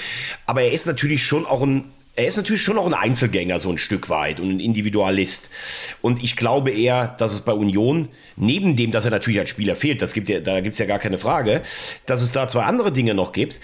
Aber 0.46 0.62
er 0.62 0.72
ist 0.72 0.86
natürlich 0.86 1.24
schon 1.24 1.44
auch 1.44 1.62
ein 1.62 1.84
er 2.16 2.26
ist 2.26 2.38
natürlich 2.38 2.62
schon 2.62 2.78
auch 2.78 2.86
ein 2.86 2.94
Einzelgänger, 2.94 3.60
so 3.60 3.70
ein 3.70 3.78
Stück 3.78 4.08
weit 4.08 4.40
und 4.40 4.50
ein 4.50 4.60
Individualist. 4.60 5.50
Und 6.00 6.24
ich 6.24 6.34
glaube 6.34 6.70
eher, 6.70 7.08
dass 7.18 7.34
es 7.34 7.42
bei 7.42 7.52
Union, 7.52 8.08
neben 8.36 8.74
dem, 8.74 8.90
dass 8.90 9.04
er 9.04 9.10
natürlich 9.10 9.38
als 9.38 9.50
Spieler 9.50 9.76
fehlt, 9.76 10.00
das 10.00 10.14
gibt 10.14 10.30
ja, 10.30 10.40
da 10.40 10.60
gibt's 10.60 10.78
ja 10.78 10.86
gar 10.86 10.98
keine 10.98 11.18
Frage, 11.18 11.62
dass 12.06 12.22
es 12.22 12.32
da 12.32 12.48
zwei 12.48 12.62
andere 12.62 12.90
Dinge 12.90 13.14
noch 13.14 13.32
gibt. 13.32 13.60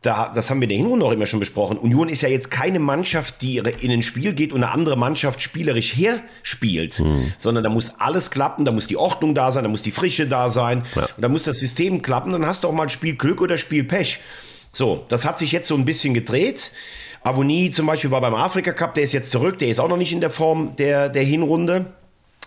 Da, 0.00 0.30
das 0.32 0.48
haben 0.48 0.60
wir 0.60 0.66
in 0.66 0.68
der 0.68 0.78
Hinrunde 0.78 1.04
auch 1.04 1.10
immer 1.10 1.26
schon 1.26 1.40
besprochen. 1.40 1.76
Union 1.76 2.08
ist 2.08 2.22
ja 2.22 2.28
jetzt 2.28 2.52
keine 2.52 2.78
Mannschaft, 2.78 3.42
die 3.42 3.56
in 3.58 3.90
ein 3.90 4.02
Spiel 4.02 4.32
geht 4.32 4.52
und 4.52 4.62
eine 4.62 4.72
andere 4.72 4.96
Mannschaft 4.96 5.42
spielerisch 5.42 5.96
herspielt, 5.96 7.02
sondern 7.36 7.64
da 7.64 7.70
muss 7.70 7.98
alles 7.98 8.30
klappen, 8.30 8.64
da 8.64 8.72
muss 8.72 8.86
die 8.86 8.96
Ordnung 8.96 9.34
da 9.34 9.50
sein, 9.50 9.64
da 9.64 9.68
muss 9.68 9.82
die 9.82 9.90
Frische 9.90 10.28
da 10.28 10.50
sein, 10.50 10.84
und 10.94 11.10
da 11.18 11.28
muss 11.28 11.42
das 11.42 11.58
System 11.58 12.00
klappen, 12.00 12.30
dann 12.30 12.46
hast 12.46 12.62
du 12.62 12.68
auch 12.68 12.72
mal 12.72 12.88
Spielglück 12.88 13.40
oder 13.40 13.58
Spielpech. 13.58 14.20
So, 14.72 15.04
das 15.08 15.24
hat 15.24 15.36
sich 15.36 15.50
jetzt 15.50 15.66
so 15.66 15.74
ein 15.74 15.84
bisschen 15.84 16.14
gedreht. 16.14 16.70
Avoni 17.22 17.70
zum 17.70 17.86
Beispiel 17.86 18.10
war 18.10 18.20
beim 18.20 18.34
Afrika 18.34 18.72
Cup, 18.72 18.94
der 18.94 19.04
ist 19.04 19.12
jetzt 19.12 19.30
zurück, 19.30 19.58
der 19.58 19.68
ist 19.68 19.80
auch 19.80 19.88
noch 19.88 19.96
nicht 19.96 20.12
in 20.12 20.20
der 20.20 20.30
Form 20.30 20.76
der, 20.76 21.08
der 21.08 21.24
Hinrunde. 21.24 21.86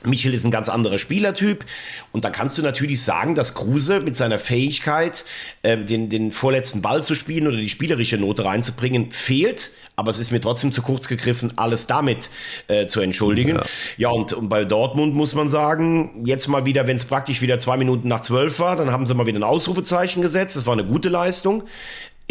Michel 0.03 0.33
ist 0.33 0.43
ein 0.45 0.51
ganz 0.51 0.67
anderer 0.67 0.97
Spielertyp 0.97 1.63
und 2.11 2.23
da 2.23 2.29
kannst 2.29 2.57
du 2.57 2.63
natürlich 2.63 3.03
sagen, 3.03 3.35
dass 3.35 3.53
Kruse 3.53 3.99
mit 3.99 4.15
seiner 4.15 4.39
Fähigkeit, 4.39 5.23
äh, 5.61 5.77
den, 5.77 6.09
den 6.09 6.31
vorletzten 6.31 6.81
Ball 6.81 7.03
zu 7.03 7.13
spielen 7.13 7.47
oder 7.47 7.57
die 7.57 7.69
spielerische 7.69 8.17
Note 8.17 8.45
reinzubringen, 8.45 9.11
fehlt. 9.11 9.71
Aber 9.95 10.09
es 10.09 10.17
ist 10.17 10.31
mir 10.31 10.41
trotzdem 10.41 10.71
zu 10.71 10.81
kurz 10.81 11.07
gegriffen, 11.07 11.53
alles 11.57 11.85
damit 11.85 12.29
äh, 12.67 12.87
zu 12.87 13.01
entschuldigen. 13.01 13.57
Ja, 13.57 13.65
ja 13.97 14.09
und, 14.09 14.33
und, 14.33 14.49
bei 14.49 14.65
Dortmund 14.65 15.13
muss 15.13 15.35
man 15.35 15.49
sagen, 15.49 16.23
jetzt 16.25 16.47
mal 16.47 16.65
wieder, 16.65 16.87
wenn 16.87 16.95
es 16.95 17.05
praktisch 17.05 17.41
wieder 17.41 17.59
zwei 17.59 17.77
Minuten 17.77 18.07
nach 18.07 18.21
zwölf 18.21 18.59
war, 18.59 18.75
dann 18.75 18.91
haben 18.91 19.05
sie 19.05 19.13
mal 19.13 19.27
wieder 19.27 19.37
ein 19.39 19.43
Ausrufezeichen 19.43 20.23
gesetzt. 20.23 20.55
Das 20.55 20.65
war 20.65 20.73
eine 20.73 20.85
gute 20.85 21.09
Leistung. 21.09 21.63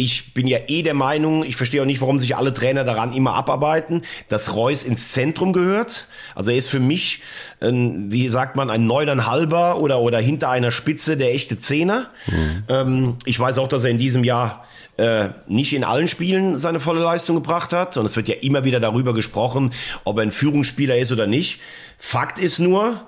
Ich 0.01 0.33
bin 0.33 0.47
ja 0.47 0.61
eh 0.67 0.83
der 0.83 0.95
Meinung, 0.95 1.45
ich 1.45 1.57
verstehe 1.57 1.83
auch 1.83 1.87
nicht, 1.87 2.01
warum 2.01 2.19
sich 2.19 2.35
alle 2.35 2.55
Trainer 2.55 2.85
daran 2.85 3.13
immer 3.13 3.35
abarbeiten, 3.35 4.01
dass 4.29 4.55
Reus 4.55 4.85
ins 4.85 5.13
Zentrum 5.13 5.53
gehört. 5.53 6.09
Also 6.35 6.51
er 6.51 6.57
ist 6.57 6.71
für 6.71 6.81
mich, 6.81 7.21
ein, 7.61 8.11
wie 8.11 8.29
sagt 8.29 8.57
man, 8.57 8.71
ein 8.71 8.87
Neuneinhalber 8.87 9.77
oder, 9.77 10.01
oder 10.01 10.19
hinter 10.19 10.49
einer 10.49 10.71
Spitze 10.71 11.19
der 11.19 11.35
echte 11.35 11.61
Zehner. 11.61 12.09
Mhm. 12.27 12.65
Ähm, 12.69 13.17
ich 13.27 13.39
weiß 13.39 13.59
auch, 13.59 13.69
dass 13.69 13.85
er 13.85 13.91
in 13.91 13.99
diesem 13.99 14.25
Jahr 14.25 14.65
äh, 14.97 15.29
nicht 15.49 15.75
in 15.75 15.85
allen 15.85 16.09
Spielen 16.09 16.57
seine 16.57 16.81
volle 16.81 17.03
Leistung 17.03 17.37
gebracht 17.37 17.75
hat. 17.75 17.99
Und 17.99 18.07
es 18.07 18.17
wird 18.17 18.29
ja 18.29 18.37
immer 18.37 18.65
wieder 18.65 18.81
darüber 18.81 19.13
gesprochen, 19.13 19.71
ob 20.05 20.17
er 20.17 20.23
ein 20.23 20.33
Führungsspieler 20.33 20.97
ist 20.97 21.13
oder 21.13 21.27
nicht. 21.27 21.61
Fakt 21.99 22.39
ist 22.39 22.59
nur, 22.59 23.07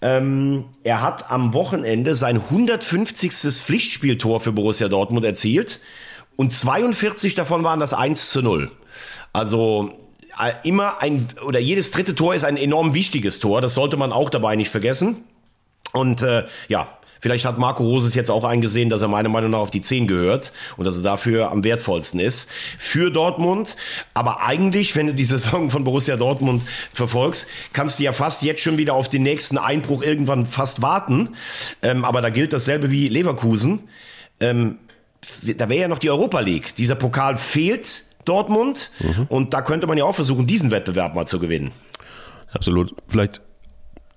ähm, 0.00 0.64
er 0.82 1.02
hat 1.02 1.30
am 1.30 1.54
Wochenende 1.54 2.16
sein 2.16 2.36
150. 2.36 3.32
Pflichtspieltor 3.32 4.40
für 4.40 4.50
Borussia 4.50 4.88
Dortmund 4.88 5.24
erzielt. 5.24 5.78
Und 6.36 6.52
42 6.52 7.34
davon 7.34 7.64
waren 7.64 7.80
das 7.80 7.94
1 7.94 8.30
zu 8.30 8.42
0. 8.42 8.70
Also 9.32 9.92
äh, 10.38 10.52
immer 10.66 11.02
ein, 11.02 11.26
oder 11.46 11.60
jedes 11.60 11.90
dritte 11.90 12.14
Tor 12.14 12.34
ist 12.34 12.44
ein 12.44 12.56
enorm 12.56 12.94
wichtiges 12.94 13.38
Tor. 13.38 13.60
Das 13.60 13.74
sollte 13.74 13.96
man 13.96 14.12
auch 14.12 14.30
dabei 14.30 14.56
nicht 14.56 14.70
vergessen. 14.70 15.24
Und 15.92 16.22
äh, 16.22 16.44
ja, 16.68 16.98
Vielleicht 17.22 17.44
hat 17.44 17.56
Marco 17.56 17.84
Roses 17.84 18.16
jetzt 18.16 18.32
auch 18.32 18.42
eingesehen, 18.42 18.90
dass 18.90 19.00
er 19.00 19.06
meiner 19.06 19.28
Meinung 19.28 19.52
nach 19.52 19.60
auf 19.60 19.70
die 19.70 19.80
10 19.80 20.08
gehört 20.08 20.52
und 20.76 20.84
dass 20.84 20.96
er 20.96 21.04
dafür 21.04 21.52
am 21.52 21.62
wertvollsten 21.62 22.18
ist 22.18 22.50
für 22.78 23.12
Dortmund. 23.12 23.76
Aber 24.12 24.42
eigentlich, 24.42 24.96
wenn 24.96 25.06
du 25.06 25.14
die 25.14 25.24
Saison 25.24 25.70
von 25.70 25.84
Borussia 25.84 26.16
Dortmund 26.16 26.64
verfolgst, 26.92 27.46
kannst 27.72 28.00
du 28.00 28.02
ja 28.02 28.12
fast 28.12 28.42
jetzt 28.42 28.60
schon 28.60 28.76
wieder 28.76 28.94
auf 28.94 29.08
den 29.08 29.22
nächsten 29.22 29.56
Einbruch 29.56 30.02
irgendwann 30.02 30.46
fast 30.46 30.82
warten. 30.82 31.36
Ähm, 31.80 32.04
aber 32.04 32.22
da 32.22 32.30
gilt 32.30 32.52
dasselbe 32.52 32.90
wie 32.90 33.06
Leverkusen. 33.06 33.84
Ähm, 34.40 34.78
da 35.56 35.68
wäre 35.68 35.82
ja 35.82 35.88
noch 35.88 35.98
die 35.98 36.10
Europa 36.10 36.40
League. 36.40 36.74
Dieser 36.74 36.94
Pokal 36.94 37.36
fehlt 37.36 38.04
Dortmund 38.24 38.90
mhm. 39.00 39.26
und 39.28 39.54
da 39.54 39.62
könnte 39.62 39.86
man 39.86 39.98
ja 39.98 40.04
auch 40.04 40.14
versuchen, 40.14 40.46
diesen 40.46 40.70
Wettbewerb 40.70 41.14
mal 41.14 41.26
zu 41.26 41.38
gewinnen. 41.38 41.72
Absolut. 42.52 42.94
Vielleicht 43.08 43.40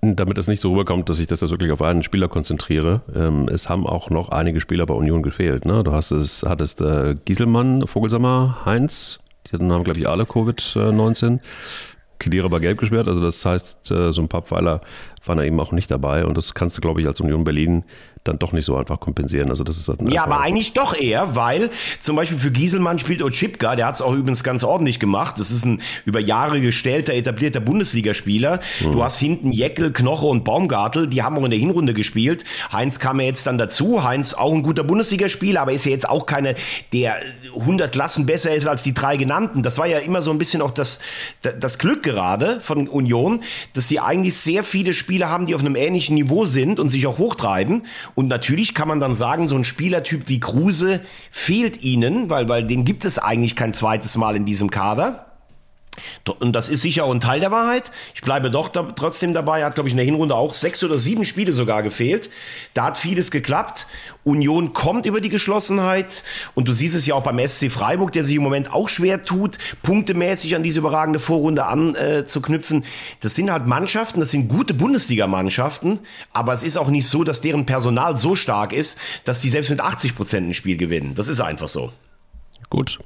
damit 0.02 0.38
es 0.38 0.46
nicht 0.46 0.60
so 0.60 0.70
rüberkommt, 0.70 1.08
dass 1.08 1.18
ich 1.18 1.26
das 1.26 1.40
jetzt 1.40 1.50
wirklich 1.50 1.72
auf 1.72 1.82
einen 1.82 2.02
Spieler 2.02 2.28
konzentriere. 2.28 3.02
Ähm, 3.14 3.48
es 3.48 3.68
haben 3.68 3.86
auch 3.86 4.10
noch 4.10 4.28
einige 4.28 4.60
Spieler 4.60 4.86
bei 4.86 4.94
Union 4.94 5.22
gefehlt. 5.22 5.64
Ne? 5.64 5.82
Du 5.82 5.92
hast 5.92 6.12
es, 6.12 6.44
hattest 6.46 6.80
äh, 6.80 7.16
Gieselmann, 7.24 7.86
Vogelsammer, 7.86 8.64
Heinz, 8.64 9.18
die 9.46 9.52
haben, 9.52 9.68
glaube 9.82 9.98
ich, 9.98 10.08
alle 10.08 10.24
Covid-19. 10.24 11.40
Kedira 12.18 12.50
war 12.50 12.60
gelb 12.60 12.78
gesperrt, 12.78 13.08
also 13.08 13.20
das 13.20 13.44
heißt, 13.44 13.90
äh, 13.90 14.12
so 14.12 14.22
ein 14.22 14.28
paar 14.28 14.42
Pfeiler 14.42 14.80
waren 15.24 15.38
da 15.38 15.44
eben 15.44 15.60
auch 15.60 15.72
nicht 15.72 15.90
dabei 15.90 16.24
und 16.24 16.36
das 16.36 16.54
kannst 16.54 16.76
du, 16.76 16.80
glaube 16.80 17.00
ich, 17.00 17.06
als 17.06 17.20
Union 17.20 17.44
Berlin 17.44 17.84
dann 18.28 18.38
doch 18.38 18.52
nicht 18.52 18.64
so 18.64 18.76
einfach 18.76 19.00
kompensieren. 19.00 19.50
Also 19.50 19.64
das 19.64 19.78
ist 19.78 19.88
halt 19.88 20.00
ja, 20.10 20.24
aber 20.24 20.40
eigentlich 20.40 20.72
doch 20.72 20.98
eher, 20.98 21.36
weil 21.36 21.70
zum 22.00 22.16
Beispiel 22.16 22.38
für 22.38 22.50
Gieselmann 22.50 22.98
spielt 22.98 23.22
Ochipka, 23.22 23.76
der 23.76 23.86
hat 23.86 23.94
es 23.94 24.02
auch 24.02 24.14
übrigens 24.14 24.44
ganz 24.44 24.64
ordentlich 24.64 25.00
gemacht. 25.00 25.38
Das 25.38 25.50
ist 25.50 25.64
ein 25.64 25.80
über 26.04 26.20
Jahre 26.20 26.60
gestellter, 26.60 27.14
etablierter 27.14 27.60
Bundesligaspieler. 27.60 28.60
Mhm. 28.80 28.92
Du 28.92 29.04
hast 29.04 29.18
hinten 29.18 29.52
Jeckel, 29.52 29.92
Knoche 29.92 30.26
und 30.26 30.44
Baumgartel, 30.44 31.06
die 31.06 31.22
haben 31.22 31.36
auch 31.38 31.44
in 31.44 31.50
der 31.50 31.60
Hinrunde 31.60 31.94
gespielt. 31.94 32.44
Heinz 32.72 32.98
kam 32.98 33.20
ja 33.20 33.26
jetzt 33.26 33.46
dann 33.46 33.58
dazu. 33.58 34.04
Heinz 34.04 34.34
auch 34.34 34.52
ein 34.52 34.62
guter 34.62 34.84
Bundesligaspieler, 34.84 35.62
aber 35.62 35.72
ist 35.72 35.84
ja 35.84 35.92
jetzt 35.92 36.08
auch 36.08 36.26
keine, 36.26 36.54
der 36.92 37.16
100 37.58 37.92
Klassen 37.92 38.26
besser 38.26 38.54
ist 38.54 38.66
als 38.66 38.82
die 38.82 38.94
drei 38.94 39.16
genannten. 39.16 39.62
Das 39.62 39.78
war 39.78 39.86
ja 39.86 39.98
immer 39.98 40.22
so 40.22 40.30
ein 40.30 40.38
bisschen 40.38 40.62
auch 40.62 40.70
das, 40.70 41.00
das 41.42 41.78
Glück 41.78 42.02
gerade 42.02 42.60
von 42.60 42.88
Union, 42.88 43.42
dass 43.72 43.88
sie 43.88 44.00
eigentlich 44.00 44.36
sehr 44.36 44.62
viele 44.62 44.92
Spieler 44.92 45.28
haben, 45.28 45.46
die 45.46 45.54
auf 45.54 45.60
einem 45.60 45.76
ähnlichen 45.76 46.14
Niveau 46.14 46.44
sind 46.44 46.80
und 46.80 46.88
sich 46.88 47.06
auch 47.06 47.18
hochtreiben. 47.18 47.82
Und 48.16 48.28
natürlich 48.28 48.74
kann 48.74 48.88
man 48.88 48.98
dann 48.98 49.14
sagen, 49.14 49.46
so 49.46 49.56
ein 49.56 49.64
Spielertyp 49.64 50.28
wie 50.28 50.40
Kruse 50.40 51.02
fehlt 51.30 51.82
ihnen, 51.82 52.30
weil, 52.30 52.48
weil 52.48 52.64
den 52.64 52.86
gibt 52.86 53.04
es 53.04 53.18
eigentlich 53.18 53.54
kein 53.54 53.74
zweites 53.74 54.16
Mal 54.16 54.36
in 54.36 54.46
diesem 54.46 54.70
Kader. 54.70 55.25
Und 56.40 56.52
das 56.52 56.68
ist 56.68 56.82
sicher 56.82 57.04
auch 57.04 57.12
ein 57.12 57.20
Teil 57.20 57.40
der 57.40 57.50
Wahrheit. 57.50 57.90
Ich 58.14 58.22
bleibe 58.22 58.50
doch 58.50 58.68
da, 58.68 58.82
trotzdem 58.94 59.32
dabei. 59.32 59.60
Er 59.60 59.66
hat, 59.66 59.74
glaube 59.74 59.88
ich, 59.88 59.92
in 59.92 59.98
der 59.98 60.06
Hinrunde 60.06 60.34
auch 60.34 60.54
sechs 60.54 60.82
oder 60.84 60.98
sieben 60.98 61.24
Spiele 61.24 61.52
sogar 61.52 61.82
gefehlt. 61.82 62.30
Da 62.74 62.84
hat 62.84 62.98
vieles 62.98 63.30
geklappt. 63.30 63.86
Union 64.24 64.72
kommt 64.72 65.06
über 65.06 65.20
die 65.20 65.28
Geschlossenheit. 65.28 66.24
Und 66.54 66.68
du 66.68 66.72
siehst 66.72 66.94
es 66.94 67.06
ja 67.06 67.14
auch 67.14 67.22
beim 67.22 67.38
SC 67.46 67.70
Freiburg, 67.70 68.12
der 68.12 68.24
sich 68.24 68.36
im 68.36 68.42
Moment 68.42 68.72
auch 68.72 68.88
schwer 68.88 69.22
tut, 69.22 69.58
punktemäßig 69.82 70.56
an 70.56 70.62
diese 70.62 70.80
überragende 70.80 71.20
Vorrunde 71.20 71.66
anzuknüpfen. 71.66 72.82
Äh, 72.82 72.86
das 73.20 73.34
sind 73.34 73.50
halt 73.50 73.66
Mannschaften, 73.66 74.20
das 74.20 74.30
sind 74.30 74.48
gute 74.48 74.74
Bundesligamannschaften. 74.74 76.00
Aber 76.32 76.52
es 76.52 76.62
ist 76.62 76.76
auch 76.76 76.88
nicht 76.88 77.08
so, 77.08 77.24
dass 77.24 77.40
deren 77.40 77.66
Personal 77.66 78.16
so 78.16 78.34
stark 78.34 78.72
ist, 78.72 78.98
dass 79.24 79.40
sie 79.40 79.48
selbst 79.48 79.70
mit 79.70 79.80
80 79.80 80.14
Prozent 80.16 80.48
ein 80.48 80.54
Spiel 80.54 80.76
gewinnen. 80.76 81.14
Das 81.14 81.28
ist 81.28 81.40
einfach 81.40 81.68
so. 81.68 81.92
Gut. 82.68 82.98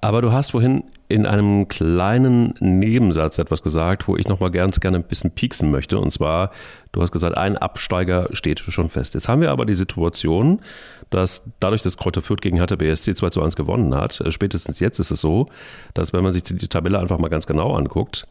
Aber 0.00 0.22
du 0.22 0.32
hast 0.32 0.52
vorhin 0.52 0.84
in 1.08 1.24
einem 1.24 1.68
kleinen 1.68 2.54
Nebensatz 2.60 3.38
etwas 3.38 3.62
gesagt, 3.62 4.08
wo 4.08 4.16
ich 4.16 4.28
nochmal 4.28 4.50
ganz 4.50 4.78
gerne 4.78 4.98
ein 4.98 5.04
bisschen 5.04 5.30
pieksen 5.30 5.70
möchte. 5.70 5.98
Und 5.98 6.12
zwar, 6.12 6.50
du 6.92 7.00
hast 7.00 7.12
gesagt, 7.12 7.36
ein 7.36 7.56
Absteiger 7.56 8.28
steht 8.32 8.60
schon 8.60 8.90
fest. 8.90 9.14
Jetzt 9.14 9.28
haben 9.28 9.40
wir 9.40 9.50
aber 9.50 9.64
die 9.64 9.74
Situation, 9.74 10.60
dass 11.08 11.44
dadurch, 11.60 11.80
dass 11.80 11.96
Kräuter 11.96 12.20
Fürth 12.20 12.42
gegen 12.42 12.58
Hertha 12.58 12.76
BSC 12.76 13.14
2 13.14 13.30
zu 13.30 13.42
1 13.42 13.56
gewonnen 13.56 13.94
hat, 13.94 14.20
äh, 14.20 14.30
spätestens 14.30 14.80
jetzt 14.80 14.98
ist 14.98 15.10
es 15.10 15.20
so, 15.20 15.46
dass 15.94 16.12
wenn 16.12 16.22
man 16.22 16.32
sich 16.32 16.42
die 16.42 16.68
Tabelle 16.68 16.98
einfach 16.98 17.18
mal 17.18 17.28
ganz 17.28 17.46
genau 17.46 17.74
anguckt, 17.74 18.26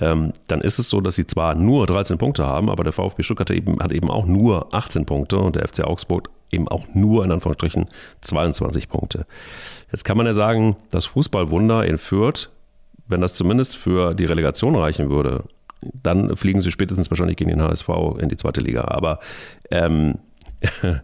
ähm, 0.00 0.32
dann 0.48 0.60
ist 0.60 0.78
es 0.78 0.90
so, 0.90 1.00
dass 1.00 1.16
sie 1.16 1.26
zwar 1.26 1.54
nur 1.54 1.86
13 1.86 2.18
Punkte 2.18 2.44
haben, 2.44 2.68
aber 2.68 2.84
der 2.84 2.92
VfB 2.92 3.22
Stuttgart 3.22 3.50
eben, 3.50 3.80
hat 3.80 3.92
eben 3.92 4.10
auch 4.10 4.26
nur 4.26 4.72
18 4.74 5.06
Punkte 5.06 5.38
und 5.38 5.56
der 5.56 5.66
FC 5.66 5.82
Augsburg 5.82 6.28
eben 6.50 6.68
auch 6.68 6.86
nur 6.94 7.24
in 7.24 7.32
Anführungsstrichen 7.32 7.86
22 8.20 8.88
Punkte. 8.88 9.26
Jetzt 9.90 10.04
kann 10.04 10.16
man 10.16 10.26
ja 10.26 10.34
sagen, 10.34 10.76
das 10.90 11.06
Fußballwunder 11.06 11.84
in 11.84 11.96
Fürth, 11.96 12.50
wenn 13.06 13.20
das 13.20 13.34
zumindest 13.34 13.76
für 13.76 14.14
die 14.14 14.26
Relegation 14.26 14.74
reichen 14.74 15.10
würde, 15.10 15.44
dann 15.80 16.36
fliegen 16.36 16.60
sie 16.60 16.70
spätestens 16.70 17.10
wahrscheinlich 17.10 17.36
gegen 17.36 17.50
den 17.50 17.62
HSV 17.62 17.88
in 18.18 18.28
die 18.28 18.36
zweite 18.36 18.60
Liga. 18.60 18.82
Aber 18.88 19.20
ähm, 19.70 20.18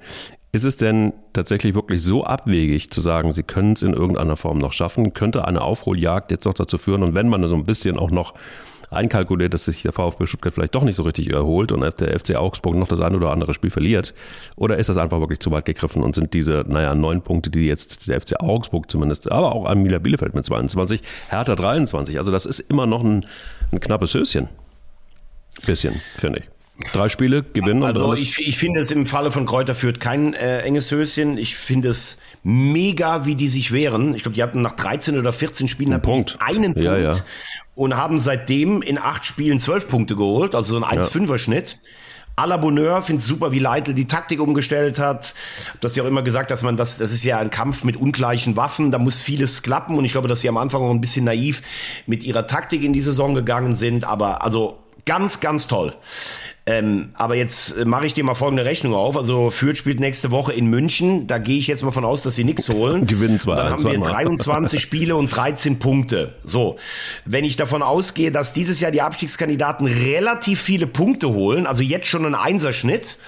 ist 0.52 0.64
es 0.64 0.76
denn 0.76 1.12
tatsächlich 1.32 1.74
wirklich 1.74 2.02
so 2.02 2.24
abwegig 2.24 2.90
zu 2.90 3.00
sagen, 3.00 3.32
sie 3.32 3.42
können 3.42 3.72
es 3.72 3.82
in 3.82 3.94
irgendeiner 3.94 4.36
Form 4.36 4.58
noch 4.58 4.72
schaffen? 4.72 5.14
Könnte 5.14 5.46
eine 5.46 5.62
Aufholjagd 5.62 6.30
jetzt 6.30 6.44
noch 6.44 6.54
dazu 6.54 6.78
führen? 6.78 7.02
Und 7.02 7.14
wenn 7.14 7.28
man 7.28 7.46
so 7.48 7.54
ein 7.54 7.64
bisschen 7.64 7.98
auch 7.98 8.10
noch 8.10 8.34
einkalkuliert, 8.94 9.54
dass 9.54 9.64
sich 9.64 9.82
der 9.82 9.92
VfB 9.92 10.26
Stuttgart 10.26 10.54
vielleicht 10.54 10.74
doch 10.74 10.84
nicht 10.84 10.96
so 10.96 11.02
richtig 11.02 11.30
erholt 11.30 11.72
und 11.72 11.80
der 11.80 12.18
FC 12.18 12.36
Augsburg 12.36 12.76
noch 12.76 12.88
das 12.88 13.00
ein 13.00 13.14
oder 13.14 13.30
andere 13.30 13.54
Spiel 13.54 13.70
verliert? 13.70 14.14
Oder 14.56 14.78
ist 14.78 14.88
das 14.88 14.96
einfach 14.96 15.20
wirklich 15.20 15.40
zu 15.40 15.50
weit 15.50 15.64
gegriffen 15.64 16.02
und 16.02 16.14
sind 16.14 16.34
diese, 16.34 16.64
naja, 16.66 16.94
neun 16.94 17.22
Punkte, 17.22 17.50
die 17.50 17.66
jetzt 17.66 18.08
der 18.08 18.20
FC 18.20 18.40
Augsburg 18.40 18.90
zumindest, 18.90 19.30
aber 19.30 19.54
auch 19.54 19.66
Arminia 19.66 19.98
Bielefeld 19.98 20.34
mit 20.34 20.44
22, 20.44 21.02
Hertha 21.28 21.54
23, 21.54 22.18
also 22.18 22.32
das 22.32 22.46
ist 22.46 22.60
immer 22.60 22.86
noch 22.86 23.02
ein, 23.02 23.26
ein 23.72 23.80
knappes 23.80 24.14
Höschen. 24.14 24.48
Bisschen, 25.66 26.00
finde 26.16 26.40
ich. 26.40 26.53
Drei 26.92 27.08
Spiele 27.08 27.44
gewinnen. 27.44 27.84
Also 27.84 28.14
ich, 28.14 28.48
ich 28.48 28.58
finde 28.58 28.80
es 28.80 28.90
im 28.90 29.06
Falle 29.06 29.30
von 29.30 29.46
Kräuter 29.46 29.76
führt 29.76 30.00
kein 30.00 30.34
äh, 30.34 30.60
enges 30.62 30.90
Höschen. 30.90 31.38
Ich 31.38 31.56
finde 31.56 31.88
es 31.88 32.18
mega, 32.42 33.26
wie 33.26 33.36
die 33.36 33.48
sich 33.48 33.70
wehren. 33.70 34.14
Ich 34.14 34.22
glaube, 34.22 34.34
die 34.34 34.42
hatten 34.42 34.60
nach 34.60 34.72
13 34.72 35.16
oder 35.16 35.32
14 35.32 35.68
Spielen 35.68 35.92
einen 35.92 36.02
Punkt. 36.02 36.36
Einen 36.40 36.74
Punkt. 36.74 36.84
Ja, 36.84 36.96
ja 36.96 37.12
und 37.74 37.96
haben 37.96 38.18
seitdem 38.18 38.82
in 38.82 38.98
acht 38.98 39.24
Spielen 39.24 39.58
zwölf 39.58 39.88
Punkte 39.88 40.16
geholt, 40.16 40.54
also 40.54 40.78
so 40.78 40.84
ein 40.84 40.98
1-5er-Schnitt. 40.98 41.80
À 42.36 42.46
la 42.46 42.56
Bonheur, 42.56 43.00
finde 43.02 43.20
es 43.20 43.28
super, 43.28 43.52
wie 43.52 43.60
Leitl 43.60 43.94
die 43.94 44.08
Taktik 44.08 44.40
umgestellt 44.40 44.98
hat. 44.98 45.34
Das 45.80 45.94
ja 45.94 46.02
auch 46.02 46.08
immer 46.08 46.22
gesagt, 46.22 46.50
dass 46.50 46.62
man 46.62 46.76
das, 46.76 46.98
das 46.98 47.12
ist 47.12 47.22
ja 47.22 47.38
ein 47.38 47.50
Kampf 47.50 47.84
mit 47.84 47.96
ungleichen 47.96 48.56
Waffen, 48.56 48.90
da 48.90 48.98
muss 48.98 49.20
vieles 49.20 49.62
klappen 49.62 49.96
und 49.96 50.04
ich 50.04 50.12
glaube, 50.12 50.26
dass 50.26 50.40
sie 50.40 50.48
am 50.48 50.56
Anfang 50.56 50.82
auch 50.82 50.90
ein 50.90 51.00
bisschen 51.00 51.24
naiv 51.24 51.62
mit 52.06 52.24
ihrer 52.24 52.48
Taktik 52.48 52.82
in 52.82 52.92
die 52.92 53.02
Saison 53.02 53.36
gegangen 53.36 53.74
sind, 53.74 54.04
aber 54.04 54.42
also 54.42 54.80
ganz, 55.06 55.38
ganz 55.38 55.68
toll. 55.68 55.94
Ähm, 56.66 57.10
aber 57.12 57.34
jetzt 57.34 57.76
äh, 57.76 57.84
mache 57.84 58.06
ich 58.06 58.14
dir 58.14 58.24
mal 58.24 58.34
folgende 58.34 58.64
Rechnung 58.64 58.94
auf. 58.94 59.18
Also 59.18 59.50
Fürth 59.50 59.76
spielt 59.76 60.00
nächste 60.00 60.30
Woche 60.30 60.54
in 60.54 60.66
München. 60.66 61.26
Da 61.26 61.36
gehe 61.36 61.58
ich 61.58 61.66
jetzt 61.66 61.82
mal 61.82 61.90
von 61.90 62.06
aus, 62.06 62.22
dass 62.22 62.36
sie 62.36 62.44
nichts 62.44 62.70
holen. 62.70 63.06
Gewinnen 63.14 63.38
zwar. 63.38 63.56
Dann 63.56 63.72
haben 63.72 63.84
wir 63.84 63.98
23 63.98 64.80
Spiele 64.80 65.16
und 65.16 65.28
13 65.28 65.78
Punkte. 65.78 66.32
So, 66.40 66.76
wenn 67.26 67.44
ich 67.44 67.56
davon 67.56 67.82
ausgehe, 67.82 68.32
dass 68.32 68.54
dieses 68.54 68.80
Jahr 68.80 68.90
die 68.92 69.02
Abstiegskandidaten 69.02 69.86
relativ 69.86 70.62
viele 70.62 70.86
Punkte 70.86 71.28
holen, 71.28 71.66
also 71.66 71.82
jetzt 71.82 72.06
schon 72.06 72.24
ein 72.24 72.34
Einserschnitt, 72.34 73.18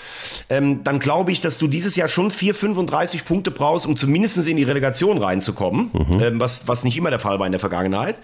ähm, 0.48 0.82
dann 0.82 0.98
glaube 0.98 1.30
ich, 1.30 1.42
dass 1.42 1.58
du 1.58 1.66
dieses 1.66 1.94
Jahr 1.94 2.08
schon 2.08 2.30
4, 2.30 2.54
35 2.54 3.26
Punkte 3.26 3.50
brauchst, 3.50 3.86
um 3.86 3.96
zumindest 3.96 4.46
in 4.46 4.56
die 4.56 4.62
Relegation 4.62 5.18
reinzukommen, 5.18 5.90
mhm. 5.92 6.20
ähm, 6.20 6.40
was, 6.40 6.68
was 6.68 6.84
nicht 6.84 6.96
immer 6.96 7.10
der 7.10 7.18
Fall 7.18 7.38
war 7.38 7.44
in 7.44 7.52
der 7.52 7.60
Vergangenheit. 7.60 8.22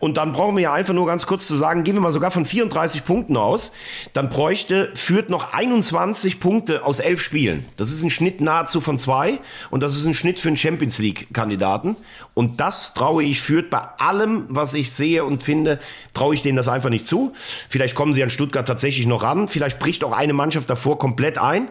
Und 0.00 0.18
dann 0.18 0.32
brauchen 0.32 0.56
wir 0.56 0.64
ja 0.64 0.72
einfach 0.74 0.92
nur 0.92 1.06
ganz 1.06 1.26
kurz 1.26 1.46
zu 1.46 1.56
sagen, 1.56 1.82
gehen 1.82 1.94
wir 1.94 2.02
mal 2.02 2.12
sogar 2.12 2.30
von 2.30 2.44
34 2.44 3.06
Punkten 3.06 3.38
aus, 3.38 3.72
dann 4.12 4.28
bräuchte 4.50 4.90
führt 4.96 5.30
noch 5.30 5.52
21 5.52 6.40
Punkte 6.40 6.84
aus 6.84 6.98
elf 6.98 7.22
Spielen. 7.22 7.64
Das 7.76 7.92
ist 7.92 8.02
ein 8.02 8.10
Schnitt 8.10 8.40
nahezu 8.40 8.80
von 8.80 8.98
zwei 8.98 9.38
und 9.70 9.80
das 9.80 9.94
ist 9.94 10.06
ein 10.06 10.14
Schnitt 10.14 10.40
für 10.40 10.48
einen 10.48 10.56
Champions 10.56 10.98
League-Kandidaten. 10.98 11.94
Und 12.34 12.60
das 12.60 12.92
traue 12.92 13.22
ich 13.22 13.40
führt 13.40 13.70
bei 13.70 13.78
allem, 13.78 14.46
was 14.48 14.74
ich 14.74 14.90
sehe 14.90 15.24
und 15.24 15.44
finde, 15.44 15.78
traue 16.14 16.34
ich 16.34 16.42
denen 16.42 16.56
das 16.56 16.66
einfach 16.66 16.90
nicht 16.90 17.06
zu. 17.06 17.32
Vielleicht 17.68 17.94
kommen 17.94 18.12
sie 18.12 18.24
an 18.24 18.30
Stuttgart 18.30 18.66
tatsächlich 18.66 19.06
noch 19.06 19.22
ran. 19.22 19.46
Vielleicht 19.46 19.78
bricht 19.78 20.02
auch 20.02 20.10
eine 20.10 20.32
Mannschaft 20.32 20.68
davor 20.68 20.98
komplett 20.98 21.38
ein. 21.38 21.68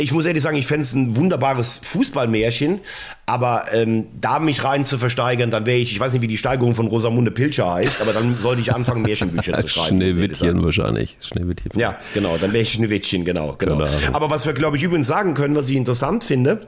Ich 0.00 0.12
muss 0.12 0.24
ehrlich 0.24 0.42
sagen, 0.42 0.56
ich 0.56 0.66
fände 0.66 0.82
es 0.82 0.94
ein 0.94 1.16
wunderbares 1.16 1.80
Fußballmärchen, 1.84 2.80
aber 3.26 3.66
ähm, 3.72 4.06
da 4.20 4.38
mich 4.38 4.64
rein 4.64 4.84
zu 4.84 4.98
versteigern, 4.98 5.50
dann 5.50 5.66
wäre 5.66 5.78
ich, 5.78 5.92
ich 5.92 6.00
weiß 6.00 6.12
nicht, 6.12 6.22
wie 6.22 6.28
die 6.28 6.38
Steigerung 6.38 6.74
von 6.74 6.86
Rosamunde 6.86 7.30
Pilcher 7.30 7.72
heißt, 7.72 8.00
aber 8.00 8.12
dann 8.12 8.36
sollte 8.36 8.62
ich 8.62 8.74
anfangen, 8.74 9.02
Märchenbücher 9.02 9.58
zu 9.58 9.68
schreiben. 9.68 9.96
Schneewittchen 9.96 10.64
wahrscheinlich. 10.64 11.18
Schneewittchen. 11.22 11.72
Ja, 11.78 11.98
genau, 12.14 12.38
dann 12.38 12.52
wäre 12.52 12.62
ich 12.62 12.72
Schneewittchen, 12.72 13.24
genau, 13.24 13.56
genau. 13.58 13.76
genau. 13.76 13.88
Aber 14.12 14.30
was 14.30 14.46
wir, 14.46 14.54
glaube 14.54 14.76
ich, 14.76 14.82
übrigens 14.82 15.06
sagen 15.06 15.34
können, 15.34 15.54
was 15.54 15.68
ich 15.68 15.76
interessant 15.76 16.24
finde, 16.24 16.66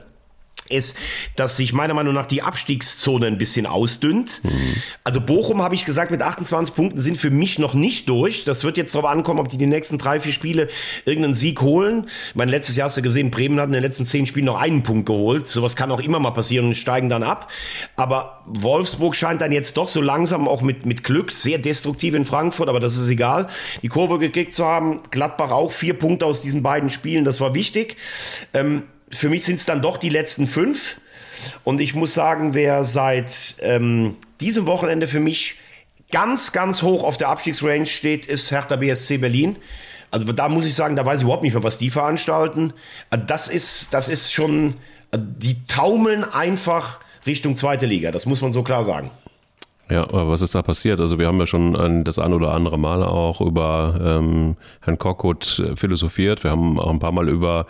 ist, 0.69 0.95
dass 1.35 1.57
sich 1.57 1.73
meiner 1.73 1.93
Meinung 1.93 2.13
nach 2.13 2.25
die 2.25 2.41
Abstiegszone 2.41 3.27
ein 3.27 3.37
bisschen 3.37 3.65
ausdünnt. 3.65 4.41
Mhm. 4.43 4.51
Also 5.03 5.21
Bochum, 5.21 5.61
habe 5.61 5.75
ich 5.75 5.85
gesagt, 5.85 6.11
mit 6.11 6.21
28 6.21 6.75
Punkten 6.75 6.99
sind 6.99 7.17
für 7.17 7.31
mich 7.31 7.59
noch 7.59 7.73
nicht 7.73 8.09
durch. 8.09 8.43
Das 8.43 8.63
wird 8.63 8.77
jetzt 8.77 8.95
darauf 8.95 9.09
ankommen, 9.09 9.39
ob 9.39 9.49
die 9.49 9.57
die 9.57 9.67
nächsten 9.67 9.97
drei, 9.97 10.19
vier 10.19 10.31
Spiele 10.31 10.67
irgendeinen 11.05 11.33
Sieg 11.33 11.61
holen. 11.61 12.09
Mein 12.33 12.49
letztes 12.49 12.75
Jahr 12.75 12.85
hast 12.85 12.97
du 12.97 13.01
gesehen, 13.01 13.31
Bremen 13.31 13.59
hat 13.59 13.67
in 13.67 13.73
den 13.73 13.83
letzten 13.83 14.05
zehn 14.05 14.25
Spielen 14.25 14.45
noch 14.45 14.59
einen 14.59 14.83
Punkt 14.83 15.05
geholt. 15.05 15.47
Sowas 15.47 15.75
kann 15.75 15.91
auch 15.91 16.01
immer 16.01 16.19
mal 16.19 16.31
passieren 16.31 16.67
und 16.67 16.75
steigen 16.75 17.09
dann 17.09 17.23
ab. 17.23 17.51
Aber 17.95 18.43
Wolfsburg 18.45 19.15
scheint 19.15 19.41
dann 19.41 19.51
jetzt 19.51 19.77
doch 19.77 19.87
so 19.87 20.01
langsam 20.01 20.47
auch 20.47 20.61
mit, 20.61 20.85
mit 20.85 21.03
Glück 21.03 21.31
sehr 21.31 21.57
destruktiv 21.57 22.13
in 22.13 22.25
Frankfurt, 22.25 22.69
aber 22.69 22.79
das 22.79 22.97
ist 22.97 23.09
egal, 23.09 23.47
die 23.81 23.87
Kurve 23.87 24.19
gekriegt 24.19 24.53
zu 24.53 24.65
haben. 24.65 25.01
Gladbach 25.11 25.51
auch 25.51 25.71
vier 25.71 25.97
Punkte 25.97 26.25
aus 26.25 26.41
diesen 26.41 26.63
beiden 26.63 26.89
Spielen, 26.89 27.25
das 27.25 27.39
war 27.41 27.53
wichtig. 27.53 27.97
Ähm, 28.53 28.83
für 29.13 29.29
mich 29.29 29.43
sind 29.43 29.55
es 29.55 29.65
dann 29.65 29.81
doch 29.81 29.97
die 29.97 30.09
letzten 30.09 30.47
fünf. 30.47 30.99
Und 31.63 31.81
ich 31.81 31.95
muss 31.95 32.13
sagen, 32.13 32.53
wer 32.53 32.85
seit 32.85 33.55
ähm, 33.59 34.17
diesem 34.39 34.67
Wochenende 34.67 35.07
für 35.07 35.19
mich 35.19 35.55
ganz, 36.11 36.51
ganz 36.51 36.83
hoch 36.83 37.03
auf 37.03 37.17
der 37.17 37.29
Abstiegsrange 37.29 37.85
steht, 37.85 38.25
ist 38.25 38.51
Hertha 38.51 38.75
BSC 38.75 39.17
Berlin. 39.17 39.57
Also 40.11 40.31
da 40.31 40.47
muss 40.47 40.67
ich 40.67 40.75
sagen, 40.75 40.95
da 40.95 41.05
weiß 41.05 41.17
ich 41.17 41.23
überhaupt 41.23 41.41
nicht 41.41 41.53
mehr, 41.53 41.63
was 41.63 41.79
die 41.79 41.89
veranstalten. 41.89 42.73
Äh, 43.09 43.17
das 43.25 43.47
ist, 43.47 43.93
das 43.93 44.09
ist 44.09 44.31
schon, 44.31 44.75
äh, 45.11 45.17
die 45.19 45.65
taumeln 45.65 46.23
einfach 46.23 46.99
Richtung 47.25 47.55
zweite 47.55 47.85
Liga. 47.85 48.11
Das 48.11 48.25
muss 48.25 48.41
man 48.41 48.51
so 48.51 48.63
klar 48.63 48.85
sagen. 48.85 49.09
Ja, 49.89 50.03
aber 50.03 50.29
was 50.29 50.41
ist 50.41 50.55
da 50.55 50.61
passiert? 50.61 50.99
Also 50.99 51.19
wir 51.19 51.27
haben 51.27 51.39
ja 51.39 51.45
schon 51.45 51.75
ein, 51.75 52.03
das 52.03 52.17
ein 52.17 52.33
oder 52.33 52.53
andere 52.53 52.79
Mal 52.79 53.03
auch 53.03 53.41
über 53.41 53.99
ähm, 54.01 54.55
Herrn 54.81 54.97
Korkut 54.97 55.59
äh, 55.59 55.75
philosophiert. 55.75 56.43
Wir 56.43 56.51
haben 56.51 56.79
auch 56.79 56.89
ein 56.89 56.99
paar 56.99 57.11
Mal 57.11 57.27
über 57.27 57.65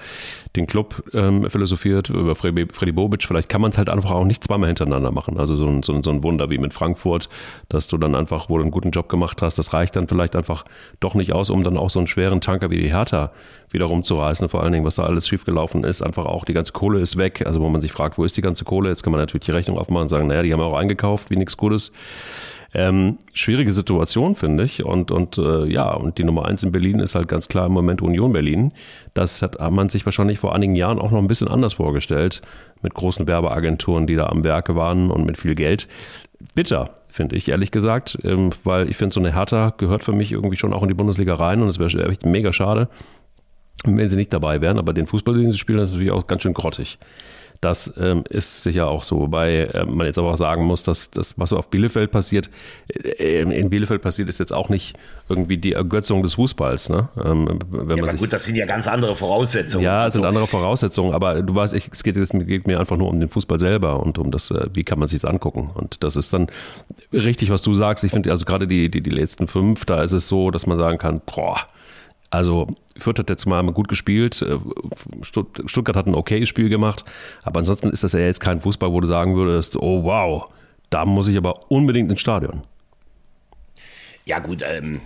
den 0.55 0.67
Club 0.67 1.03
ähm, 1.13 1.49
philosophiert, 1.49 2.09
über 2.09 2.35
Freddy, 2.35 2.67
Freddy 2.71 2.91
Bobic. 2.91 3.23
Vielleicht 3.23 3.49
kann 3.49 3.61
man 3.61 3.71
es 3.71 3.77
halt 3.77 3.89
einfach 3.89 4.11
auch 4.11 4.23
nicht 4.23 4.43
zweimal 4.43 4.67
hintereinander 4.67 5.11
machen. 5.11 5.39
Also 5.39 5.55
so 5.55 5.65
ein, 5.65 5.81
so, 5.81 5.93
ein, 5.93 6.03
so 6.03 6.11
ein 6.11 6.21
Wunder 6.21 6.51
wie 6.51 6.59
mit 6.59 6.73
Frankfurt, 6.73 7.27
dass 7.69 7.87
du 7.87 7.97
dann 7.97 8.13
einfach 8.13 8.49
wohl 8.49 8.61
einen 8.61 8.69
guten 8.69 8.91
Job 8.91 9.09
gemacht 9.09 9.41
hast. 9.41 9.57
Das 9.57 9.73
reicht 9.73 9.95
dann 9.95 10.07
vielleicht 10.07 10.35
einfach 10.35 10.63
doch 10.99 11.15
nicht 11.15 11.33
aus, 11.33 11.49
um 11.49 11.63
dann 11.63 11.75
auch 11.75 11.89
so 11.89 11.99
einen 11.99 12.07
schweren 12.07 12.39
Tanker 12.39 12.69
wie 12.69 12.77
die 12.77 12.91
Hertha 12.91 13.31
wieder 13.71 13.85
rumzureißen. 13.85 14.47
Vor 14.47 14.61
allen 14.61 14.73
Dingen, 14.73 14.85
was 14.85 14.95
da 14.95 15.03
alles 15.03 15.27
schiefgelaufen 15.27 15.83
ist. 15.83 16.03
Einfach 16.03 16.25
auch 16.25 16.45
die 16.45 16.53
ganze 16.53 16.71
Kohle 16.71 16.99
ist 16.99 17.17
weg. 17.17 17.43
Also 17.47 17.59
wo 17.59 17.69
man 17.69 17.81
sich 17.81 17.91
fragt, 17.91 18.19
wo 18.19 18.23
ist 18.23 18.37
die 18.37 18.41
ganze 18.41 18.63
Kohle? 18.63 18.89
Jetzt 18.89 19.01
kann 19.01 19.11
man 19.11 19.21
natürlich 19.21 19.45
die 19.45 19.51
Rechnung 19.51 19.79
aufmachen 19.79 20.03
und 20.03 20.09
sagen, 20.09 20.27
naja, 20.27 20.43
die 20.43 20.53
haben 20.53 20.61
auch 20.61 20.77
eingekauft, 20.77 21.31
wie 21.31 21.35
nichts 21.35 21.57
Gutes. 21.57 21.91
Ähm, 22.75 23.19
schwierige 23.33 23.71
Situation, 23.71 24.35
finde 24.35 24.63
ich. 24.63 24.83
Und, 24.83 25.11
und 25.11 25.37
äh, 25.37 25.65
ja, 25.65 25.93
und 25.93 26.17
die 26.17 26.23
Nummer 26.23 26.45
eins 26.45 26.63
in 26.63 26.71
Berlin 26.71 26.99
ist 26.99 27.13
halt 27.13 27.27
ganz 27.27 27.47
klar 27.47 27.67
im 27.67 27.71
Moment 27.71 28.01
Union 28.01 28.33
Berlin. 28.33 28.71
Das 29.13 29.41
hat 29.41 29.59
man 29.71 29.89
sich 29.89 30.05
wahrscheinlich 30.05 30.39
vor 30.39 30.55
einigen 30.55 30.75
Jahren 30.75 30.99
auch 30.99 31.11
noch 31.11 31.19
ein 31.19 31.27
bisschen 31.27 31.47
anders 31.47 31.73
vorgestellt, 31.73 32.41
mit 32.81 32.95
großen 32.95 33.27
Werbeagenturen, 33.27 34.07
die 34.07 34.15
da 34.15 34.27
am 34.27 34.43
Werke 34.43 34.75
waren 34.75 35.11
und 35.11 35.25
mit 35.25 35.37
viel 35.37 35.53
Geld. 35.53 35.87
Bitter, 36.55 36.89
finde 37.09 37.35
ich, 37.35 37.47
ehrlich 37.47 37.69
gesagt, 37.69 38.17
ähm, 38.23 38.49
weil 38.63 38.89
ich 38.89 38.97
finde, 38.97 39.13
so 39.13 39.19
eine 39.19 39.33
Hertha 39.33 39.73
gehört 39.77 40.03
für 40.03 40.13
mich 40.13 40.31
irgendwie 40.31 40.57
schon 40.57 40.73
auch 40.73 40.81
in 40.81 40.87
die 40.87 40.95
Bundesliga 40.95 41.35
rein 41.35 41.61
und 41.61 41.69
es 41.69 41.77
wäre 41.77 42.09
echt 42.09 42.25
mega 42.25 42.51
schade, 42.51 42.89
wenn 43.85 44.07
sie 44.09 44.17
nicht 44.17 44.33
dabei 44.33 44.61
wären. 44.61 44.79
Aber 44.79 44.93
den 44.93 45.05
Fußball, 45.05 45.35
den 45.35 45.51
sie 45.51 45.59
spielen, 45.59 45.79
ist 45.79 45.91
natürlich 45.91 46.11
auch 46.11 46.25
ganz 46.25 46.41
schön 46.41 46.53
grottig. 46.53 46.97
Das 47.63 47.93
ähm, 47.97 48.25
ist 48.29 48.63
sicher 48.63 48.89
auch 48.89 49.03
so, 49.03 49.19
wobei 49.19 49.59
äh, 49.67 49.85
man 49.85 50.05
jetzt 50.05 50.17
aber 50.17 50.31
auch 50.31 50.35
sagen 50.35 50.65
muss, 50.65 50.83
dass 50.83 51.11
das, 51.11 51.39
was 51.39 51.51
so 51.51 51.57
auf 51.57 51.69
Bielefeld 51.69 52.11
passiert, 52.11 52.49
äh, 52.89 53.41
in 53.41 53.69
Bielefeld 53.69 54.01
passiert, 54.01 54.27
ist 54.27 54.39
jetzt 54.39 54.51
auch 54.51 54.67
nicht 54.67 54.97
irgendwie 55.29 55.57
die 55.57 55.71
Ergötzung 55.71 56.23
des 56.23 56.33
Fußballs. 56.33 56.89
Ne? 56.89 57.07
Ähm, 57.23 57.59
wenn 57.69 57.97
ja, 57.97 58.03
man 58.03 58.09
sich, 58.09 58.19
gut, 58.19 58.33
das 58.33 58.43
sind 58.43 58.55
ja 58.55 58.65
ganz 58.65 58.85
andere 58.89 59.15
Voraussetzungen. 59.15 59.81
Ja, 59.81 60.05
es 60.05 60.13
sind 60.13 60.25
also 60.25 60.27
andere 60.27 60.47
Voraussetzungen, 60.47 61.13
aber 61.13 61.41
du 61.41 61.55
weißt, 61.55 61.73
ich, 61.73 61.89
es, 61.89 62.03
geht, 62.03 62.17
es 62.17 62.31
geht 62.31 62.67
mir 62.67 62.81
einfach 62.81 62.97
nur 62.97 63.07
um 63.07 63.17
den 63.17 63.29
Fußball 63.29 63.59
selber 63.59 64.03
und 64.03 64.17
um 64.17 64.29
das, 64.29 64.51
äh, 64.51 64.67
wie 64.73 64.83
kann 64.83 64.99
man 64.99 65.07
sich 65.07 65.23
angucken. 65.23 65.71
Und 65.73 66.03
das 66.03 66.17
ist 66.17 66.33
dann 66.33 66.47
richtig, 67.13 67.49
was 67.49 67.61
du 67.61 67.73
sagst. 67.73 68.03
Ich 68.03 68.11
finde 68.11 68.29
also 68.29 68.43
gerade 68.43 68.67
die, 68.67 68.91
die, 68.91 68.99
die 68.99 69.09
letzten 69.09 69.47
fünf, 69.47 69.85
da 69.85 70.03
ist 70.03 70.11
es 70.11 70.27
so, 70.27 70.51
dass 70.51 70.67
man 70.67 70.77
sagen 70.77 70.97
kann, 70.97 71.21
boah, 71.25 71.55
also 72.29 72.67
Fürth 72.97 73.19
hat 73.19 73.29
jetzt 73.29 73.45
mal 73.45 73.63
gut 73.71 73.87
gespielt, 73.87 74.41
äh, 74.41 74.57
Stuttgart 75.21 75.95
hat 75.95 76.07
ein 76.07 76.15
okayes 76.15 76.49
Spiel 76.49 76.69
gemacht, 76.69 77.03
aber 77.43 77.59
ansonsten 77.59 77.89
ist 77.89 78.03
das 78.03 78.13
ja 78.13 78.19
jetzt 78.19 78.39
kein 78.39 78.61
Fußball, 78.61 78.91
wo 78.91 79.01
du 79.01 79.07
sagen 79.07 79.35
würdest, 79.35 79.77
oh 79.77 80.03
wow, 80.03 80.49
da 80.89 81.05
muss 81.05 81.27
ich 81.27 81.37
aber 81.37 81.71
unbedingt 81.71 82.09
ins 82.09 82.21
Stadion. 82.21 82.63
Ja 84.25 84.39
gut, 84.39 84.63
ähm, 84.63 85.01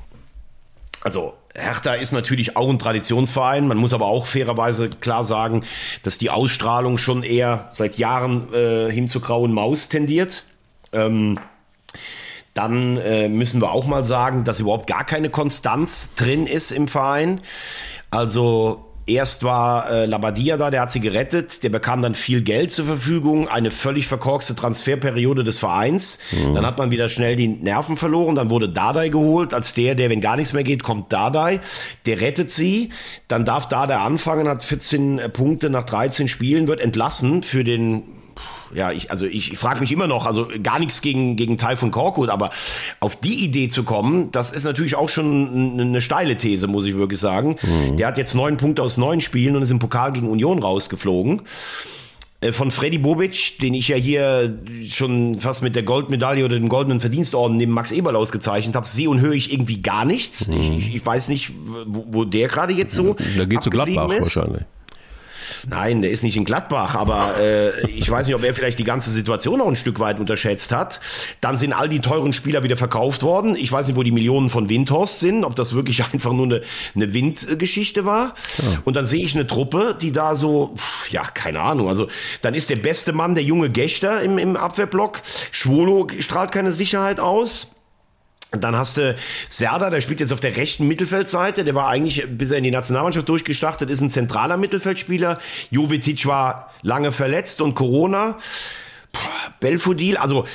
also 1.02 1.34
Hertha 1.56 1.96
ist 1.96 2.12
natürlich 2.12 2.56
auch 2.56 2.70
ein 2.70 2.78
Traditionsverein. 2.78 3.68
Man 3.68 3.78
muss 3.78 3.94
aber 3.94 4.06
auch 4.06 4.28
fairerweise 4.28 4.90
klar 4.90 5.24
sagen, 5.24 5.64
dass 6.04 6.18
die 6.18 6.30
Ausstrahlung 6.30 6.98
schon 6.98 7.24
eher 7.24 7.68
seit 7.72 7.98
Jahren 7.98 8.54
äh, 8.54 8.92
hin 8.92 9.08
zur 9.08 9.22
grauen 9.22 9.52
Maus 9.52 9.90
tendiert. 9.90 10.46
Ähm, 10.94 11.40
dann 12.58 12.98
äh, 12.98 13.30
müssen 13.30 13.62
wir 13.62 13.72
auch 13.72 13.86
mal 13.86 14.06
sagen, 14.06 14.44
dass 14.44 14.60
überhaupt 14.60 14.88
gar 14.88 15.06
keine 15.06 15.30
Konstanz 15.30 16.12
drin 16.16 16.48
ist 16.48 16.72
im 16.72 16.88
Verein. 16.88 17.42
Also 18.10 18.88
Erst 19.08 19.44
war 19.44 19.90
äh, 19.90 20.06
Labadia 20.06 20.58
da, 20.58 20.70
der 20.70 20.82
hat 20.82 20.92
sie 20.92 21.00
gerettet, 21.00 21.64
der 21.64 21.70
bekam 21.70 22.02
dann 22.02 22.14
viel 22.14 22.42
Geld 22.42 22.72
zur 22.72 22.86
Verfügung, 22.86 23.48
eine 23.48 23.72
völlig 23.72 24.06
verkorkste 24.06 24.54
Transferperiode 24.54 25.46
des 25.46 25.58
Vereins. 25.60 26.20
Mhm. 26.34 26.56
Dann 26.56 26.66
hat 26.66 26.78
man 26.78 26.92
wieder 26.92 27.08
schnell 27.08 27.38
die 27.38 27.48
Nerven 27.48 27.96
verloren, 27.96 28.36
dann 28.36 28.50
wurde 28.50 28.68
Dardai 28.68 29.08
geholt, 29.08 29.54
als 29.54 29.74
der, 29.74 29.96
der, 29.96 30.10
wenn 30.10 30.20
gar 30.20 30.36
nichts 30.36 30.52
mehr 30.52 30.66
geht, 30.66 30.84
kommt 30.84 31.14
Dardai, 31.14 31.62
der 32.06 32.20
rettet 32.20 32.52
sie, 32.52 32.90
dann 33.30 33.46
darf 33.46 33.70
Dardai 33.70 33.96
anfangen, 33.96 34.50
hat 34.50 34.62
14 34.62 35.22
Punkte 35.32 35.70
nach 35.70 35.86
13 35.86 36.28
Spielen, 36.28 36.68
wird 36.68 36.82
entlassen 36.82 37.44
für 37.44 37.64
den 37.64 38.04
ja, 38.74 38.92
ich, 38.92 39.12
also 39.12 39.26
ich, 39.26 39.54
ich 39.54 39.58
frage 39.58 39.80
mich 39.80 39.92
immer 39.92 40.08
noch, 40.08 40.26
also 40.26 40.48
gar 40.64 40.80
nichts 40.80 41.02
gegen, 41.02 41.36
gegen 41.36 41.58
Teil 41.58 41.78
von 41.78 41.92
Korkut, 41.92 42.30
aber 42.30 42.50
auf 43.00 43.16
die 43.16 43.44
Idee 43.46 43.70
zu 43.70 43.84
kommen, 43.84 44.32
das 44.32 44.52
ist 44.52 44.64
natürlich 44.64 44.96
auch 44.96 45.10
schon 45.10 45.80
eine 45.80 46.02
steile 46.02 46.38
These, 46.38 46.68
muss 46.68 46.86
ich 46.86 46.96
wirklich 46.96 47.20
sagen. 47.20 47.56
Mhm. 47.62 47.98
Der 47.98 48.08
hat 48.08 48.18
jetzt 48.18 48.34
neun 48.36 48.58
Punkte 48.58 48.82
aus 48.82 48.98
neun 48.98 49.22
Spielen 49.22 49.56
und 49.56 49.62
ist 49.62 49.72
im 49.72 49.80
Pokal 49.80 50.12
gegen 50.12 50.30
Union 50.30 50.60
rausgeflogen 50.60 51.42
äh, 52.42 52.52
von 52.52 52.72
Freddy 52.72 52.98
Bobic, 52.98 53.60
den 53.60 53.74
ich 53.74 53.88
ja 53.88 53.96
hier 53.96 54.58
schon 54.88 55.36
fast 55.36 55.64
mit 55.64 55.76
der 55.76 55.84
Goldmedaille 55.84 56.46
oder 56.46 56.58
dem 56.58 56.70
goldenen 56.70 57.00
Verdienstorden 57.00 57.58
neben 57.58 57.72
Max 57.72 57.92
Eberl 57.92 58.16
ausgezeichnet 58.16 58.76
habe, 58.76 58.86
sehe 58.86 59.10
und 59.10 59.22
höre 59.22 59.34
ich 59.34 59.52
irgendwie 59.52 59.82
gar 59.82 60.06
nichts. 60.06 60.48
Mhm. 60.48 60.78
Ich, 60.78 60.96
ich, 60.96 61.06
weiß 61.06 61.30
nicht, 61.30 61.54
wo, 61.88 62.06
wo 62.10 62.26
der 62.26 62.48
gerade 62.48 62.74
jetzt 62.74 62.96
so. 62.96 63.16
Da 63.38 63.46
geht 63.46 63.64
zu 63.64 63.70
Gladbach 63.70 64.12
ist. 64.12 64.22
wahrscheinlich. 64.22 64.64
Nein, 65.68 66.02
der 66.02 66.12
ist 66.12 66.24
nicht 66.24 66.38
in 66.38 66.46
Gladbach, 66.46 66.96
aber 66.96 67.38
äh, 67.40 67.90
ich 67.90 68.10
weiß 68.10 68.28
nicht, 68.28 68.36
ob 68.36 68.44
er 68.44 68.54
vielleicht 68.54 68.80
die 68.80 68.84
ganze 68.84 69.12
Situation 69.12 69.60
noch 69.60 69.68
ein 69.68 69.76
Stück 69.76 70.00
weit 70.00 70.20
unterschätzt 70.20 70.72
hat. 70.72 71.00
Dann 71.42 71.58
sind 71.58 71.74
all 71.74 71.90
die 71.90 72.00
teuren 72.00 72.34
Spieler 72.34 72.64
wieder 72.64 72.78
verkauft 72.78 73.24
worden. 73.24 73.56
Ich 73.56 73.72
weiß 73.72 73.88
nicht, 73.88 73.96
wo 73.96 74.04
die 74.04 74.12
Millionen 74.12 74.50
von 74.50 74.70
Windhorst 74.70 75.20
sind, 75.20 75.44
ob 75.44 75.56
das 75.56 75.74
wirklich 75.74 76.04
einfach 76.14 76.34
nur 76.34 76.46
eine, 76.46 76.62
eine 76.96 77.14
Windgeschichte 77.14 78.06
war. 78.06 78.36
Ja. 78.58 78.82
Und 78.86 78.96
dann 78.96 79.06
sehe 79.06 79.24
ich 79.24 79.36
eine 79.36 79.48
Truppe, 79.48 79.98
die 80.00 80.12
da 80.12 80.36
so, 80.36 80.74
ja, 81.10 81.24
keine 81.24 81.62
Ahnung. 81.62 81.88
Also 81.88 82.08
dann 82.42 82.54
ist 82.54 82.70
der 82.70 82.78
beste 82.78 83.14
Mann 83.14 83.36
der 83.36 83.44
junge 83.44 83.70
Gächter 83.70 84.22
im, 84.22 84.38
im 84.38 84.56
Abwehrblock. 84.56 85.22
Schwolo 85.52 86.08
strahlt 86.20 86.52
keine 86.52 86.72
Sicherheit 86.72 87.20
aus. 87.20 87.68
Dann 88.52 88.76
hast 88.78 88.98
du 88.98 89.16
Serda, 89.50 89.90
der 89.90 90.00
spielt 90.00 90.22
jetzt 90.22 90.32
auf 90.32 90.40
der 90.40 90.56
rechten 90.56 90.88
Mittelfeldseite. 90.88 91.64
Der 91.64 91.76
war 91.76 91.90
eigentlich, 91.90 92.26
bis 92.30 92.52
er 92.52 92.58
in 92.58 92.64
die 92.64 92.72
Nationalmannschaft 92.72 93.28
durchgestartet 93.28 93.90
ist, 93.90 94.02
ein 94.02 94.10
zentraler 94.10 94.58
Mittelfeldspieler. 94.58 95.38
Jovetic 95.70 96.26
war 96.26 96.72
lange 96.82 97.12
verletzt 97.12 97.62
und 97.62 97.76
Corona. 97.76 98.38
Belfodil, 99.60 100.18
also 100.18 100.46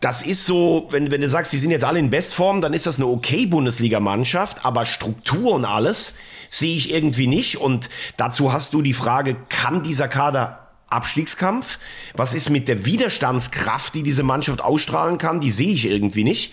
das 0.00 0.22
ist 0.22 0.46
so, 0.46 0.88
wenn, 0.90 1.10
wenn 1.10 1.20
du 1.20 1.28
sagst, 1.28 1.52
die 1.52 1.58
sind 1.58 1.70
jetzt 1.70 1.84
alle 1.84 1.98
in 1.98 2.10
Bestform, 2.10 2.60
dann 2.60 2.74
ist 2.74 2.86
das 2.86 2.96
eine 2.96 3.06
okay 3.06 3.46
Bundesligamannschaft, 3.46 4.64
aber 4.64 4.84
Struktur 4.84 5.52
und 5.52 5.64
alles 5.64 6.14
sehe 6.50 6.76
ich 6.76 6.92
irgendwie 6.92 7.28
nicht. 7.28 7.56
Und 7.56 7.88
dazu 8.16 8.52
hast 8.52 8.72
du 8.72 8.82
die 8.82 8.92
Frage, 8.92 9.36
kann 9.48 9.82
dieser 9.82 10.08
Kader 10.08 10.61
Abstiegskampf? 10.92 11.78
Was 12.14 12.34
ist 12.34 12.50
mit 12.50 12.68
der 12.68 12.84
Widerstandskraft, 12.86 13.94
die 13.94 14.02
diese 14.02 14.22
Mannschaft 14.22 14.60
ausstrahlen 14.60 15.18
kann? 15.18 15.40
Die 15.40 15.50
sehe 15.50 15.72
ich 15.72 15.86
irgendwie 15.86 16.24
nicht. 16.24 16.52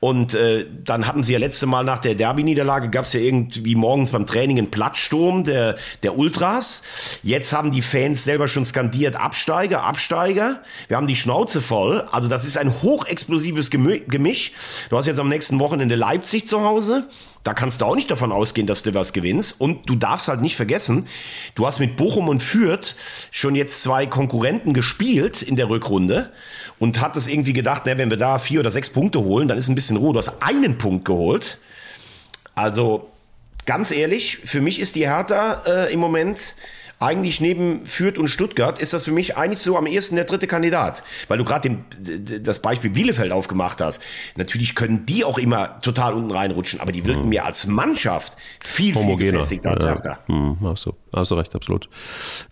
Und 0.00 0.34
äh, 0.34 0.66
dann 0.84 1.06
hatten 1.06 1.22
sie 1.22 1.34
ja 1.34 1.38
letzte 1.38 1.66
Mal 1.66 1.84
nach 1.84 1.98
der 1.98 2.14
Derby-Niederlage, 2.14 2.88
gab 2.88 3.04
es 3.04 3.12
ja 3.12 3.20
irgendwie 3.20 3.74
morgens 3.74 4.10
beim 4.10 4.24
Training 4.24 4.58
einen 4.58 4.70
Plattsturm 4.70 5.44
der, 5.44 5.76
der 6.02 6.16
Ultras. 6.16 6.82
Jetzt 7.22 7.52
haben 7.52 7.70
die 7.70 7.82
Fans 7.82 8.24
selber 8.24 8.48
schon 8.48 8.64
skandiert, 8.64 9.16
Absteiger, 9.16 9.82
Absteiger. 9.82 10.62
Wir 10.88 10.96
haben 10.96 11.06
die 11.06 11.16
Schnauze 11.16 11.60
voll. 11.60 12.00
Also 12.12 12.28
das 12.28 12.46
ist 12.46 12.56
ein 12.56 12.82
hochexplosives 12.82 13.70
Gemisch. 13.70 14.52
Du 14.88 14.96
hast 14.96 15.06
jetzt 15.06 15.20
am 15.20 15.28
nächsten 15.28 15.60
Wochenende 15.60 15.96
Leipzig 15.96 16.48
zu 16.48 16.62
Hause. 16.62 17.06
Da 17.42 17.54
kannst 17.54 17.80
du 17.80 17.86
auch 17.86 17.96
nicht 17.96 18.10
davon 18.10 18.32
ausgehen, 18.32 18.66
dass 18.66 18.82
du 18.82 18.92
was 18.92 19.12
gewinnst. 19.12 19.58
Und 19.58 19.88
du 19.88 19.94
darfst 19.94 20.28
halt 20.28 20.42
nicht 20.42 20.56
vergessen, 20.56 21.06
du 21.54 21.66
hast 21.66 21.78
mit 21.78 21.96
Bochum 21.96 22.28
und 22.28 22.42
Fürth 22.42 22.96
schon 23.30 23.54
jetzt 23.54 23.82
zwei 23.82 24.06
Konkurrenten 24.06 24.74
gespielt 24.74 25.40
in 25.40 25.56
der 25.56 25.70
Rückrunde 25.70 26.32
und 26.78 27.00
hattest 27.00 27.28
irgendwie 27.28 27.54
gedacht, 27.54 27.82
na, 27.86 27.96
wenn 27.96 28.10
wir 28.10 28.18
da 28.18 28.38
vier 28.38 28.60
oder 28.60 28.70
sechs 28.70 28.90
Punkte 28.90 29.20
holen, 29.20 29.48
dann 29.48 29.56
ist 29.56 29.68
ein 29.68 29.74
bisschen 29.74 29.96
Ruhe. 29.96 30.12
Du 30.12 30.18
hast 30.18 30.42
einen 30.42 30.76
Punkt 30.76 31.06
geholt. 31.06 31.58
Also 32.54 33.08
ganz 33.64 33.90
ehrlich, 33.90 34.38
für 34.44 34.60
mich 34.60 34.80
ist 34.80 34.96
die 34.96 35.08
Hertha 35.08 35.62
äh, 35.66 35.92
im 35.92 36.00
Moment 36.00 36.56
eigentlich 37.00 37.40
neben 37.40 37.86
Fürth 37.86 38.18
und 38.18 38.28
Stuttgart 38.28 38.78
ist 38.78 38.92
das 38.92 39.06
für 39.06 39.12
mich 39.12 39.36
eigentlich 39.36 39.60
so 39.60 39.78
am 39.78 39.86
ehesten 39.86 40.16
der 40.16 40.26
dritte 40.26 40.46
Kandidat. 40.46 41.02
Weil 41.28 41.38
du 41.38 41.44
gerade 41.44 41.78
das 42.40 42.60
Beispiel 42.60 42.90
Bielefeld 42.90 43.32
aufgemacht 43.32 43.80
hast. 43.80 44.02
Natürlich 44.36 44.74
können 44.74 45.06
die 45.06 45.24
auch 45.24 45.38
immer 45.38 45.80
total 45.80 46.12
unten 46.12 46.30
reinrutschen, 46.30 46.78
aber 46.78 46.92
die 46.92 47.06
wirken 47.06 47.22
mhm. 47.22 47.28
mir 47.30 47.46
als 47.46 47.66
Mannschaft 47.66 48.36
viel, 48.60 48.94
viel 48.94 49.16
gefestigter 49.16 49.70
als 49.70 49.84
Hertha. 49.84 50.18
Mhm, 50.26 50.58
hast, 50.62 50.84
du, 50.84 50.92
hast 51.12 51.30
du 51.30 51.36
recht, 51.36 51.54
absolut. 51.54 51.88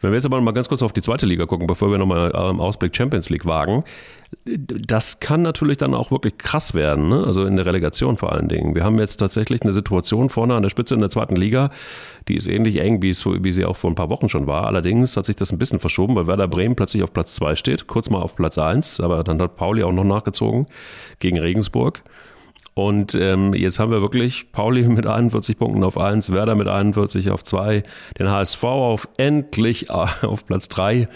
Wenn 0.01 0.12
wir 0.12 0.16
jetzt 0.16 0.24
aber 0.24 0.40
mal 0.40 0.53
ganz 0.53 0.68
kurz 0.68 0.82
auf 0.82 0.94
die 0.94 1.03
zweite 1.03 1.26
Liga 1.26 1.44
gucken, 1.44 1.66
bevor 1.66 1.90
wir 1.90 1.99
nochmal 1.99 2.30
im 2.30 2.40
ähm, 2.40 2.61
Ausblick 2.61 2.96
Champions 2.96 3.28
League 3.28 3.44
wagen. 3.44 3.84
Das 4.44 5.20
kann 5.20 5.40
natürlich 5.40 5.78
dann 5.78 5.94
auch 5.94 6.10
wirklich 6.10 6.36
krass 6.36 6.74
werden, 6.74 7.08
ne? 7.08 7.24
also 7.24 7.44
in 7.44 7.56
der 7.56 7.64
Relegation 7.64 8.18
vor 8.18 8.32
allen 8.32 8.48
Dingen. 8.48 8.74
Wir 8.74 8.84
haben 8.84 8.98
jetzt 8.98 9.16
tatsächlich 9.16 9.62
eine 9.62 9.72
Situation 9.72 10.28
vorne 10.28 10.54
an 10.54 10.62
der 10.62 10.68
Spitze 10.70 10.94
in 10.94 11.00
der 11.00 11.08
zweiten 11.08 11.36
Liga, 11.36 11.70
die 12.28 12.36
ist 12.36 12.46
ähnlich 12.46 12.78
eng, 12.80 13.00
wie, 13.00 13.08
es, 13.08 13.24
wie 13.24 13.52
sie 13.52 13.64
auch 13.64 13.76
vor 13.76 13.90
ein 13.90 13.94
paar 13.94 14.10
Wochen 14.10 14.28
schon 14.28 14.46
war. 14.46 14.66
Allerdings 14.66 15.16
hat 15.16 15.24
sich 15.24 15.36
das 15.36 15.50
ein 15.50 15.58
bisschen 15.58 15.80
verschoben, 15.80 16.14
weil 16.14 16.26
Werder 16.26 16.48
Bremen 16.48 16.76
plötzlich 16.76 17.02
auf 17.02 17.12
Platz 17.12 17.34
2 17.36 17.54
steht, 17.54 17.86
kurz 17.86 18.10
mal 18.10 18.20
auf 18.20 18.36
Platz 18.36 18.58
1, 18.58 19.00
aber 19.00 19.24
dann 19.24 19.40
hat 19.40 19.56
Pauli 19.56 19.82
auch 19.82 19.92
noch 19.92 20.04
nachgezogen 20.04 20.66
gegen 21.20 21.38
Regensburg. 21.38 22.02
Und 22.74 23.16
ähm, 23.16 23.54
jetzt 23.54 23.80
haben 23.80 23.90
wir 23.90 24.02
wirklich 24.02 24.52
Pauli 24.52 24.82
mit 24.88 25.06
41 25.06 25.58
Punkten 25.58 25.82
auf 25.84 25.98
1, 25.98 26.32
Werder 26.32 26.54
mit 26.54 26.68
41 26.68 27.30
auf 27.30 27.42
2, 27.44 27.82
den 28.18 28.30
HSV 28.30 28.62
auf 28.62 29.08
endlich 29.16 29.90
auf 29.90 30.44
Platz 30.46 30.68
3 30.68 31.08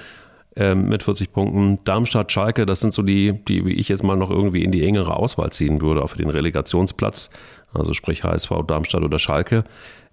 ähm, 0.57 0.89
mit 0.89 1.03
40 1.03 1.33
Punkten. 1.33 1.79
Darmstadt, 1.85 2.31
Schalke, 2.33 2.67
das 2.67 2.81
sind 2.81 2.93
so 2.93 3.03
die, 3.03 3.33
die 3.49 3.65
wie 3.65 3.73
ich 3.75 3.89
jetzt 3.89 4.03
mal 4.03 4.17
noch 4.17 4.31
irgendwie 4.31 4.63
in 4.63 4.71
die 4.71 4.85
engere 4.85 5.17
Auswahl 5.17 5.51
ziehen 5.51 5.81
würde, 5.81 6.03
auch 6.03 6.09
für 6.09 6.19
den 6.19 6.31
Relegationsplatz. 6.31 7.31
Also 7.73 7.95
sprich 7.95 8.23
HSV, 8.23 8.51
Darmstadt 8.67 9.03
oder 9.03 9.19
Schalke. 9.19 9.65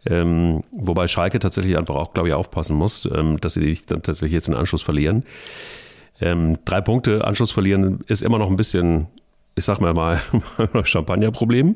Ähm, 0.05 0.61
wobei 0.71 1.07
Schalke 1.07 1.39
tatsächlich 1.39 1.77
einfach 1.77 1.95
auch, 1.95 2.13
glaube 2.13 2.29
ich, 2.29 2.33
aufpassen 2.33 2.77
muss, 2.77 3.07
ähm, 3.13 3.39
dass 3.41 3.55
sie 3.55 3.61
nicht 3.61 3.91
dann 3.91 4.01
tatsächlich 4.01 4.31
jetzt 4.31 4.47
den 4.47 4.55
Anschluss 4.55 4.81
verlieren. 4.81 5.23
Ähm, 6.21 6.57
drei 6.65 6.81
Punkte 6.81 7.25
Anschluss 7.25 7.51
verlieren 7.51 7.99
ist 8.07 8.23
immer 8.23 8.37
noch 8.37 8.49
ein 8.49 8.55
bisschen, 8.55 9.07
ich 9.55 9.65
sag 9.65 9.81
mal 9.81 9.93
mal, 9.93 10.21
Champagnerproblem. 10.83 11.75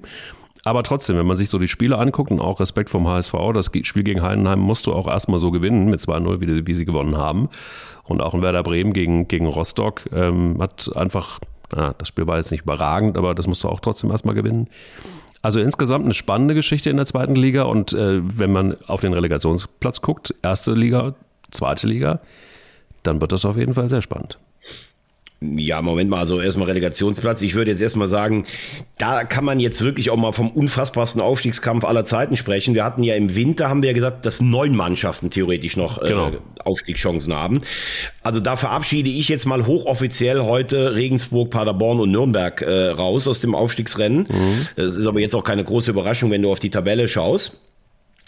Aber 0.65 0.83
trotzdem, 0.83 1.17
wenn 1.17 1.25
man 1.25 1.35
sich 1.35 1.49
so 1.49 1.57
die 1.57 1.67
Spiele 1.67 1.97
anguckt 1.97 2.31
und 2.31 2.39
auch 2.39 2.59
Respekt 2.59 2.89
vom 2.89 3.07
HSV, 3.07 3.33
das 3.53 3.69
Spiel 3.83 4.03
gegen 4.03 4.21
Heidenheim 4.21 4.59
musst 4.59 4.87
du 4.87 4.93
auch 4.93 5.07
erstmal 5.07 5.39
so 5.39 5.51
gewinnen 5.51 5.89
mit 5.89 5.99
2-0, 5.99 6.39
wie, 6.39 6.65
wie, 6.65 6.73
sie 6.73 6.85
gewonnen 6.85 7.17
haben. 7.17 7.49
Und 8.05 8.21
auch 8.21 8.33
in 8.33 8.41
Werder 8.41 8.63
Bremen 8.63 8.93
gegen, 8.93 9.27
gegen 9.27 9.45
Rostock 9.45 10.01
ähm, 10.13 10.57
hat 10.61 10.89
einfach, 10.95 11.39
na, 11.75 11.93
das 11.97 12.07
Spiel 12.07 12.27
war 12.27 12.37
jetzt 12.37 12.51
nicht 12.51 12.63
überragend, 12.63 13.17
aber 13.17 13.35
das 13.35 13.47
musst 13.47 13.63
du 13.63 13.69
auch 13.69 13.81
trotzdem 13.81 14.09
erstmal 14.09 14.35
gewinnen. 14.35 14.69
Also 15.41 15.59
insgesamt 15.59 16.05
eine 16.05 16.13
spannende 16.13 16.55
Geschichte 16.55 16.89
in 16.89 16.95
der 16.95 17.05
zweiten 17.05 17.35
Liga 17.35 17.63
und 17.63 17.91
äh, 17.91 18.21
wenn 18.23 18.53
man 18.53 18.77
auf 18.87 19.01
den 19.01 19.11
Relegationsplatz 19.11 20.01
guckt, 20.01 20.33
erste 20.41 20.73
Liga, 20.73 21.15
zweite 21.51 21.87
Liga, 21.87 22.21
dann 23.03 23.19
wird 23.19 23.33
das 23.33 23.43
auf 23.43 23.57
jeden 23.57 23.73
Fall 23.73 23.89
sehr 23.89 24.01
spannend. 24.01 24.39
Ja, 25.57 25.81
Moment 25.81 26.09
mal, 26.09 26.19
also 26.19 26.39
erstmal 26.39 26.67
Relegationsplatz. 26.67 27.41
Ich 27.41 27.55
würde 27.55 27.71
jetzt 27.71 27.81
erstmal 27.81 28.07
sagen, 28.07 28.45
da 28.97 29.23
kann 29.23 29.43
man 29.43 29.59
jetzt 29.59 29.83
wirklich 29.83 30.09
auch 30.09 30.15
mal 30.15 30.31
vom 30.31 30.49
unfassbarsten 30.49 31.21
Aufstiegskampf 31.21 31.83
aller 31.83 32.05
Zeiten 32.05 32.35
sprechen. 32.35 32.73
Wir 32.75 32.85
hatten 32.85 33.03
ja 33.03 33.15
im 33.15 33.35
Winter, 33.35 33.69
haben 33.69 33.81
wir 33.81 33.89
ja 33.89 33.93
gesagt, 33.93 34.25
dass 34.25 34.39
neun 34.39 34.75
Mannschaften 34.75 35.29
theoretisch 35.29 35.75
noch 35.75 36.01
äh, 36.01 36.07
genau. 36.07 36.31
Aufstiegschancen 36.63 37.33
haben. 37.33 37.61
Also 38.21 38.39
da 38.39 38.55
verabschiede 38.55 39.09
ich 39.09 39.27
jetzt 39.27 39.45
mal 39.45 39.65
hochoffiziell 39.65 40.41
heute 40.41 40.95
Regensburg, 40.95 41.49
Paderborn 41.49 41.99
und 41.99 42.11
Nürnberg 42.11 42.61
äh, 42.61 42.89
raus 42.89 43.27
aus 43.27 43.41
dem 43.41 43.55
Aufstiegsrennen. 43.55 44.27
Mhm. 44.29 44.67
Es 44.75 44.95
ist 44.95 45.07
aber 45.07 45.19
jetzt 45.19 45.35
auch 45.35 45.43
keine 45.43 45.63
große 45.63 45.91
Überraschung, 45.91 46.31
wenn 46.31 46.41
du 46.41 46.51
auf 46.51 46.59
die 46.59 46.69
Tabelle 46.69 47.07
schaust. 47.07 47.57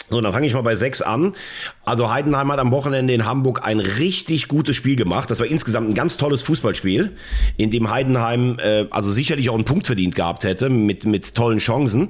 So, 0.10 0.22
dann 0.22 0.34
fange 0.34 0.46
ich 0.46 0.54
mal 0.54 0.62
bei 0.62 0.76
sechs 0.76 1.02
an. 1.02 1.36
Also 1.84 2.12
Heidenheim 2.12 2.52
hat 2.52 2.60
am 2.60 2.72
Wochenende 2.72 3.14
in 3.14 3.26
Hamburg 3.26 3.62
ein 3.64 3.80
richtig 3.80 4.48
gutes 4.48 4.76
Spiel 4.76 4.96
gemacht. 4.96 5.32
Das 5.32 5.40
war 5.40 5.48
insgesamt 5.48 5.90
ein 5.90 5.94
ganz 5.96 6.18
tolles 6.18 6.44
Fußballspiel, 6.44 7.16
in 7.58 7.72
dem 7.72 7.90
Heidenheim 7.90 8.58
äh, 8.60 8.86
also 8.92 9.12
sicherlich 9.12 9.50
auch 9.50 9.56
einen 9.56 9.66
Punkt 9.66 9.88
verdient 9.88 10.14
gehabt 10.14 10.44
hätte 10.44 10.70
mit, 10.70 11.06
mit 11.06 11.34
tollen 11.34 11.58
Chancen. 11.58 12.10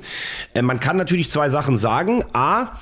Äh, 0.53 0.61
man 0.61 0.79
kann 0.81 0.97
natürlich 0.97 1.31
zwei 1.31 1.49
Sachen 1.49 1.77
sagen. 1.77 2.25
A, 2.33 2.73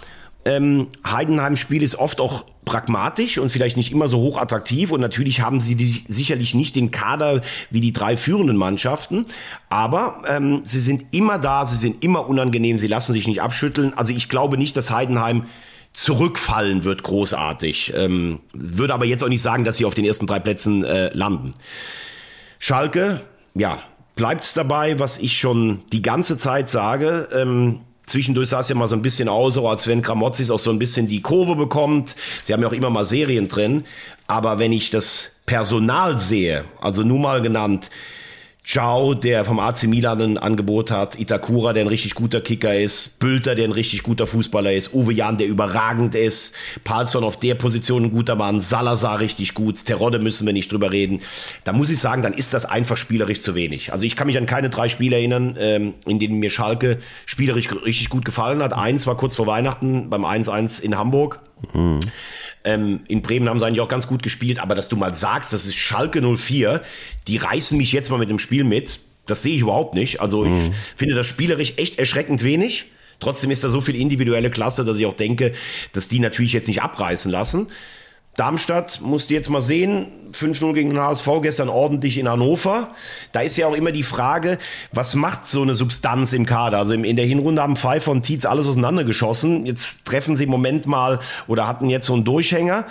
ähm, 0.46 0.88
Heidenheim-Spiel 1.06 1.84
ist 1.84 1.96
oft 1.96 2.20
auch 2.20 2.46
pragmatisch 2.66 3.38
und 3.38 3.52
vielleicht 3.52 3.78
nicht 3.78 3.92
immer 3.92 4.08
so 4.08 4.20
hoch 4.20 4.38
attraktiv 4.38 4.92
und 4.92 5.02
natürlich 5.02 5.42
haben 5.42 5.60
sie 5.60 5.76
die, 5.76 6.04
sicherlich 6.08 6.56
nicht 6.56 6.76
den 6.76 6.92
Kader 6.92 7.42
wie 7.70 7.82
die 7.82 7.94
drei 7.94 8.18
führenden 8.18 8.58
Mannschaften, 8.58 9.26
aber 9.70 10.24
ähm, 10.28 10.62
sie 10.64 10.80
sind 10.80 11.06
immer 11.12 11.40
da, 11.40 11.66
sie 11.66 11.78
sind 11.78 12.04
immer 12.04 12.28
unangenehm, 12.28 12.78
sie 12.78 12.88
lassen 12.88 13.14
sich 13.14 13.28
nicht 13.28 13.42
abschütteln. 13.42 13.94
Also 13.94 14.14
ich 14.14 14.30
glaube 14.30 14.58
nicht, 14.58 14.78
dass 14.78 14.92
Heidenheim 14.92 15.46
zurückfallen 15.94 16.84
wird 16.86 17.04
großartig. 17.04 17.94
Ähm, 17.96 18.40
würde 18.54 18.94
aber 18.94 19.06
jetzt 19.06 19.24
auch 19.24 19.30
nicht 19.30 19.42
sagen, 19.42 19.64
dass 19.64 19.78
sie 19.78 19.86
auf 19.86 19.94
den 19.94 20.06
ersten 20.06 20.26
drei 20.26 20.40
Plätzen 20.40 20.84
äh, 20.84 21.10
landen. 21.14 21.52
Schalke, 22.60 23.22
ja, 23.54 23.80
bleibt's 24.16 24.54
dabei, 24.54 25.00
was 25.00 25.20
ich 25.20 25.38
schon 25.38 25.80
die 25.92 26.02
ganze 26.02 26.38
Zeit 26.38 26.70
sage. 26.70 27.28
Ähm, 27.34 27.82
Zwischendurch 28.06 28.50
sah 28.50 28.60
es 28.60 28.70
ja 28.70 28.76
mal 28.76 28.88
so 28.88 28.96
ein 28.96 29.02
bisschen 29.02 29.30
aus, 29.30 29.56
so 29.56 29.68
als 29.68 29.88
wenn 29.88 30.02
Gramozis 30.02 30.52
auch 30.52 30.60
so 30.60 30.72
ein 30.72 30.80
bisschen 30.80 31.08
die 31.08 31.22
Kurve 31.22 31.56
bekommt. 31.56 32.16
Sie 32.44 32.54
haben 32.54 32.62
ja 32.62 32.68
auch 32.68 32.74
immer 32.74 32.90
mal 32.90 33.06
Serien 33.06 33.48
drin. 33.48 33.86
Aber 34.28 34.60
wenn 34.60 34.72
ich 34.72 34.90
das 34.90 35.32
Personal 35.46 36.18
sehe, 36.20 36.66
also 36.82 37.04
nun 37.04 37.22
mal 37.22 37.42
genannt, 37.42 37.90
Ciao, 38.66 39.14
der 39.14 39.44
vom 39.44 39.60
AC 39.60 39.84
Milan 39.88 40.22
ein 40.22 40.38
Angebot 40.38 40.90
hat, 40.90 41.20
Itakura, 41.20 41.74
der 41.74 41.84
ein 41.84 41.90
richtig 41.90 42.16
guter 42.16 42.40
Kicker 42.40 42.74
ist, 42.74 43.20
Bülter, 43.20 43.56
der 43.56 43.66
ein 43.66 43.74
richtig 43.74 44.04
guter 44.04 44.26
Fußballer 44.26 44.72
ist, 44.72 44.94
Uwe 44.94 45.12
Jan, 45.12 45.38
der 45.38 45.48
überragend 45.48 46.16
ist, 46.16 46.56
Palsson 46.86 47.26
auf 47.26 47.38
der 47.38 47.56
Position 47.56 48.06
ein 48.06 48.12
guter 48.12 48.36
Mann, 48.36 48.62
Salazar 48.62 49.20
richtig 49.20 49.54
gut, 49.54 49.84
Terodde 49.84 50.20
müssen 50.20 50.46
wir 50.46 50.54
nicht 50.54 50.72
drüber 50.72 50.94
reden. 50.94 51.20
Da 51.66 51.74
muss 51.74 51.90
ich 51.90 52.00
sagen, 52.00 52.22
dann 52.22 52.32
ist 52.32 52.54
das 52.54 52.64
einfach 52.64 52.96
spielerisch 52.96 53.42
zu 53.42 53.54
wenig. 53.54 53.92
Also 53.92 54.06
ich 54.06 54.16
kann 54.16 54.28
mich 54.28 54.38
an 54.38 54.46
keine 54.46 54.70
drei 54.70 54.88
Spiele 54.88 55.18
erinnern, 55.18 55.58
ähm, 55.60 55.94
in 56.08 56.20
denen 56.20 56.40
mir 56.40 56.50
Schalke 56.50 57.00
spielerisch 57.26 57.68
richtig 57.84 58.08
gut 58.08 58.24
gefallen 58.24 58.64
hat. 58.64 58.72
Eins 58.72 59.06
war 59.06 59.18
kurz 59.18 59.36
vor 59.36 59.46
Weihnachten 59.46 60.10
beim 60.10 60.24
1-1 60.24 60.82
in 60.82 60.98
Hamburg. 60.98 61.42
Mhm. 61.74 62.00
Ähm, 62.66 63.02
in 63.08 63.22
Bremen 63.22 63.50
haben 63.50 63.60
sie 63.60 63.66
eigentlich 63.66 63.82
auch 63.82 63.90
ganz 63.90 64.08
gut 64.08 64.24
gespielt, 64.24 64.60
aber 64.60 64.76
dass 64.76 64.90
du 64.90 64.96
mal 64.96 65.14
sagst, 65.14 65.54
das 65.54 65.66
ist 65.66 65.76
Schalke 65.76 66.22
04, 66.22 66.82
die 67.28 67.38
reißen 67.38 67.78
mich 67.78 67.92
jetzt 67.92 68.10
mal 68.10 68.18
mit 68.18 68.30
dem 68.30 68.40
Spiel 68.40 68.64
mit, 68.64 69.02
das 69.26 69.42
sehe 69.42 69.56
ich 69.56 69.62
überhaupt 69.62 69.96
nicht. 69.96 70.22
Also 70.22 70.46
mhm. 70.46 70.58
ich 70.58 70.72
finde 70.96 71.16
das 71.16 71.28
spielerisch 71.28 71.74
echt 71.78 72.00
erschreckend 72.00 72.44
wenig. 72.44 72.86
Trotzdem 73.20 73.52
ist 73.52 73.64
da 73.64 73.70
so 73.70 73.80
viel 73.80 73.96
individuelle 73.96 74.50
Klasse, 74.50 74.84
dass 74.84 74.98
ich 74.98 75.06
auch 75.06 75.14
denke, 75.14 75.54
dass 75.94 76.10
die 76.10 76.20
natürlich 76.20 76.54
jetzt 76.54 76.68
nicht 76.68 76.82
abreißen 76.82 77.32
lassen. 77.32 77.68
Darmstadt 78.36 79.00
musst 79.02 79.30
du 79.30 79.36
jetzt 79.36 79.50
mal 79.50 79.62
sehen, 79.62 80.08
5-0 80.34 80.74
gegen 80.74 80.90
den 80.90 81.00
HSV, 81.00 81.28
gestern 81.44 81.70
ordentlich 81.70 82.18
in 82.18 82.28
Hannover. 82.28 82.90
Da 83.32 83.42
ist 83.42 83.56
ja 83.58 83.68
auch 83.68 83.76
immer 83.76 83.92
die 83.92 84.04
Frage, 84.04 84.58
was 84.92 85.14
macht 85.14 85.46
so 85.46 85.62
eine 85.62 85.76
Substanz 85.76 86.34
im 86.34 86.46
Kader? 86.46 86.80
Also 86.80 86.94
in 86.94 87.16
der 87.16 87.26
Hinrunde 87.26 87.62
haben 87.62 87.76
Pfeiffer 87.76 88.12
und 88.12 88.24
Tietz 88.24 88.46
alles 88.46 88.68
auseinandergeschossen. 88.68 89.68
Jetzt 89.68 90.06
treffen 90.06 90.36
sie 90.36 90.46
im 90.46 90.50
Moment 90.50 90.88
mal 90.88 91.20
oder 91.48 91.68
hatten 91.68 91.90
jetzt 91.90 92.08
so 92.08 92.14
einen 92.14 92.24
Durchhänger. 92.24 92.86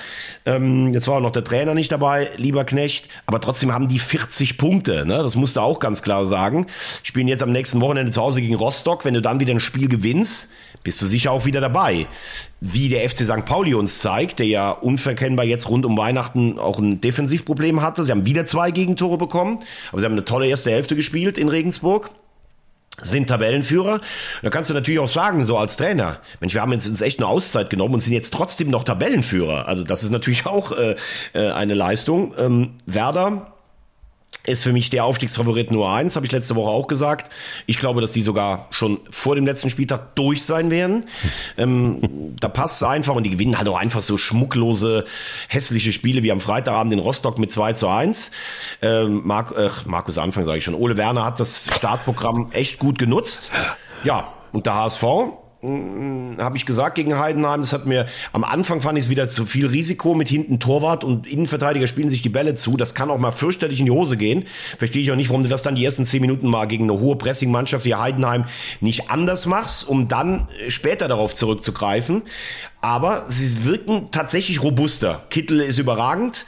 Ähm, 0.46 0.94
jetzt 0.94 1.08
war 1.08 1.16
auch 1.16 1.20
noch 1.20 1.32
der 1.32 1.42
Trainer 1.42 1.74
nicht 1.74 1.90
dabei, 1.90 2.30
lieber 2.36 2.64
Knecht. 2.64 3.08
Aber 3.26 3.40
trotzdem 3.40 3.72
haben 3.72 3.88
die 3.88 3.98
40 3.98 4.58
Punkte. 4.58 5.04
Ne? 5.04 5.18
Das 5.18 5.34
musst 5.34 5.56
du 5.56 5.60
auch 5.60 5.80
ganz 5.80 6.02
klar 6.02 6.26
sagen. 6.26 6.66
Spielen 7.02 7.26
jetzt 7.26 7.42
am 7.42 7.50
nächsten 7.50 7.80
Wochenende 7.80 8.12
zu 8.12 8.22
Hause 8.22 8.40
gegen 8.40 8.54
Rostock. 8.54 9.04
Wenn 9.04 9.14
du 9.14 9.22
dann 9.22 9.40
wieder 9.40 9.52
ein 9.52 9.60
Spiel 9.60 9.88
gewinnst, 9.88 10.50
bist 10.82 11.00
du 11.00 11.06
sicher 11.06 11.32
auch 11.32 11.44
wieder 11.44 11.60
dabei. 11.60 12.06
Wie 12.60 12.88
der 12.88 13.08
FC 13.08 13.24
St. 13.24 13.44
Pauli 13.44 13.74
uns 13.74 14.00
zeigt, 14.00 14.38
der 14.38 14.46
ja 14.46 14.70
unverkennbar 14.70 15.31
jetzt 15.42 15.68
rund 15.68 15.86
um 15.86 15.96
Weihnachten 15.96 16.58
auch 16.58 16.78
ein 16.78 17.00
Defensivproblem 17.00 17.82
hatte. 17.82 18.04
Sie 18.04 18.10
haben 18.10 18.24
wieder 18.26 18.46
zwei 18.46 18.70
Gegentore 18.70 19.18
bekommen, 19.18 19.60
aber 19.90 20.00
sie 20.00 20.04
haben 20.04 20.12
eine 20.12 20.24
tolle 20.24 20.46
erste 20.46 20.70
Hälfte 20.70 20.96
gespielt 20.96 21.38
in 21.38 21.48
Regensburg 21.48 22.10
sind 23.00 23.28
Tabellenführer. 23.28 24.00
Da 24.42 24.50
kannst 24.50 24.68
du 24.68 24.74
natürlich 24.74 25.00
auch 25.00 25.08
sagen, 25.08 25.44
so 25.44 25.56
als 25.56 25.76
Trainer, 25.76 26.18
Mensch, 26.40 26.54
wir 26.54 26.60
haben 26.60 26.72
jetzt 26.72 26.86
uns 26.86 27.00
echt 27.00 27.18
eine 27.18 27.26
Auszeit 27.26 27.70
genommen 27.70 27.94
und 27.94 28.00
sind 28.00 28.12
jetzt 28.12 28.34
trotzdem 28.34 28.70
noch 28.70 28.84
Tabellenführer. 28.84 29.66
Also 29.66 29.82
das 29.82 30.04
ist 30.04 30.10
natürlich 30.10 30.46
auch 30.46 30.72
äh, 30.72 30.96
äh 31.32 31.50
eine 31.52 31.74
Leistung. 31.74 32.34
Ähm, 32.38 32.74
Werder 32.86 33.52
ist 34.44 34.62
für 34.62 34.72
mich 34.72 34.90
der 34.90 35.04
Aufstiegsfavorit 35.04 35.70
Nummer 35.70 35.94
eins, 35.94 36.16
habe 36.16 36.26
ich 36.26 36.32
letzte 36.32 36.56
Woche 36.56 36.70
auch 36.70 36.86
gesagt. 36.86 37.32
Ich 37.66 37.78
glaube, 37.78 38.00
dass 38.00 38.12
die 38.12 38.20
sogar 38.20 38.66
schon 38.70 39.00
vor 39.10 39.34
dem 39.34 39.46
letzten 39.46 39.70
Spieltag 39.70 40.14
durch 40.16 40.44
sein 40.44 40.70
werden. 40.70 41.04
Ähm, 41.56 42.34
da 42.40 42.48
passt 42.48 42.76
es 42.76 42.82
einfach 42.82 43.14
und 43.14 43.24
die 43.24 43.30
gewinnen 43.30 43.58
halt 43.58 43.68
auch 43.68 43.78
einfach 43.78 44.02
so 44.02 44.18
schmucklose, 44.18 45.04
hässliche 45.48 45.92
Spiele 45.92 46.22
wie 46.22 46.32
am 46.32 46.40
Freitagabend 46.40 46.92
in 46.92 46.98
Rostock 46.98 47.38
mit 47.38 47.50
2 47.50 47.74
zu 47.74 47.88
1. 47.88 48.30
Ähm, 48.82 49.22
Mark, 49.24 49.56
äh, 49.56 49.70
Markus 49.84 50.18
Anfang 50.18 50.44
sage 50.44 50.58
ich 50.58 50.64
schon. 50.64 50.74
Ole 50.74 50.96
Werner 50.96 51.24
hat 51.24 51.38
das 51.38 51.68
Startprogramm 51.76 52.50
echt 52.52 52.78
gut 52.78 52.98
genutzt. 52.98 53.52
Ja, 54.04 54.32
und 54.52 54.66
der 54.66 54.74
HSV, 54.74 55.02
hm, 55.02 55.32
habe 55.62 56.56
ich 56.56 56.66
gesagt 56.66 56.96
gegen 56.96 57.18
Heidenheim. 57.18 57.60
Das 57.60 57.72
hat 57.72 57.86
mir 57.86 58.06
am 58.32 58.42
Anfang 58.42 58.80
fand 58.80 58.98
ich 58.98 59.04
es 59.04 59.10
wieder 59.10 59.28
zu 59.28 59.46
viel 59.46 59.66
Risiko 59.66 60.14
mit 60.14 60.28
hinten 60.28 60.58
Torwart 60.58 61.04
und 61.04 61.26
Innenverteidiger 61.28 61.86
spielen 61.86 62.08
sich 62.08 62.20
die 62.20 62.30
Bälle 62.30 62.54
zu. 62.54 62.76
Das 62.76 62.94
kann 62.94 63.10
auch 63.10 63.18
mal 63.18 63.30
fürchterlich 63.30 63.78
in 63.78 63.86
die 63.86 63.92
Hose 63.92 64.16
gehen. 64.16 64.44
Verstehe 64.78 65.02
ich 65.02 65.12
auch 65.12 65.16
nicht, 65.16 65.30
warum 65.30 65.44
du 65.44 65.48
das 65.48 65.62
dann 65.62 65.76
die 65.76 65.84
ersten 65.84 66.04
zehn 66.04 66.20
Minuten 66.20 66.48
mal 66.48 66.66
gegen 66.66 66.90
eine 66.90 66.98
hohe 66.98 67.14
Pressing-Mannschaft 67.14 67.84
wie 67.84 67.94
Heidenheim 67.94 68.44
nicht 68.80 69.10
anders 69.10 69.46
machst, 69.46 69.86
um 69.88 70.08
dann 70.08 70.48
später 70.66 71.06
darauf 71.06 71.32
zurückzugreifen 71.32 72.22
aber 72.82 73.26
sie 73.28 73.64
wirken 73.64 74.08
tatsächlich 74.10 74.62
robuster. 74.62 75.24
Kittel 75.30 75.60
ist 75.60 75.78
überragend. 75.78 76.44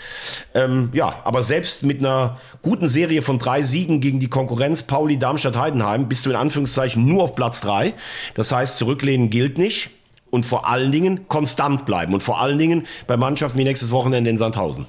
Ähm, 0.53 0.91
ja, 0.93 1.21
aber 1.23 1.45
selbst 1.45 1.85
mit 1.85 2.01
einer 2.01 2.39
guten 2.61 2.89
Serie 2.89 3.23
von 3.23 3.39
drei 3.39 3.63
Siegen 3.63 4.01
gegen 4.01 4.19
die 4.19 4.29
Konkurrenz 4.29 4.83
Pauli, 4.83 5.17
Darmstadt, 5.17 5.57
Heidenheim 5.57 6.09
bist 6.09 6.27
du 6.27 6.31
in 6.31 6.37
Anführungszeichen 6.37 7.07
nur 7.07 7.23
auf 7.23 7.37
Platz 7.37 7.61
drei. 7.61 7.95
Das 8.35 8.51
heißt, 8.51 8.77
zurücklehnen 8.77 9.31
gilt 9.31 9.59
nicht. 9.59 9.91
Und 10.31 10.45
vor 10.45 10.69
allen 10.69 10.91
Dingen 10.91 11.29
konstant 11.29 11.87
bleiben. 11.87 12.13
Und 12.13 12.21
vor 12.21 12.41
allen 12.41 12.59
Dingen 12.59 12.85
bei 13.07 13.17
Mannschaften 13.17 13.57
wie 13.57 13.63
nächstes 13.63 13.93
Wochenende 13.93 14.29
in 14.29 14.37
Sandhausen. 14.37 14.87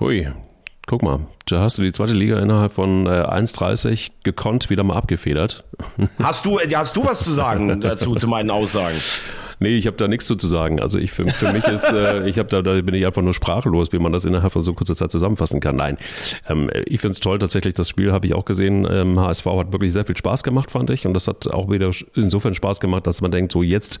Hui, 0.00 0.28
guck 0.88 1.02
mal, 1.02 1.20
da 1.46 1.60
hast 1.60 1.78
du 1.78 1.82
die 1.82 1.92
zweite 1.92 2.14
Liga 2.14 2.40
innerhalb 2.40 2.72
von 2.72 3.06
äh, 3.06 3.10
1,30 3.10 4.10
gekonnt 4.24 4.68
wieder 4.68 4.82
mal 4.82 4.96
abgefedert. 4.96 5.62
Hast 6.18 6.44
du, 6.44 6.58
hast 6.58 6.96
du 6.96 7.04
was 7.04 7.22
zu 7.22 7.30
sagen 7.30 7.80
dazu, 7.80 8.16
zu 8.16 8.26
meinen 8.26 8.50
Aussagen? 8.50 8.98
Nee, 9.58 9.76
ich 9.76 9.86
habe 9.86 9.96
da 9.96 10.06
nichts 10.08 10.26
zu 10.26 10.36
sagen. 10.46 10.80
Also 10.80 10.98
ich 10.98 11.12
für, 11.12 11.26
für 11.26 11.52
mich 11.52 11.64
ist, 11.64 11.84
äh, 11.84 12.26
ich 12.28 12.38
habe 12.38 12.48
da, 12.48 12.62
da 12.62 12.80
bin 12.80 12.94
ich 12.94 13.06
einfach 13.06 13.22
nur 13.22 13.34
sprachlos, 13.34 13.92
wie 13.92 13.98
man 13.98 14.12
das 14.12 14.24
innerhalb 14.24 14.52
von 14.52 14.62
so 14.62 14.72
kurzer 14.74 14.96
Zeit 14.96 15.10
zusammenfassen 15.10 15.60
kann. 15.60 15.76
Nein, 15.76 15.96
ähm, 16.48 16.70
ich 16.86 17.00
finde 17.00 17.12
es 17.12 17.20
toll 17.20 17.38
tatsächlich. 17.38 17.74
Das 17.74 17.88
Spiel 17.88 18.12
habe 18.12 18.26
ich 18.26 18.34
auch 18.34 18.44
gesehen. 18.44 18.86
Ähm, 18.90 19.18
HSV 19.18 19.46
hat 19.46 19.72
wirklich 19.72 19.92
sehr 19.92 20.04
viel 20.04 20.16
Spaß 20.16 20.42
gemacht, 20.42 20.70
fand 20.70 20.90
ich, 20.90 21.06
und 21.06 21.14
das 21.14 21.28
hat 21.28 21.46
auch 21.48 21.70
wieder 21.70 21.90
insofern 22.14 22.54
Spaß 22.54 22.80
gemacht, 22.80 23.06
dass 23.06 23.22
man 23.22 23.30
denkt, 23.30 23.52
so 23.52 23.62
jetzt 23.62 23.98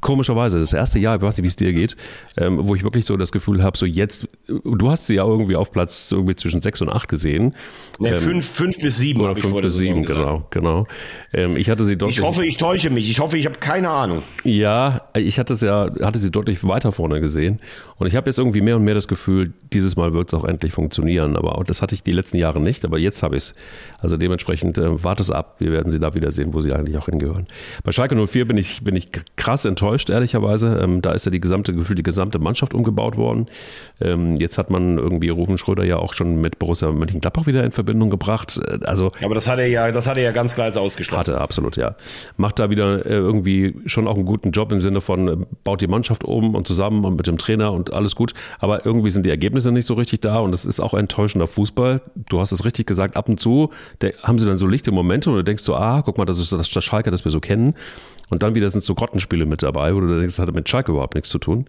komischerweise, 0.00 0.58
das 0.58 0.72
erste 0.72 0.98
Jahr, 0.98 1.16
ich 1.16 1.22
weiß 1.22 1.36
nicht, 1.36 1.44
wie 1.44 1.48
es 1.48 1.56
dir 1.56 1.72
geht, 1.72 1.96
ähm, 2.36 2.58
wo 2.66 2.74
ich 2.74 2.82
wirklich 2.82 3.04
so 3.04 3.16
das 3.16 3.32
Gefühl 3.32 3.62
habe, 3.62 3.76
so 3.78 3.86
jetzt, 3.86 4.28
du 4.46 4.90
hast 4.90 5.06
sie 5.06 5.16
ja 5.16 5.24
irgendwie 5.24 5.56
auf 5.56 5.72
Platz 5.72 6.12
irgendwie 6.12 6.36
zwischen 6.36 6.60
sechs 6.60 6.82
und 6.82 6.88
acht 6.88 7.08
gesehen. 7.08 7.54
Ne, 7.98 8.10
ähm, 8.10 8.16
fünf, 8.16 8.48
fünf 8.48 8.78
bis 8.78 8.98
sieben. 8.98 9.20
Oder 9.20 9.36
fünf 9.36 9.60
bis 9.60 9.78
sieben, 9.78 10.04
genau, 10.04 10.46
genau. 10.50 10.86
Ähm, 11.32 11.56
ich 11.56 11.70
hatte 11.70 11.84
sie 11.84 11.96
deutlich. 11.96 12.18
Ich 12.18 12.24
hoffe, 12.24 12.44
ich 12.44 12.56
täusche 12.56 12.90
mich. 12.90 13.10
Ich 13.10 13.20
hoffe, 13.20 13.38
ich 13.38 13.46
habe 13.46 13.58
keine 13.58 13.90
Ahnung. 13.90 14.22
Ja, 14.44 15.08
ich 15.14 15.38
hatte 15.38 15.54
es 15.54 15.60
ja, 15.60 15.90
hatte 16.00 16.18
sie 16.18 16.30
deutlich 16.30 16.62
weiter 16.64 16.92
vorne 16.92 17.20
gesehen. 17.20 17.60
Und 17.98 18.06
ich 18.06 18.16
habe 18.16 18.28
jetzt 18.28 18.38
irgendwie 18.38 18.60
mehr 18.60 18.76
und 18.76 18.84
mehr 18.84 18.94
das 18.94 19.08
Gefühl, 19.08 19.54
dieses 19.72 19.96
Mal 19.96 20.12
wird 20.12 20.28
es 20.28 20.34
auch 20.34 20.44
endlich 20.44 20.72
funktionieren. 20.72 21.36
Aber 21.36 21.56
auch 21.56 21.64
das 21.64 21.80
hatte 21.80 21.94
ich 21.94 22.02
die 22.02 22.12
letzten 22.12 22.36
Jahre 22.36 22.60
nicht, 22.60 22.84
aber 22.84 22.98
jetzt 22.98 23.22
habe 23.22 23.36
ich 23.36 23.44
es. 23.44 23.54
Also 23.98 24.16
dementsprechend 24.16 24.76
äh, 24.78 25.02
warte 25.02 25.22
es 25.22 25.30
ab. 25.30 25.56
Wir 25.58 25.72
werden 25.72 25.90
sie 25.90 25.98
da 25.98 26.14
wieder 26.14 26.30
sehen, 26.32 26.52
wo 26.52 26.60
sie 26.60 26.72
eigentlich 26.72 26.98
auch 26.98 27.06
hingehören. 27.06 27.46
Bei 27.82 27.92
Schalke 27.92 28.14
04 28.14 28.46
bin 28.46 28.56
ich, 28.58 28.84
bin 28.84 28.94
ich 28.94 29.08
krass 29.36 29.64
enttäuscht, 29.64 29.85
ehrlicherweise. 29.94 30.78
Ähm, 30.82 31.02
da 31.02 31.12
ist 31.12 31.26
ja 31.26 31.30
die 31.30 31.40
gesamte, 31.40 31.74
gefühlt 31.74 31.98
die 31.98 32.02
gesamte 32.02 32.38
Mannschaft 32.38 32.74
umgebaut 32.74 33.16
worden. 33.16 33.46
Ähm, 34.00 34.36
jetzt 34.36 34.58
hat 34.58 34.70
man 34.70 34.98
irgendwie 34.98 35.28
Rufen 35.28 35.58
Schröder 35.58 35.84
ja 35.84 35.98
auch 35.98 36.12
schon 36.12 36.40
mit 36.40 36.58
Borussia 36.58 36.90
Mönchengladbach 36.90 37.46
wieder 37.46 37.64
in 37.64 37.72
Verbindung 37.72 38.10
gebracht. 38.10 38.60
Äh, 38.66 38.78
also, 38.84 39.12
aber 39.22 39.34
das 39.34 39.48
hat 39.48 39.58
er 39.58 39.66
ja, 39.66 39.92
das 39.92 40.06
hat 40.06 40.16
er 40.16 40.24
ja 40.24 40.32
ganz 40.32 40.54
klar 40.54 40.76
ausgeschlossen. 40.76 41.34
Hatte, 41.34 41.40
absolut, 41.40 41.76
ja. 41.76 41.94
Macht 42.36 42.58
da 42.58 42.70
wieder 42.70 43.06
äh, 43.06 43.10
irgendwie 43.10 43.74
schon 43.86 44.08
auch 44.08 44.16
einen 44.16 44.26
guten 44.26 44.50
Job 44.50 44.72
im 44.72 44.80
Sinne 44.80 45.00
von, 45.00 45.28
äh, 45.28 45.36
baut 45.64 45.80
die 45.80 45.86
Mannschaft 45.86 46.24
um 46.24 46.54
und 46.54 46.66
zusammen 46.66 47.04
und 47.04 47.16
mit 47.16 47.26
dem 47.26 47.38
Trainer 47.38 47.72
und 47.72 47.92
alles 47.92 48.14
gut. 48.16 48.34
Aber 48.58 48.84
irgendwie 48.84 49.10
sind 49.10 49.26
die 49.26 49.30
Ergebnisse 49.30 49.72
nicht 49.72 49.86
so 49.86 49.94
richtig 49.94 50.20
da 50.20 50.38
und 50.38 50.54
es 50.54 50.64
ist 50.64 50.80
auch 50.80 50.94
enttäuschender 50.94 51.46
Fußball. 51.46 52.02
Du 52.28 52.40
hast 52.40 52.52
es 52.52 52.64
richtig 52.64 52.86
gesagt, 52.86 53.16
ab 53.16 53.28
und 53.28 53.40
zu 53.40 53.70
der, 54.00 54.14
haben 54.22 54.38
sie 54.38 54.46
dann 54.46 54.56
so 54.56 54.66
lichte 54.66 54.92
Momente 54.92 55.30
und 55.30 55.36
du 55.36 55.44
denkst 55.44 55.62
so, 55.62 55.74
ah, 55.74 56.02
guck 56.02 56.18
mal, 56.18 56.24
das 56.24 56.38
ist 56.38 56.52
das 56.52 56.68
Schalke, 56.68 57.10
das 57.10 57.24
wir 57.24 57.32
so 57.32 57.40
kennen. 57.40 57.74
Und 58.28 58.42
dann 58.42 58.56
wieder 58.56 58.68
sind 58.70 58.82
so 58.82 58.94
Grottenspiele 58.94 59.46
mit 59.46 59.62
dabei, 59.62 59.75
wo 59.76 60.00
du 60.00 60.18
denkst, 60.18 60.36
das 60.36 60.46
hat 60.46 60.54
mit 60.54 60.68
Schalke 60.68 60.92
überhaupt 60.92 61.14
nichts 61.14 61.30
zu 61.30 61.38
tun. 61.38 61.66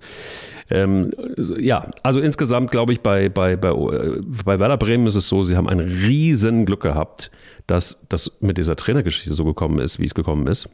Ähm, 0.70 1.12
ja, 1.58 1.88
also 2.04 2.20
insgesamt 2.20 2.72
glaube 2.72 2.94
ich, 2.94 3.02
bei, 3.02 3.30
bei, 3.30 3.56
bei, 3.56 3.72
bei 3.72 4.60
Werder 4.60 4.78
Bremen 4.78 5.08
ist 5.08 5.16
es 5.16 5.30
so, 5.30 5.44
sie 5.44 5.56
haben 5.56 5.70
ein 5.70 5.80
riesen 5.80 6.66
Glück 6.66 6.82
gehabt, 6.82 7.32
dass 7.68 8.06
das 8.10 8.38
mit 8.42 8.58
dieser 8.58 8.76
Trainergeschichte 8.76 9.34
so 9.34 9.46
gekommen 9.46 9.80
ist, 9.80 10.00
wie 10.00 10.06
es 10.06 10.16
gekommen 10.16 10.48
ist. 10.48 10.70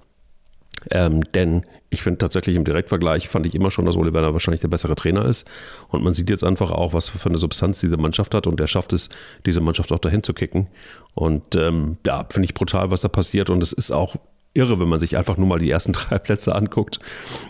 Ähm, 0.91 1.21
denn 1.33 1.63
ich 1.89 2.01
finde 2.01 2.17
tatsächlich 2.17 2.55
im 2.55 2.65
Direktvergleich 2.65 3.29
fand 3.29 3.45
ich 3.45 3.55
immer 3.55 3.71
schon, 3.71 3.85
dass 3.85 3.95
Ole 3.95 4.13
Werner 4.13 4.33
wahrscheinlich 4.33 4.61
der 4.61 4.67
bessere 4.67 4.95
Trainer 4.95 5.25
ist. 5.25 5.47
Und 5.89 6.03
man 6.03 6.13
sieht 6.13 6.29
jetzt 6.29 6.43
einfach 6.43 6.71
auch, 6.71 6.93
was 6.93 7.09
für 7.09 7.29
eine 7.29 7.37
Substanz 7.37 7.79
diese 7.79 7.97
Mannschaft 7.97 8.33
hat 8.33 8.47
und 8.47 8.59
er 8.59 8.67
schafft 8.67 8.93
es, 8.93 9.09
diese 9.45 9.61
Mannschaft 9.61 9.91
auch 9.91 9.99
dahin 9.99 10.23
zu 10.23 10.33
kicken. 10.33 10.67
Und 11.13 11.55
ähm, 11.55 11.97
ja, 12.05 12.25
finde 12.29 12.45
ich 12.45 12.53
brutal, 12.53 12.91
was 12.91 13.01
da 13.01 13.07
passiert. 13.07 13.49
Und 13.49 13.61
es 13.61 13.73
ist 13.73 13.91
auch 13.91 14.15
irre, 14.53 14.79
wenn 14.79 14.87
man 14.87 14.99
sich 14.99 15.17
einfach 15.17 15.37
nur 15.37 15.47
mal 15.47 15.59
die 15.59 15.69
ersten 15.69 15.93
drei 15.93 16.19
Plätze 16.19 16.55
anguckt 16.55 16.99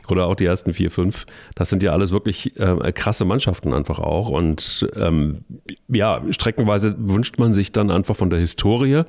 oder 0.07 0.27
auch 0.27 0.35
die 0.35 0.45
ersten 0.45 0.73
vier, 0.73 0.91
fünf. 0.91 1.25
Das 1.55 1.69
sind 1.69 1.83
ja 1.83 1.91
alles 1.91 2.11
wirklich 2.11 2.59
äh, 2.59 2.91
krasse 2.91 3.25
Mannschaften 3.25 3.73
einfach 3.73 3.99
auch. 3.99 4.29
Und 4.29 4.87
ähm, 4.95 5.43
ja, 5.87 6.21
streckenweise 6.29 6.95
wünscht 6.97 7.39
man 7.39 7.53
sich 7.53 7.71
dann 7.71 7.91
einfach 7.91 8.15
von 8.15 8.29
der 8.29 8.39
Historie 8.39 9.03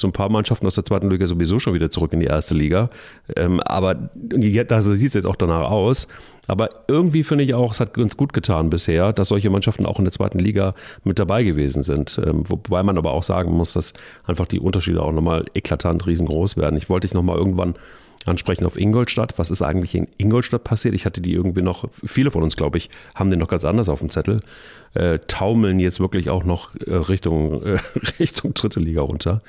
so 0.00 0.08
ein 0.08 0.12
paar 0.12 0.30
Mannschaften 0.30 0.66
aus 0.66 0.74
der 0.74 0.84
zweiten 0.84 1.10
Liga 1.10 1.26
sowieso 1.26 1.58
schon 1.58 1.74
wieder 1.74 1.90
zurück 1.90 2.12
in 2.12 2.20
die 2.20 2.26
erste 2.26 2.54
Liga. 2.54 2.90
Ähm, 3.36 3.60
aber 3.60 3.94
da 3.94 4.80
sieht 4.80 5.08
es 5.08 5.14
jetzt 5.14 5.26
auch 5.26 5.36
danach 5.36 5.70
aus. 5.70 6.08
Aber 6.50 6.68
irgendwie 6.88 7.22
finde 7.22 7.44
ich 7.44 7.54
auch, 7.54 7.70
es 7.70 7.78
hat 7.78 7.94
ganz 7.94 8.16
gut 8.16 8.32
getan 8.32 8.70
bisher, 8.70 9.12
dass 9.12 9.28
solche 9.28 9.50
Mannschaften 9.50 9.86
auch 9.86 10.00
in 10.00 10.04
der 10.04 10.10
zweiten 10.10 10.40
Liga 10.40 10.74
mit 11.04 11.20
dabei 11.20 11.44
gewesen 11.44 11.84
sind. 11.84 12.20
Ähm, 12.26 12.42
wobei 12.48 12.82
man 12.82 12.98
aber 12.98 13.12
auch 13.12 13.22
sagen 13.22 13.52
muss, 13.52 13.74
dass 13.74 13.92
einfach 14.26 14.46
die 14.46 14.58
Unterschiede 14.58 15.00
auch 15.00 15.12
nochmal 15.12 15.44
eklatant 15.54 16.08
riesengroß 16.08 16.56
werden. 16.56 16.76
Ich 16.76 16.90
wollte 16.90 17.06
dich 17.06 17.14
nochmal 17.14 17.38
irgendwann 17.38 17.74
ansprechen 18.26 18.66
auf 18.66 18.76
Ingolstadt. 18.76 19.38
Was 19.38 19.52
ist 19.52 19.62
eigentlich 19.62 19.94
in 19.94 20.08
Ingolstadt 20.18 20.64
passiert? 20.64 20.96
Ich 20.96 21.06
hatte 21.06 21.20
die 21.20 21.34
irgendwie 21.34 21.62
noch, 21.62 21.88
viele 22.04 22.32
von 22.32 22.42
uns, 22.42 22.56
glaube 22.56 22.78
ich, 22.78 22.90
haben 23.14 23.30
den 23.30 23.38
noch 23.38 23.46
ganz 23.48 23.64
anders 23.64 23.88
auf 23.88 24.00
dem 24.00 24.10
Zettel. 24.10 24.40
Äh, 24.94 25.20
taumeln 25.20 25.78
jetzt 25.78 26.00
wirklich 26.00 26.30
auch 26.30 26.42
noch 26.42 26.74
äh, 26.84 26.94
Richtung, 26.94 27.62
Richtung 28.18 28.54
dritte 28.54 28.80
Liga 28.80 29.02
runter. 29.02 29.40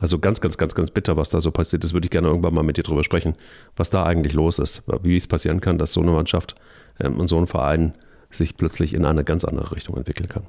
Also 0.00 0.18
ganz, 0.18 0.40
ganz, 0.40 0.56
ganz, 0.56 0.74
ganz 0.74 0.90
bitter, 0.90 1.16
was 1.16 1.28
da 1.28 1.40
so 1.40 1.50
passiert 1.50 1.84
ist. 1.84 1.92
Würde 1.92 2.06
ich 2.06 2.10
gerne 2.10 2.28
irgendwann 2.28 2.54
mal 2.54 2.62
mit 2.62 2.76
dir 2.76 2.82
drüber 2.82 3.04
sprechen, 3.04 3.34
was 3.76 3.90
da 3.90 4.04
eigentlich 4.04 4.32
los 4.32 4.58
ist. 4.58 4.82
Wie 5.02 5.16
es 5.16 5.26
passieren 5.26 5.60
kann, 5.60 5.78
dass 5.78 5.92
so 5.92 6.00
eine 6.00 6.12
Mannschaft 6.12 6.54
ähm, 6.98 7.20
und 7.20 7.28
so 7.28 7.38
ein 7.38 7.46
Verein 7.46 7.94
sich 8.30 8.56
plötzlich 8.56 8.94
in 8.94 9.04
eine 9.04 9.24
ganz 9.24 9.44
andere 9.44 9.72
Richtung 9.76 9.96
entwickeln 9.96 10.28
kann. 10.28 10.44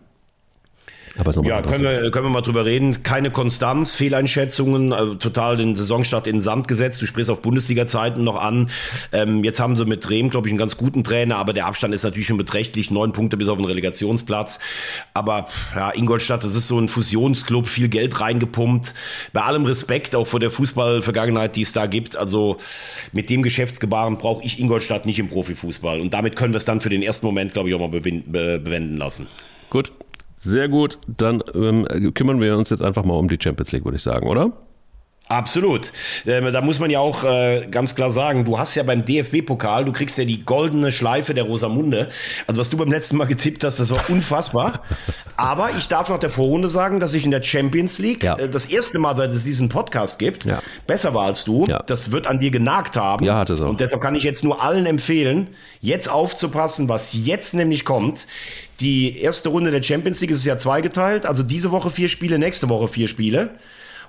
Aber 1.15 1.29
ist 1.29 1.39
Ja, 1.43 1.61
können 1.61 1.83
wir, 1.83 2.09
können 2.09 2.25
wir 2.25 2.31
mal 2.31 2.41
drüber 2.41 2.65
reden. 2.65 3.03
Keine 3.03 3.29
Konstanz, 3.29 3.95
Fehleinschätzungen, 3.95 4.93
also 4.93 5.13
total 5.13 5.57
den 5.57 5.75
Saisonstart 5.75 6.25
in 6.25 6.37
den 6.37 6.41
Sand 6.41 6.67
gesetzt. 6.67 7.01
Du 7.01 7.05
sprichst 7.05 7.29
auf 7.29 7.43
Bundesliga-Zeiten 7.43 8.23
noch 8.23 8.41
an. 8.41 8.69
Ähm, 9.11 9.43
jetzt 9.43 9.59
haben 9.59 9.75
sie 9.75 9.85
mit 9.85 10.09
Rehm, 10.09 10.31
glaube 10.31 10.47
ich, 10.47 10.51
einen 10.51 10.57
ganz 10.57 10.75
guten 10.75 11.03
Trainer, 11.03 11.35
aber 11.35 11.53
der 11.53 11.67
Abstand 11.67 11.93
ist 11.93 12.03
natürlich 12.03 12.25
schon 12.25 12.37
beträchtlich. 12.37 12.89
Neun 12.89 13.11
Punkte 13.11 13.37
bis 13.37 13.47
auf 13.47 13.57
den 13.57 13.65
Relegationsplatz. 13.65 14.59
Aber 15.13 15.47
ja, 15.75 15.91
Ingolstadt, 15.93 16.43
das 16.43 16.55
ist 16.55 16.67
so 16.67 16.79
ein 16.79 16.87
Fusionsclub, 16.87 17.67
viel 17.67 17.89
Geld 17.89 18.19
reingepumpt. 18.19 18.95
Bei 19.33 19.41
allem 19.41 19.65
Respekt 19.65 20.15
auch 20.15 20.25
vor 20.25 20.39
der 20.39 20.49
Fußballvergangenheit, 20.49 21.55
die 21.55 21.61
es 21.61 21.73
da 21.73 21.85
gibt. 21.85 22.15
Also 22.15 22.57
mit 23.11 23.29
dem 23.29 23.43
Geschäftsgebaren 23.43 24.17
brauche 24.17 24.43
ich 24.43 24.59
Ingolstadt 24.59 25.05
nicht 25.05 25.19
im 25.19 25.27
Profifußball. 25.27 26.01
Und 26.01 26.15
damit 26.15 26.35
können 26.35 26.53
wir 26.53 26.57
es 26.57 26.65
dann 26.65 26.81
für 26.81 26.89
den 26.89 27.03
ersten 27.03 27.27
Moment, 27.27 27.53
glaube 27.53 27.69
ich, 27.69 27.75
auch 27.75 27.79
mal 27.79 27.89
bewenden 27.89 28.97
lassen. 28.97 29.27
Gut, 29.69 29.91
sehr 30.43 30.67
gut. 30.69 30.97
Dann 31.07 31.43
ähm, 31.55 32.13
kümmern 32.13 32.39
wir 32.41 32.57
uns 32.57 32.69
jetzt 32.69 32.81
einfach 32.81 33.03
mal 33.05 33.15
um 33.15 33.27
die 33.29 33.37
Champions 33.41 33.71
League, 33.71 33.85
würde 33.85 33.95
ich 33.97 34.03
sagen, 34.03 34.27
oder? 34.27 34.51
Absolut. 35.29 35.93
Ähm, 36.27 36.51
da 36.51 36.59
muss 36.61 36.79
man 36.79 36.89
ja 36.89 36.99
auch 36.99 37.23
äh, 37.23 37.65
ganz 37.71 37.95
klar 37.95 38.11
sagen, 38.11 38.43
du 38.43 38.59
hast 38.59 38.75
ja 38.75 38.83
beim 38.83 39.05
DFB-Pokal, 39.05 39.85
du 39.85 39.93
kriegst 39.93 40.17
ja 40.17 40.25
die 40.25 40.43
goldene 40.43 40.91
Schleife 40.91 41.33
der 41.33 41.45
Rosamunde. 41.45 42.09
Also 42.45 42.59
was 42.59 42.69
du 42.69 42.75
beim 42.75 42.89
letzten 42.91 43.15
Mal 43.15 43.25
getippt 43.25 43.63
hast, 43.63 43.79
das 43.79 43.89
war 43.91 44.09
unfassbar. 44.09 44.81
Aber 45.37 45.69
ich 45.77 45.87
darf 45.87 46.09
nach 46.09 46.19
der 46.19 46.29
Vorrunde 46.29 46.67
sagen, 46.67 46.99
dass 46.99 47.13
ich 47.13 47.23
in 47.23 47.31
der 47.31 47.41
Champions 47.41 47.99
League 47.99 48.21
Ja. 48.21 48.37
äh, 48.37 48.49
das 48.49 48.65
erste 48.65 48.99
Mal, 48.99 49.15
seit 49.15 49.31
es 49.31 49.45
diesen 49.45 49.69
Podcast 49.69 50.19
gibt, 50.19 50.43
Ja. 50.43 50.59
besser 50.87 51.13
war 51.13 51.25
als 51.27 51.45
du. 51.45 51.65
Ja. 51.69 51.81
Das 51.83 52.11
wird 52.11 52.27
an 52.27 52.39
dir 52.39 52.51
genagt 52.51 52.97
haben. 52.97 53.23
Ja, 53.25 53.37
hat 53.37 53.49
es 53.49 53.61
auch. 53.61 53.69
Und 53.69 53.79
deshalb 53.79 54.01
kann 54.01 54.15
ich 54.15 54.23
jetzt 54.23 54.43
nur 54.43 54.61
allen 54.61 54.85
empfehlen, 54.85 55.49
jetzt 55.79 56.09
aufzupassen, 56.11 56.89
was 56.89 57.13
jetzt 57.13 57.53
nämlich 57.53 57.85
kommt. 57.85 58.27
Die 58.83 59.17
erste 59.17 59.47
Runde 59.47 59.71
der 59.71 59.81
Champions 59.81 60.19
League 60.19 60.31
ist 60.31 60.43
ja 60.43 60.57
zweigeteilt. 60.57 61.25
Also 61.25 61.41
diese 61.41 61.71
Woche 61.71 61.89
vier 61.89 62.09
Spiele, 62.09 62.37
nächste 62.37 62.67
Woche 62.67 62.89
vier 62.89 63.07
Spiele. 63.07 63.51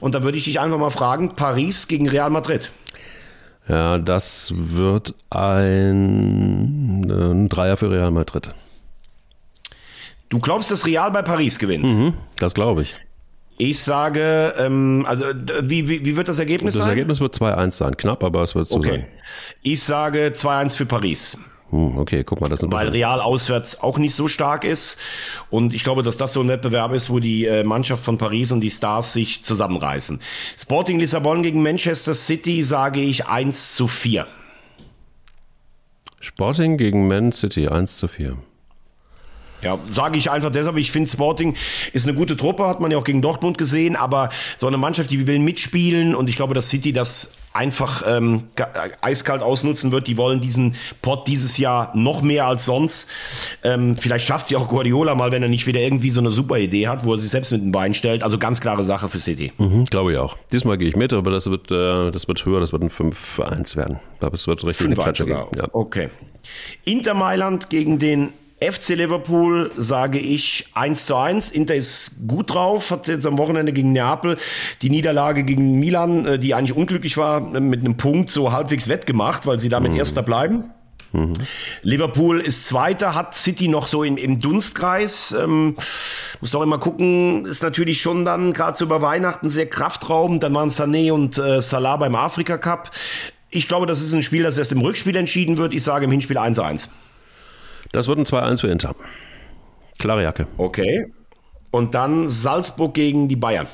Und 0.00 0.16
da 0.16 0.24
würde 0.24 0.36
ich 0.36 0.44
dich 0.44 0.58
einfach 0.58 0.78
mal 0.78 0.90
fragen, 0.90 1.36
Paris 1.36 1.86
gegen 1.86 2.08
Real 2.08 2.28
Madrid. 2.28 2.72
Ja, 3.68 3.98
das 3.98 4.52
wird 4.56 5.14
ein, 5.30 7.04
ein 7.08 7.48
Dreier 7.48 7.76
für 7.76 7.88
Real 7.88 8.10
Madrid. 8.10 8.52
Du 10.28 10.40
glaubst, 10.40 10.72
dass 10.72 10.86
Real 10.86 11.12
bei 11.12 11.22
Paris 11.22 11.60
gewinnt? 11.60 11.84
Mhm, 11.84 12.14
das 12.38 12.52
glaube 12.54 12.82
ich. 12.82 12.96
Ich 13.56 13.80
sage, 13.80 14.54
ähm, 14.58 15.04
also 15.06 15.26
wie, 15.62 15.88
wie, 15.88 16.04
wie 16.04 16.16
wird 16.16 16.26
das 16.26 16.40
Ergebnis 16.40 16.74
Das 16.74 16.82
sein? 16.82 16.90
Ergebnis 16.90 17.20
wird 17.20 17.32
2-1 17.32 17.70
sein. 17.70 17.96
Knapp, 17.96 18.24
aber 18.24 18.42
es 18.42 18.56
wird 18.56 18.66
so 18.66 18.78
okay. 18.78 18.88
sein. 18.88 19.06
Ich 19.62 19.80
sage 19.84 20.32
2-1 20.34 20.74
für 20.74 20.86
Paris. 20.86 21.38
Hm, 21.74 21.98
okay, 21.98 22.22
guck 22.22 22.40
mal, 22.40 22.48
das 22.48 22.60
sind 22.60 22.72
weil 22.72 22.90
Real 22.90 23.20
auswärts 23.20 23.82
auch 23.82 23.98
nicht 23.98 24.14
so 24.14 24.28
stark 24.28 24.62
ist. 24.62 24.96
Und 25.50 25.74
ich 25.74 25.82
glaube, 25.82 26.04
dass 26.04 26.16
das 26.16 26.32
so 26.32 26.40
ein 26.40 26.46
Wettbewerb 26.46 26.92
ist, 26.92 27.10
wo 27.10 27.18
die 27.18 27.46
äh, 27.46 27.64
Mannschaft 27.64 28.04
von 28.04 28.16
Paris 28.16 28.52
und 28.52 28.60
die 28.60 28.70
Stars 28.70 29.12
sich 29.12 29.42
zusammenreißen. 29.42 30.20
Sporting 30.56 31.00
Lissabon 31.00 31.42
gegen 31.42 31.64
Manchester 31.64 32.14
City 32.14 32.62
sage 32.62 33.00
ich 33.00 33.26
1 33.26 33.74
zu 33.74 33.88
4. 33.88 34.24
Sporting 36.20 36.76
gegen 36.76 37.08
Man 37.08 37.32
City 37.32 37.66
1 37.66 37.98
zu 37.98 38.06
4. 38.06 38.36
Ja, 39.62 39.80
sage 39.90 40.16
ich 40.16 40.30
einfach 40.30 40.52
deshalb. 40.52 40.76
Ich 40.76 40.92
finde, 40.92 41.10
Sporting 41.10 41.56
ist 41.92 42.06
eine 42.06 42.16
gute 42.16 42.36
Truppe, 42.36 42.68
hat 42.68 42.78
man 42.78 42.92
ja 42.92 42.98
auch 42.98 43.04
gegen 43.04 43.20
Dortmund 43.20 43.58
gesehen, 43.58 43.96
aber 43.96 44.28
so 44.56 44.68
eine 44.68 44.76
Mannschaft, 44.76 45.10
die 45.10 45.26
will 45.26 45.40
mitspielen 45.40 46.14
und 46.14 46.28
ich 46.28 46.36
glaube, 46.36 46.54
dass 46.54 46.70
City 46.70 46.92
das 46.92 47.32
einfach 47.54 48.02
ähm, 48.06 48.42
äh, 48.56 48.64
eiskalt 49.00 49.40
ausnutzen 49.40 49.92
wird. 49.92 50.08
Die 50.08 50.16
wollen 50.16 50.40
diesen 50.40 50.74
Pot 51.00 51.28
dieses 51.28 51.56
Jahr 51.56 51.92
noch 51.94 52.20
mehr 52.20 52.46
als 52.46 52.64
sonst. 52.64 53.08
Ähm, 53.62 53.96
vielleicht 53.96 54.26
schafft 54.26 54.48
sie 54.48 54.56
auch 54.56 54.68
Guardiola 54.68 55.14
mal, 55.14 55.30
wenn 55.30 55.42
er 55.42 55.48
nicht 55.48 55.66
wieder 55.66 55.80
irgendwie 55.80 56.10
so 56.10 56.20
eine 56.20 56.30
super 56.30 56.58
Idee 56.58 56.88
hat, 56.88 57.04
wo 57.04 57.12
er 57.12 57.18
sich 57.18 57.30
selbst 57.30 57.52
mit 57.52 57.62
dem 57.62 57.70
Bein 57.70 57.94
stellt. 57.94 58.24
Also 58.24 58.38
ganz 58.38 58.60
klare 58.60 58.84
Sache 58.84 59.08
für 59.08 59.18
City. 59.18 59.52
Mhm, 59.58 59.84
glaube 59.84 60.12
ich 60.12 60.18
auch. 60.18 60.36
Diesmal 60.52 60.76
gehe 60.78 60.88
ich 60.88 60.96
mit, 60.96 61.12
aber 61.12 61.30
das 61.30 61.48
wird, 61.48 61.70
äh, 61.70 62.10
das 62.10 62.26
wird 62.26 62.44
höher, 62.44 62.58
das 62.58 62.72
wird 62.72 62.82
ein 62.82 62.90
5-1 62.90 63.76
werden. 63.76 64.00
Ich 64.14 64.18
glaube, 64.18 64.34
es 64.34 64.46
wird 64.48 64.64
richtig 64.64 64.86
eine 64.86 64.96
5-1 64.96 65.02
Klatsche 65.02 65.24
geben. 65.24 65.46
Ja. 65.56 65.68
Okay. 65.72 66.10
Inter 66.84 67.14
Mailand 67.14 67.70
gegen 67.70 68.00
den 68.00 68.32
FC 68.60 68.90
Liverpool 68.90 69.70
sage 69.76 70.18
ich 70.18 70.66
1 70.74 71.06
zu 71.06 71.16
1. 71.16 71.50
Inter 71.50 71.74
ist 71.74 72.26
gut 72.26 72.54
drauf, 72.54 72.90
hat 72.90 73.08
jetzt 73.08 73.26
am 73.26 73.38
Wochenende 73.38 73.72
gegen 73.72 73.92
Neapel 73.92 74.36
die 74.82 74.90
Niederlage 74.90 75.44
gegen 75.44 75.78
Milan, 75.78 76.26
äh, 76.26 76.38
die 76.38 76.54
eigentlich 76.54 76.76
unglücklich 76.76 77.16
war, 77.16 77.40
mit 77.40 77.80
einem 77.80 77.96
Punkt 77.96 78.30
so 78.30 78.52
halbwegs 78.52 78.88
wettgemacht, 78.88 79.46
weil 79.46 79.58
sie 79.58 79.68
damit 79.68 79.94
Erster 79.94 80.22
bleiben. 80.22 80.70
Liverpool 81.82 82.40
ist 82.40 82.66
Zweiter, 82.66 83.14
hat 83.14 83.34
City 83.34 83.68
noch 83.68 83.86
so 83.86 84.02
im, 84.02 84.16
im 84.16 84.40
Dunstkreis. 84.40 85.34
Ähm, 85.38 85.76
muss 86.40 86.54
auch 86.54 86.62
immer 86.62 86.78
gucken, 86.78 87.46
ist 87.46 87.62
natürlich 87.62 88.00
schon 88.00 88.24
dann 88.24 88.52
gerade 88.52 88.76
so 88.76 88.84
über 88.84 89.00
Weihnachten 89.00 89.48
sehr 89.48 89.66
kraftraubend. 89.66 90.42
Dann 90.42 90.54
waren 90.54 90.70
Sané 90.70 91.12
und 91.12 91.38
äh, 91.38 91.62
Salah 91.62 91.96
beim 91.96 92.16
Afrika 92.16 92.58
Cup. 92.58 92.90
Ich 93.50 93.68
glaube, 93.68 93.86
das 93.86 94.00
ist 94.00 94.12
ein 94.12 94.24
Spiel, 94.24 94.42
das 94.42 94.58
erst 94.58 94.72
im 94.72 94.80
Rückspiel 94.80 95.14
entschieden 95.14 95.56
wird. 95.56 95.72
Ich 95.72 95.84
sage 95.84 96.06
im 96.06 96.10
Hinspiel 96.10 96.38
1-1. 96.38 96.88
Das 97.94 98.08
wird 98.08 98.18
ein 98.18 98.24
2-1 98.24 98.62
für 98.62 98.68
Inter. 98.68 98.96
Klare 100.00 100.24
Jacke. 100.24 100.48
Okay. 100.56 101.12
Und 101.70 101.94
dann 101.94 102.26
Salzburg 102.26 102.92
gegen 102.92 103.28
die 103.28 103.36
Bayern. 103.36 103.68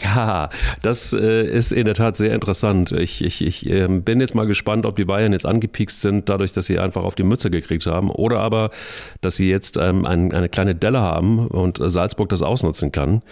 Ja, 0.00 0.48
das 0.82 1.12
äh, 1.12 1.42
ist 1.44 1.72
in 1.72 1.84
der 1.84 1.94
Tat 1.94 2.14
sehr 2.14 2.32
interessant. 2.32 2.92
Ich, 2.92 3.24
ich, 3.24 3.44
ich 3.44 3.68
ähm, 3.68 4.04
bin 4.04 4.20
jetzt 4.20 4.34
mal 4.34 4.46
gespannt, 4.46 4.86
ob 4.86 4.94
die 4.94 5.04
Bayern 5.04 5.32
jetzt 5.32 5.44
angepiekst 5.44 6.00
sind, 6.00 6.28
dadurch, 6.28 6.52
dass 6.52 6.66
sie 6.66 6.78
einfach 6.78 7.02
auf 7.02 7.16
die 7.16 7.24
Mütze 7.24 7.50
gekriegt 7.50 7.84
haben, 7.86 8.10
oder 8.10 8.38
aber, 8.38 8.70
dass 9.22 9.34
sie 9.34 9.50
jetzt 9.50 9.76
ähm, 9.76 10.06
ein, 10.06 10.32
eine 10.32 10.48
kleine 10.48 10.76
Delle 10.76 11.00
haben 11.00 11.48
und 11.48 11.80
äh, 11.80 11.88
Salzburg 11.88 12.28
das 12.28 12.42
ausnutzen 12.42 12.92
kann. 12.92 13.22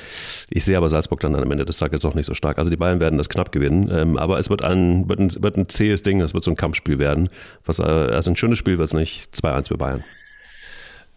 Ich 0.50 0.64
sehe 0.64 0.76
aber 0.76 0.88
Salzburg 0.88 1.20
dann 1.20 1.36
am 1.36 1.52
Ende 1.52 1.64
des 1.64 1.78
Tages 1.78 2.00
doch 2.00 2.14
nicht 2.14 2.26
so 2.26 2.34
stark. 2.34 2.58
Also 2.58 2.68
die 2.68 2.76
Bayern 2.76 2.98
werden 2.98 3.16
das 3.16 3.28
knapp 3.28 3.52
gewinnen, 3.52 3.88
ähm, 3.92 4.16
aber 4.16 4.38
es 4.40 4.50
wird 4.50 4.62
ein, 4.62 5.08
wird, 5.08 5.20
ein, 5.20 5.30
wird 5.42 5.56
ein 5.56 5.68
zähes 5.68 6.02
Ding, 6.02 6.20
es 6.20 6.34
wird 6.34 6.42
so 6.42 6.50
ein 6.50 6.56
Kampfspiel 6.56 6.98
werden. 6.98 7.28
Was, 7.64 7.78
äh, 7.78 7.82
also 7.84 8.32
ein 8.32 8.36
schönes 8.36 8.58
Spiel 8.58 8.78
wird 8.78 8.88
es 8.88 8.94
nicht. 8.94 9.32
2-1 9.34 9.68
für 9.68 9.78
Bayern. 9.78 10.02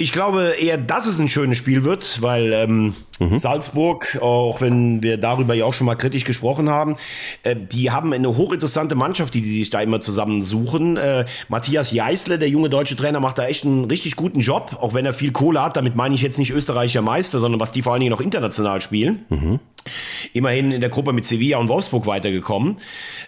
Ich 0.01 0.13
glaube 0.13 0.53
eher, 0.57 0.77
dass 0.77 1.05
es 1.05 1.19
ein 1.19 1.27
schönes 1.27 1.57
Spiel 1.57 1.83
wird, 1.83 2.21
weil 2.21 2.53
ähm, 2.53 2.93
Salzburg, 3.19 4.17
auch 4.21 4.61
wenn 4.61 5.03
wir 5.03 5.17
darüber 5.17 5.53
ja 5.55 5.65
auch 5.65 5.73
schon 5.73 5.85
mal 5.85 5.95
kritisch 5.95 6.23
gesprochen 6.23 6.69
haben, 6.69 6.95
äh, 7.43 7.53
die 7.53 7.91
haben 7.91 8.13
eine 8.13 8.37
hochinteressante 8.37 8.95
Mannschaft, 8.95 9.33
die, 9.33 9.41
die 9.41 9.59
sich 9.59 9.71
da 9.71 9.81
immer 9.81 9.99
zusammensuchen. 9.99 10.95
Äh, 10.95 11.25
Matthias 11.49 11.91
Jeißle, 11.91 12.39
der 12.39 12.47
junge 12.47 12.69
deutsche 12.69 12.95
Trainer, 12.95 13.19
macht 13.19 13.39
da 13.39 13.47
echt 13.47 13.65
einen 13.65 13.83
richtig 13.83 14.15
guten 14.15 14.39
Job, 14.39 14.77
auch 14.79 14.93
wenn 14.93 15.05
er 15.05 15.13
viel 15.13 15.33
Kohle 15.33 15.61
hat. 15.61 15.75
Damit 15.75 15.97
meine 15.97 16.15
ich 16.15 16.21
jetzt 16.21 16.39
nicht 16.39 16.51
österreichischer 16.51 17.01
Meister, 17.01 17.39
sondern 17.39 17.59
was 17.59 17.73
die 17.73 17.81
vor 17.81 17.91
allen 17.91 17.99
Dingen 17.99 18.11
noch 18.11 18.21
international 18.21 18.79
spielen. 18.79 19.25
Immerhin 20.31 20.71
in 20.71 20.79
der 20.79 20.89
Gruppe 20.89 21.11
mit 21.11 21.25
Sevilla 21.25 21.57
und 21.57 21.67
Wolfsburg 21.67 22.05
weitergekommen. 22.05 22.77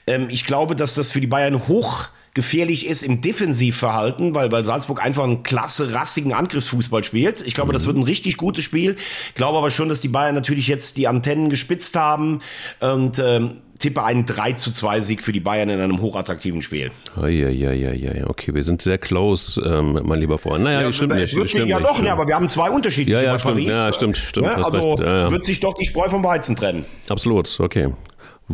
Ähm, 0.07 0.28
ich 0.30 0.45
glaube, 0.45 0.78
dass 0.78 0.93
das 0.93 1.11
für 1.11 1.19
die 1.19 1.28
Bayern 1.28 1.67
hoch 1.67 2.07
gefährlich 2.34 2.88
ist 2.88 3.03
im 3.03 3.21
Defensivverhalten, 3.21 4.34
weil, 4.34 4.51
weil 4.51 4.63
Salzburg 4.65 5.03
einfach 5.03 5.23
einen 5.23 5.43
klasse, 5.43 5.93
rassigen 5.93 6.34
Angriffsfußball 6.34 7.03
spielt. 7.03 7.41
Ich 7.45 7.53
glaube, 7.53 7.73
das 7.73 7.86
wird 7.86 7.97
ein 7.97 8.03
richtig 8.03 8.38
gutes 8.38 8.63
Spiel. 8.63 8.95
Glaube 9.36 9.57
aber 9.57 9.69
schon, 9.69 9.89
dass 9.89 10.01
die 10.01 10.07
Bayern 10.07 10.36
natürlich 10.36 10.67
jetzt 10.67 10.97
die 10.97 11.07
Antennen 11.07 11.49
gespitzt 11.49 11.95
haben 11.97 12.39
und 12.79 13.19
ähm, 13.19 13.57
tippe 13.79 14.03
einen 14.03 14.25
3 14.27 14.53
zu 14.53 14.71
2 14.71 14.99
Sieg 15.01 15.23
für 15.23 15.32
die 15.34 15.39
Bayern 15.39 15.67
in 15.69 15.79
einem 15.82 16.01
hochattraktiven 16.01 16.61
Spiel. 16.61 16.91
Ja, 17.17 17.27
ja, 17.27 17.71
ja, 17.71 17.91
ja, 17.93 18.27
okay, 18.29 18.53
wir 18.53 18.61
sind 18.63 18.82
sehr 18.82 18.97
close, 18.99 19.59
ähm, 19.65 19.99
mein 20.03 20.19
lieber 20.19 20.38
Freund. 20.38 20.63
Naja, 20.63 20.82
Ja, 20.84 20.91
stimmt 20.91 21.13
nicht. 21.15 21.32
sich- 21.34 21.49
Stimmt 21.49 21.67
ja 21.67 21.77
nicht, 21.79 21.88
doch, 21.89 21.95
stimmt. 21.95 22.07
ne, 22.07 22.13
aber 22.13 22.27
wir 22.27 22.36
haben 22.36 22.47
zwei 22.47 22.69
unterschiedliche 22.69 23.17
Ja, 23.19 23.25
ja, 23.25 23.32
bei 23.34 23.39
stimmt, 23.39 23.53
Paris. 23.55 23.67
ja, 23.69 23.91
stimmt, 23.93 24.17
stimmt, 24.17 24.47
hast 24.47 24.65
also 24.73 24.97
ja, 24.99 25.17
ja. 25.17 25.32
wird 25.32 25.43
sich 25.43 25.59
doch 25.59 25.73
die 25.73 25.86
Spreu 25.88 26.07
vom 26.09 26.23
Weizen 26.23 26.55
trennen. 26.55 26.86
Absolut, 27.09 27.59
okay. 27.59 27.91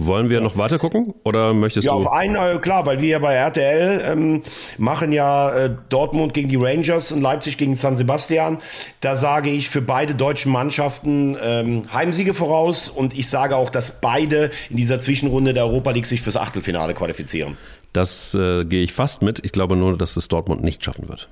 Wollen 0.05 0.29
wir 0.29 0.41
noch 0.41 0.57
weiter 0.57 0.77
gucken 0.77 1.13
oder 1.23 1.53
möchtest 1.53 1.85
Ja, 1.85 1.93
du? 1.93 1.97
auf 1.97 2.11
einen, 2.11 2.35
äh, 2.35 2.59
klar, 2.59 2.85
weil 2.85 3.01
wir 3.01 3.09
ja 3.09 3.19
bei 3.19 3.33
RTL 3.33 4.01
ähm, 4.05 4.41
machen 4.77 5.11
ja 5.11 5.49
äh, 5.55 5.75
Dortmund 5.89 6.33
gegen 6.33 6.49
die 6.49 6.55
Rangers 6.55 7.11
und 7.11 7.21
Leipzig 7.21 7.57
gegen 7.57 7.75
San 7.75 7.95
Sebastian. 7.95 8.59
Da 8.99 9.15
sage 9.17 9.49
ich 9.49 9.69
für 9.69 9.81
beide 9.81 10.13
deutschen 10.13 10.51
Mannschaften 10.51 11.35
ähm, 11.41 11.91
Heimsiege 11.91 12.33
voraus 12.33 12.89
und 12.89 13.17
ich 13.17 13.27
sage 13.29 13.55
auch, 13.55 13.69
dass 13.71 13.99
beide 14.01 14.51
in 14.69 14.77
dieser 14.77 14.99
Zwischenrunde 14.99 15.53
der 15.53 15.65
Europa 15.65 15.91
League 15.91 16.05
sich 16.05 16.21
fürs 16.21 16.37
Achtelfinale 16.37 16.93
qualifizieren. 16.93 17.57
Das 17.93 18.35
äh, 18.35 18.65
gehe 18.65 18.83
ich 18.83 18.93
fast 18.93 19.23
mit. 19.23 19.43
Ich 19.43 19.51
glaube 19.51 19.75
nur, 19.75 19.97
dass 19.97 20.15
es 20.17 20.27
Dortmund 20.27 20.63
nicht 20.63 20.83
schaffen 20.83 21.09
wird. 21.09 21.27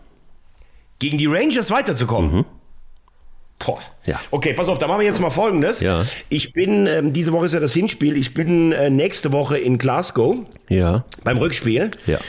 Gegen 0.99 1.17
die 1.17 1.27
Rangers 1.27 1.69
weiterzukommen. 1.71 2.45
Boah. 3.59 3.79
Ja. 4.05 4.19
Okay, 4.31 4.53
pass 4.53 4.69
auf, 4.69 4.77
da 4.77 4.87
machen 4.87 4.99
wir 4.99 5.07
jetzt 5.07 5.19
mal 5.19 5.29
Folgendes. 5.31 5.79
Ja. 5.79 6.03
Ich 6.29 6.53
bin, 6.53 6.85
ähm, 6.85 7.13
diese 7.13 7.31
Woche 7.31 7.47
ist 7.47 7.53
ja 7.53 7.59
das 7.59 7.73
Hinspiel, 7.73 8.15
ich 8.17 8.33
bin 8.33 8.71
äh, 8.71 8.89
nächste 8.89 9.31
Woche 9.31 9.57
in 9.57 9.77
Glasgow 9.77 10.37
Ja. 10.69 11.05
beim 11.23 11.37
Rückspiel. 11.37 11.89
Ja. 12.05 12.19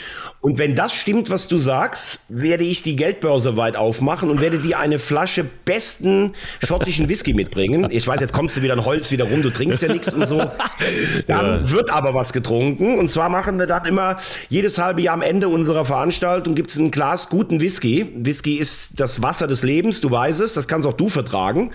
Und 0.40 0.58
wenn 0.58 0.76
das 0.76 0.94
stimmt, 0.94 1.28
was 1.28 1.48
du 1.48 1.58
sagst, 1.58 2.20
werde 2.28 2.62
ich 2.62 2.82
die 2.84 2.94
Geldbörse 2.94 3.56
weit 3.56 3.76
aufmachen 3.76 4.30
und 4.30 4.40
werde 4.40 4.58
dir 4.58 4.78
eine 4.78 5.00
Flasche 5.00 5.42
besten 5.64 6.32
schottischen 6.64 7.08
Whisky 7.08 7.34
mitbringen. 7.34 7.88
Ich 7.90 8.06
weiß, 8.06 8.20
jetzt 8.20 8.32
kommst 8.32 8.56
du 8.56 8.62
wieder 8.62 8.74
in 8.74 8.84
Holz 8.84 9.10
wieder 9.10 9.24
rum, 9.24 9.42
du 9.42 9.50
trinkst 9.50 9.82
ja 9.82 9.92
nichts 9.92 10.14
und 10.14 10.28
so. 10.28 10.38
Dann 11.26 11.68
wird 11.72 11.90
aber 11.90 12.14
was 12.14 12.32
getrunken. 12.32 12.96
Und 12.98 13.08
zwar 13.08 13.28
machen 13.28 13.58
wir 13.58 13.66
dann 13.66 13.86
immer 13.86 14.18
jedes 14.48 14.78
halbe 14.78 15.02
Jahr 15.02 15.14
am 15.14 15.22
Ende 15.22 15.48
unserer 15.48 15.84
Veranstaltung 15.84 16.54
gibt 16.54 16.70
es 16.70 16.76
ein 16.76 16.90
Glas 16.92 17.28
guten 17.28 17.60
Whisky. 17.60 18.06
Whisky 18.14 18.56
ist 18.56 19.00
das 19.00 19.22
Wasser 19.22 19.48
des 19.48 19.64
Lebens, 19.64 20.00
du 20.00 20.10
weißt 20.12 20.40
es, 20.40 20.54
das 20.54 20.68
kannst 20.68 20.86
auch 20.86 20.92
du 20.92 21.08
vertragen. 21.16 21.70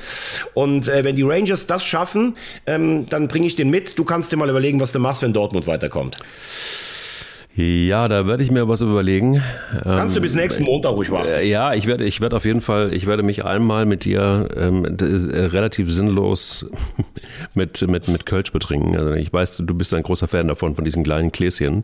Und 0.53 0.87
äh, 0.87 1.03
wenn 1.03 1.15
die 1.15 1.23
Rangers 1.23 1.67
das 1.67 1.83
schaffen, 1.83 2.35
ähm, 2.65 3.07
dann 3.09 3.27
bringe 3.27 3.47
ich 3.47 3.55
den 3.55 3.69
mit. 3.69 3.97
Du 3.99 4.03
kannst 4.05 4.31
dir 4.31 4.37
mal 4.37 4.49
überlegen, 4.49 4.79
was 4.79 4.91
du 4.91 4.99
machst, 4.99 5.21
wenn 5.21 5.33
Dortmund 5.33 5.67
weiterkommt. 5.67 6.17
Ja, 7.53 8.07
da 8.07 8.27
werde 8.27 8.43
ich 8.43 8.51
mir 8.51 8.69
was 8.69 8.81
überlegen. 8.81 9.43
Kannst 9.83 10.15
du 10.15 10.21
bis 10.21 10.35
nächsten 10.35 10.63
Montag 10.63 10.93
ruhig 10.93 11.11
machen. 11.11 11.27
Äh, 11.27 11.45
Ja, 11.45 11.73
ich 11.73 11.85
werde, 11.85 12.05
ich 12.05 12.21
werde 12.21 12.37
auf 12.37 12.45
jeden 12.45 12.61
Fall, 12.61 12.93
ich 12.93 13.07
werde 13.07 13.23
mich 13.23 13.43
einmal 13.43 13.85
mit 13.85 14.05
dir 14.05 14.47
ähm, 14.55 14.85
äh, 14.85 15.05
relativ 15.47 15.91
sinnlos 15.91 16.65
mit, 17.53 17.85
mit, 17.89 18.07
mit 18.07 18.25
Kölsch 18.25 18.53
betrinken. 18.53 18.95
Also 18.97 19.11
ich 19.13 19.33
weiß, 19.33 19.57
du 19.57 19.73
bist 19.73 19.93
ein 19.93 20.03
großer 20.03 20.29
Fan 20.29 20.47
davon, 20.47 20.75
von 20.75 20.85
diesen 20.85 21.03
kleinen 21.03 21.31
Gläschen. 21.33 21.83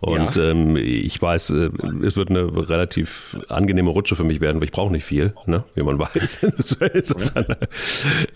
Und 0.00 0.36
Ja. 0.36 0.50
ähm, 0.50 0.76
ich 0.76 1.20
weiß, 1.20 1.50
äh, 1.50 1.70
es 2.04 2.16
wird 2.16 2.30
eine 2.30 2.68
relativ 2.68 3.36
angenehme 3.48 3.90
Rutsche 3.90 4.14
für 4.14 4.22
mich 4.22 4.40
werden, 4.40 4.58
weil 4.60 4.66
ich 4.66 4.70
brauche 4.70 4.92
nicht 4.92 5.04
viel, 5.04 5.34
ne? 5.46 5.64
wie 5.74 5.82
man 5.82 5.98
weiß. 5.98 6.38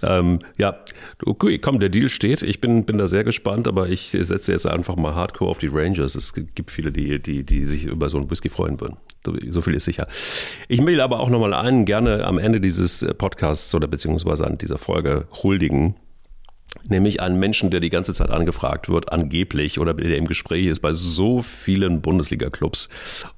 Ähm, 0.02 0.38
ja, 0.58 0.80
okay, 1.24 1.58
komm, 1.58 1.78
der 1.80 1.88
Deal 1.88 2.08
steht. 2.08 2.42
Ich 2.42 2.60
bin, 2.60 2.84
bin 2.84 2.98
da 2.98 3.06
sehr 3.06 3.24
gespannt, 3.24 3.68
aber 3.68 3.88
ich 3.88 4.08
setze 4.10 4.50
jetzt 4.52 4.66
einfach 4.66 4.96
mal 4.96 5.14
Hardcore 5.14 5.50
auf 5.50 5.58
die 5.58 5.68
Rangers. 5.68 6.14
Es 6.16 6.32
gibt 6.34 6.70
viele, 6.70 6.90
die, 6.92 7.20
die, 7.22 7.44
die 7.44 7.64
sich 7.64 7.86
über 7.86 8.08
so 8.08 8.18
einen 8.18 8.30
Whisky 8.30 8.48
freuen 8.48 8.80
würden. 8.80 8.96
So- 9.24 9.36
So 9.50 9.60
viel 9.62 9.74
ist 9.74 9.84
sicher. 9.84 10.08
Ich 10.68 10.84
will 10.84 11.00
aber 11.00 11.20
auch 11.20 11.30
nochmal 11.30 11.54
einen 11.54 11.84
gerne 11.84 12.24
am 12.24 12.38
Ende 12.38 12.60
dieses 12.60 13.06
Podcasts 13.18 13.72
oder 13.74 13.86
beziehungsweise 13.86 14.46
an 14.46 14.58
dieser 14.58 14.78
Folge 14.78 15.26
huldigen. 15.42 15.94
Nämlich 16.88 17.20
einen 17.20 17.38
Menschen, 17.38 17.70
der 17.70 17.80
die 17.80 17.90
ganze 17.90 18.12
Zeit 18.12 18.30
angefragt 18.30 18.88
wird, 18.88 19.12
angeblich, 19.12 19.78
oder 19.78 19.94
der 19.94 20.16
im 20.16 20.26
Gespräch 20.26 20.66
ist 20.66 20.80
bei 20.80 20.92
so 20.92 21.40
vielen 21.40 22.00
Bundesliga-Clubs 22.00 22.88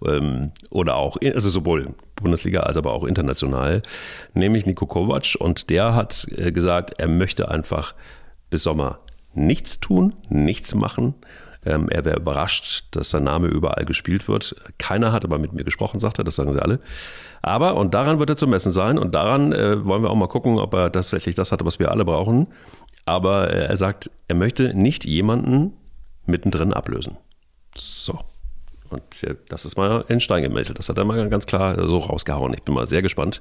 ähm, 0.07 0.53
oder 0.70 0.97
auch, 0.97 1.18
also 1.22 1.51
sowohl 1.51 1.95
Bundesliga 2.16 2.61
als 2.61 2.76
aber 2.76 2.93
auch 2.93 3.05
international, 3.05 3.82
nämlich 4.32 4.66
Niko 4.66 4.87
Kovac. 4.87 5.37
Und 5.39 5.68
der 5.70 5.95
hat 5.95 6.26
äh, 6.37 6.53
gesagt, 6.53 6.95
er 6.99 7.09
möchte 7.09 7.49
einfach 7.51 7.95
bis 8.51 8.62
Sommer 8.62 9.01
nichts 9.35 9.80
tun, 9.80 10.14
nichts 10.28 10.74
machen. 10.74 11.14
Ähm, 11.66 11.89
er 11.89 12.05
wäre 12.05 12.18
überrascht, 12.18 12.85
dass 12.93 13.11
sein 13.11 13.24
Name 13.24 13.49
überall 13.49 13.85
gespielt 13.85 14.28
wird. 14.28 14.55
Keiner 14.78 15.12
hat 15.12 15.24
aber 15.24 15.39
mit 15.39 15.53
mir 15.53 15.64
gesprochen, 15.64 15.99
sagt 15.99 16.18
er, 16.18 16.24
das 16.24 16.37
sagen 16.37 16.53
sie 16.53 16.62
alle. 16.62 16.80
Aber, 17.43 17.76
und 17.76 17.95
daran 17.95 18.18
wird 18.18 18.30
er 18.30 18.37
zu 18.37 18.47
messen 18.47 18.70
sein, 18.70 18.99
und 18.99 19.14
daran 19.14 19.53
äh, 19.53 19.85
wollen 19.85 20.03
wir 20.03 20.11
auch 20.11 20.16
mal 20.16 20.28
gucken, 20.28 20.59
ob 20.59 20.74
er 20.74 20.93
tatsächlich 20.93 21.35
das 21.35 21.53
hat, 21.53 21.64
was 21.64 21.78
wir 21.78 21.91
alle 21.91 22.05
brauchen. 22.05 22.49
Aber 23.07 23.51
er 23.51 23.77
sagt, 23.77 24.11
er 24.29 24.35
möchte 24.35 24.75
nicht 24.75 25.05
jemanden 25.05 25.75
mittendrin 26.27 26.73
ablösen. 26.73 27.17
So. 27.77 28.19
Und 28.91 29.27
das 29.49 29.65
ist 29.65 29.77
mal 29.77 30.05
in 30.09 30.21
Stein 30.21 30.43
gemeldet. 30.43 30.79
Das 30.79 30.89
hat 30.89 30.99
er 30.99 31.05
mal 31.05 31.29
ganz 31.29 31.47
klar 31.47 31.77
so 31.89 31.99
rausgehauen. 31.99 32.55
Ich 32.55 32.63
bin 32.63 32.75
mal 32.75 32.87
sehr 32.87 33.03
gespannt, 33.03 33.41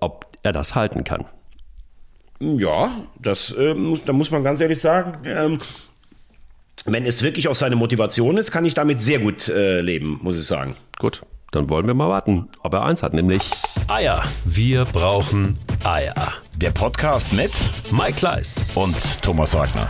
ob 0.00 0.26
er 0.42 0.52
das 0.52 0.74
halten 0.74 1.04
kann. 1.04 1.24
Ja, 2.40 3.04
das 3.20 3.52
äh, 3.52 3.74
muss, 3.74 4.02
da 4.04 4.12
muss 4.12 4.30
man 4.30 4.42
ganz 4.42 4.60
ehrlich 4.60 4.80
sagen. 4.80 5.18
Ähm, 5.24 5.58
wenn 6.86 7.04
es 7.04 7.22
wirklich 7.22 7.48
auch 7.48 7.54
seine 7.54 7.76
Motivation 7.76 8.38
ist, 8.38 8.50
kann 8.50 8.64
ich 8.64 8.72
damit 8.72 9.00
sehr 9.00 9.18
gut 9.18 9.48
äh, 9.48 9.82
leben, 9.82 10.18
muss 10.22 10.38
ich 10.38 10.46
sagen. 10.46 10.74
Gut, 10.98 11.22
dann 11.50 11.68
wollen 11.68 11.86
wir 11.86 11.94
mal 11.94 12.08
warten, 12.08 12.48
ob 12.62 12.74
er 12.74 12.84
eins 12.84 13.02
hat, 13.02 13.14
nämlich 13.14 13.42
Eier. 13.88 14.22
Wir 14.44 14.84
brauchen 14.84 15.56
Eier. 15.84 16.14
Der 16.56 16.70
Podcast 16.70 17.32
mit 17.32 17.52
Mike 17.90 18.12
Kleiss. 18.14 18.62
und 18.74 19.22
Thomas 19.22 19.54
Wagner. 19.54 19.88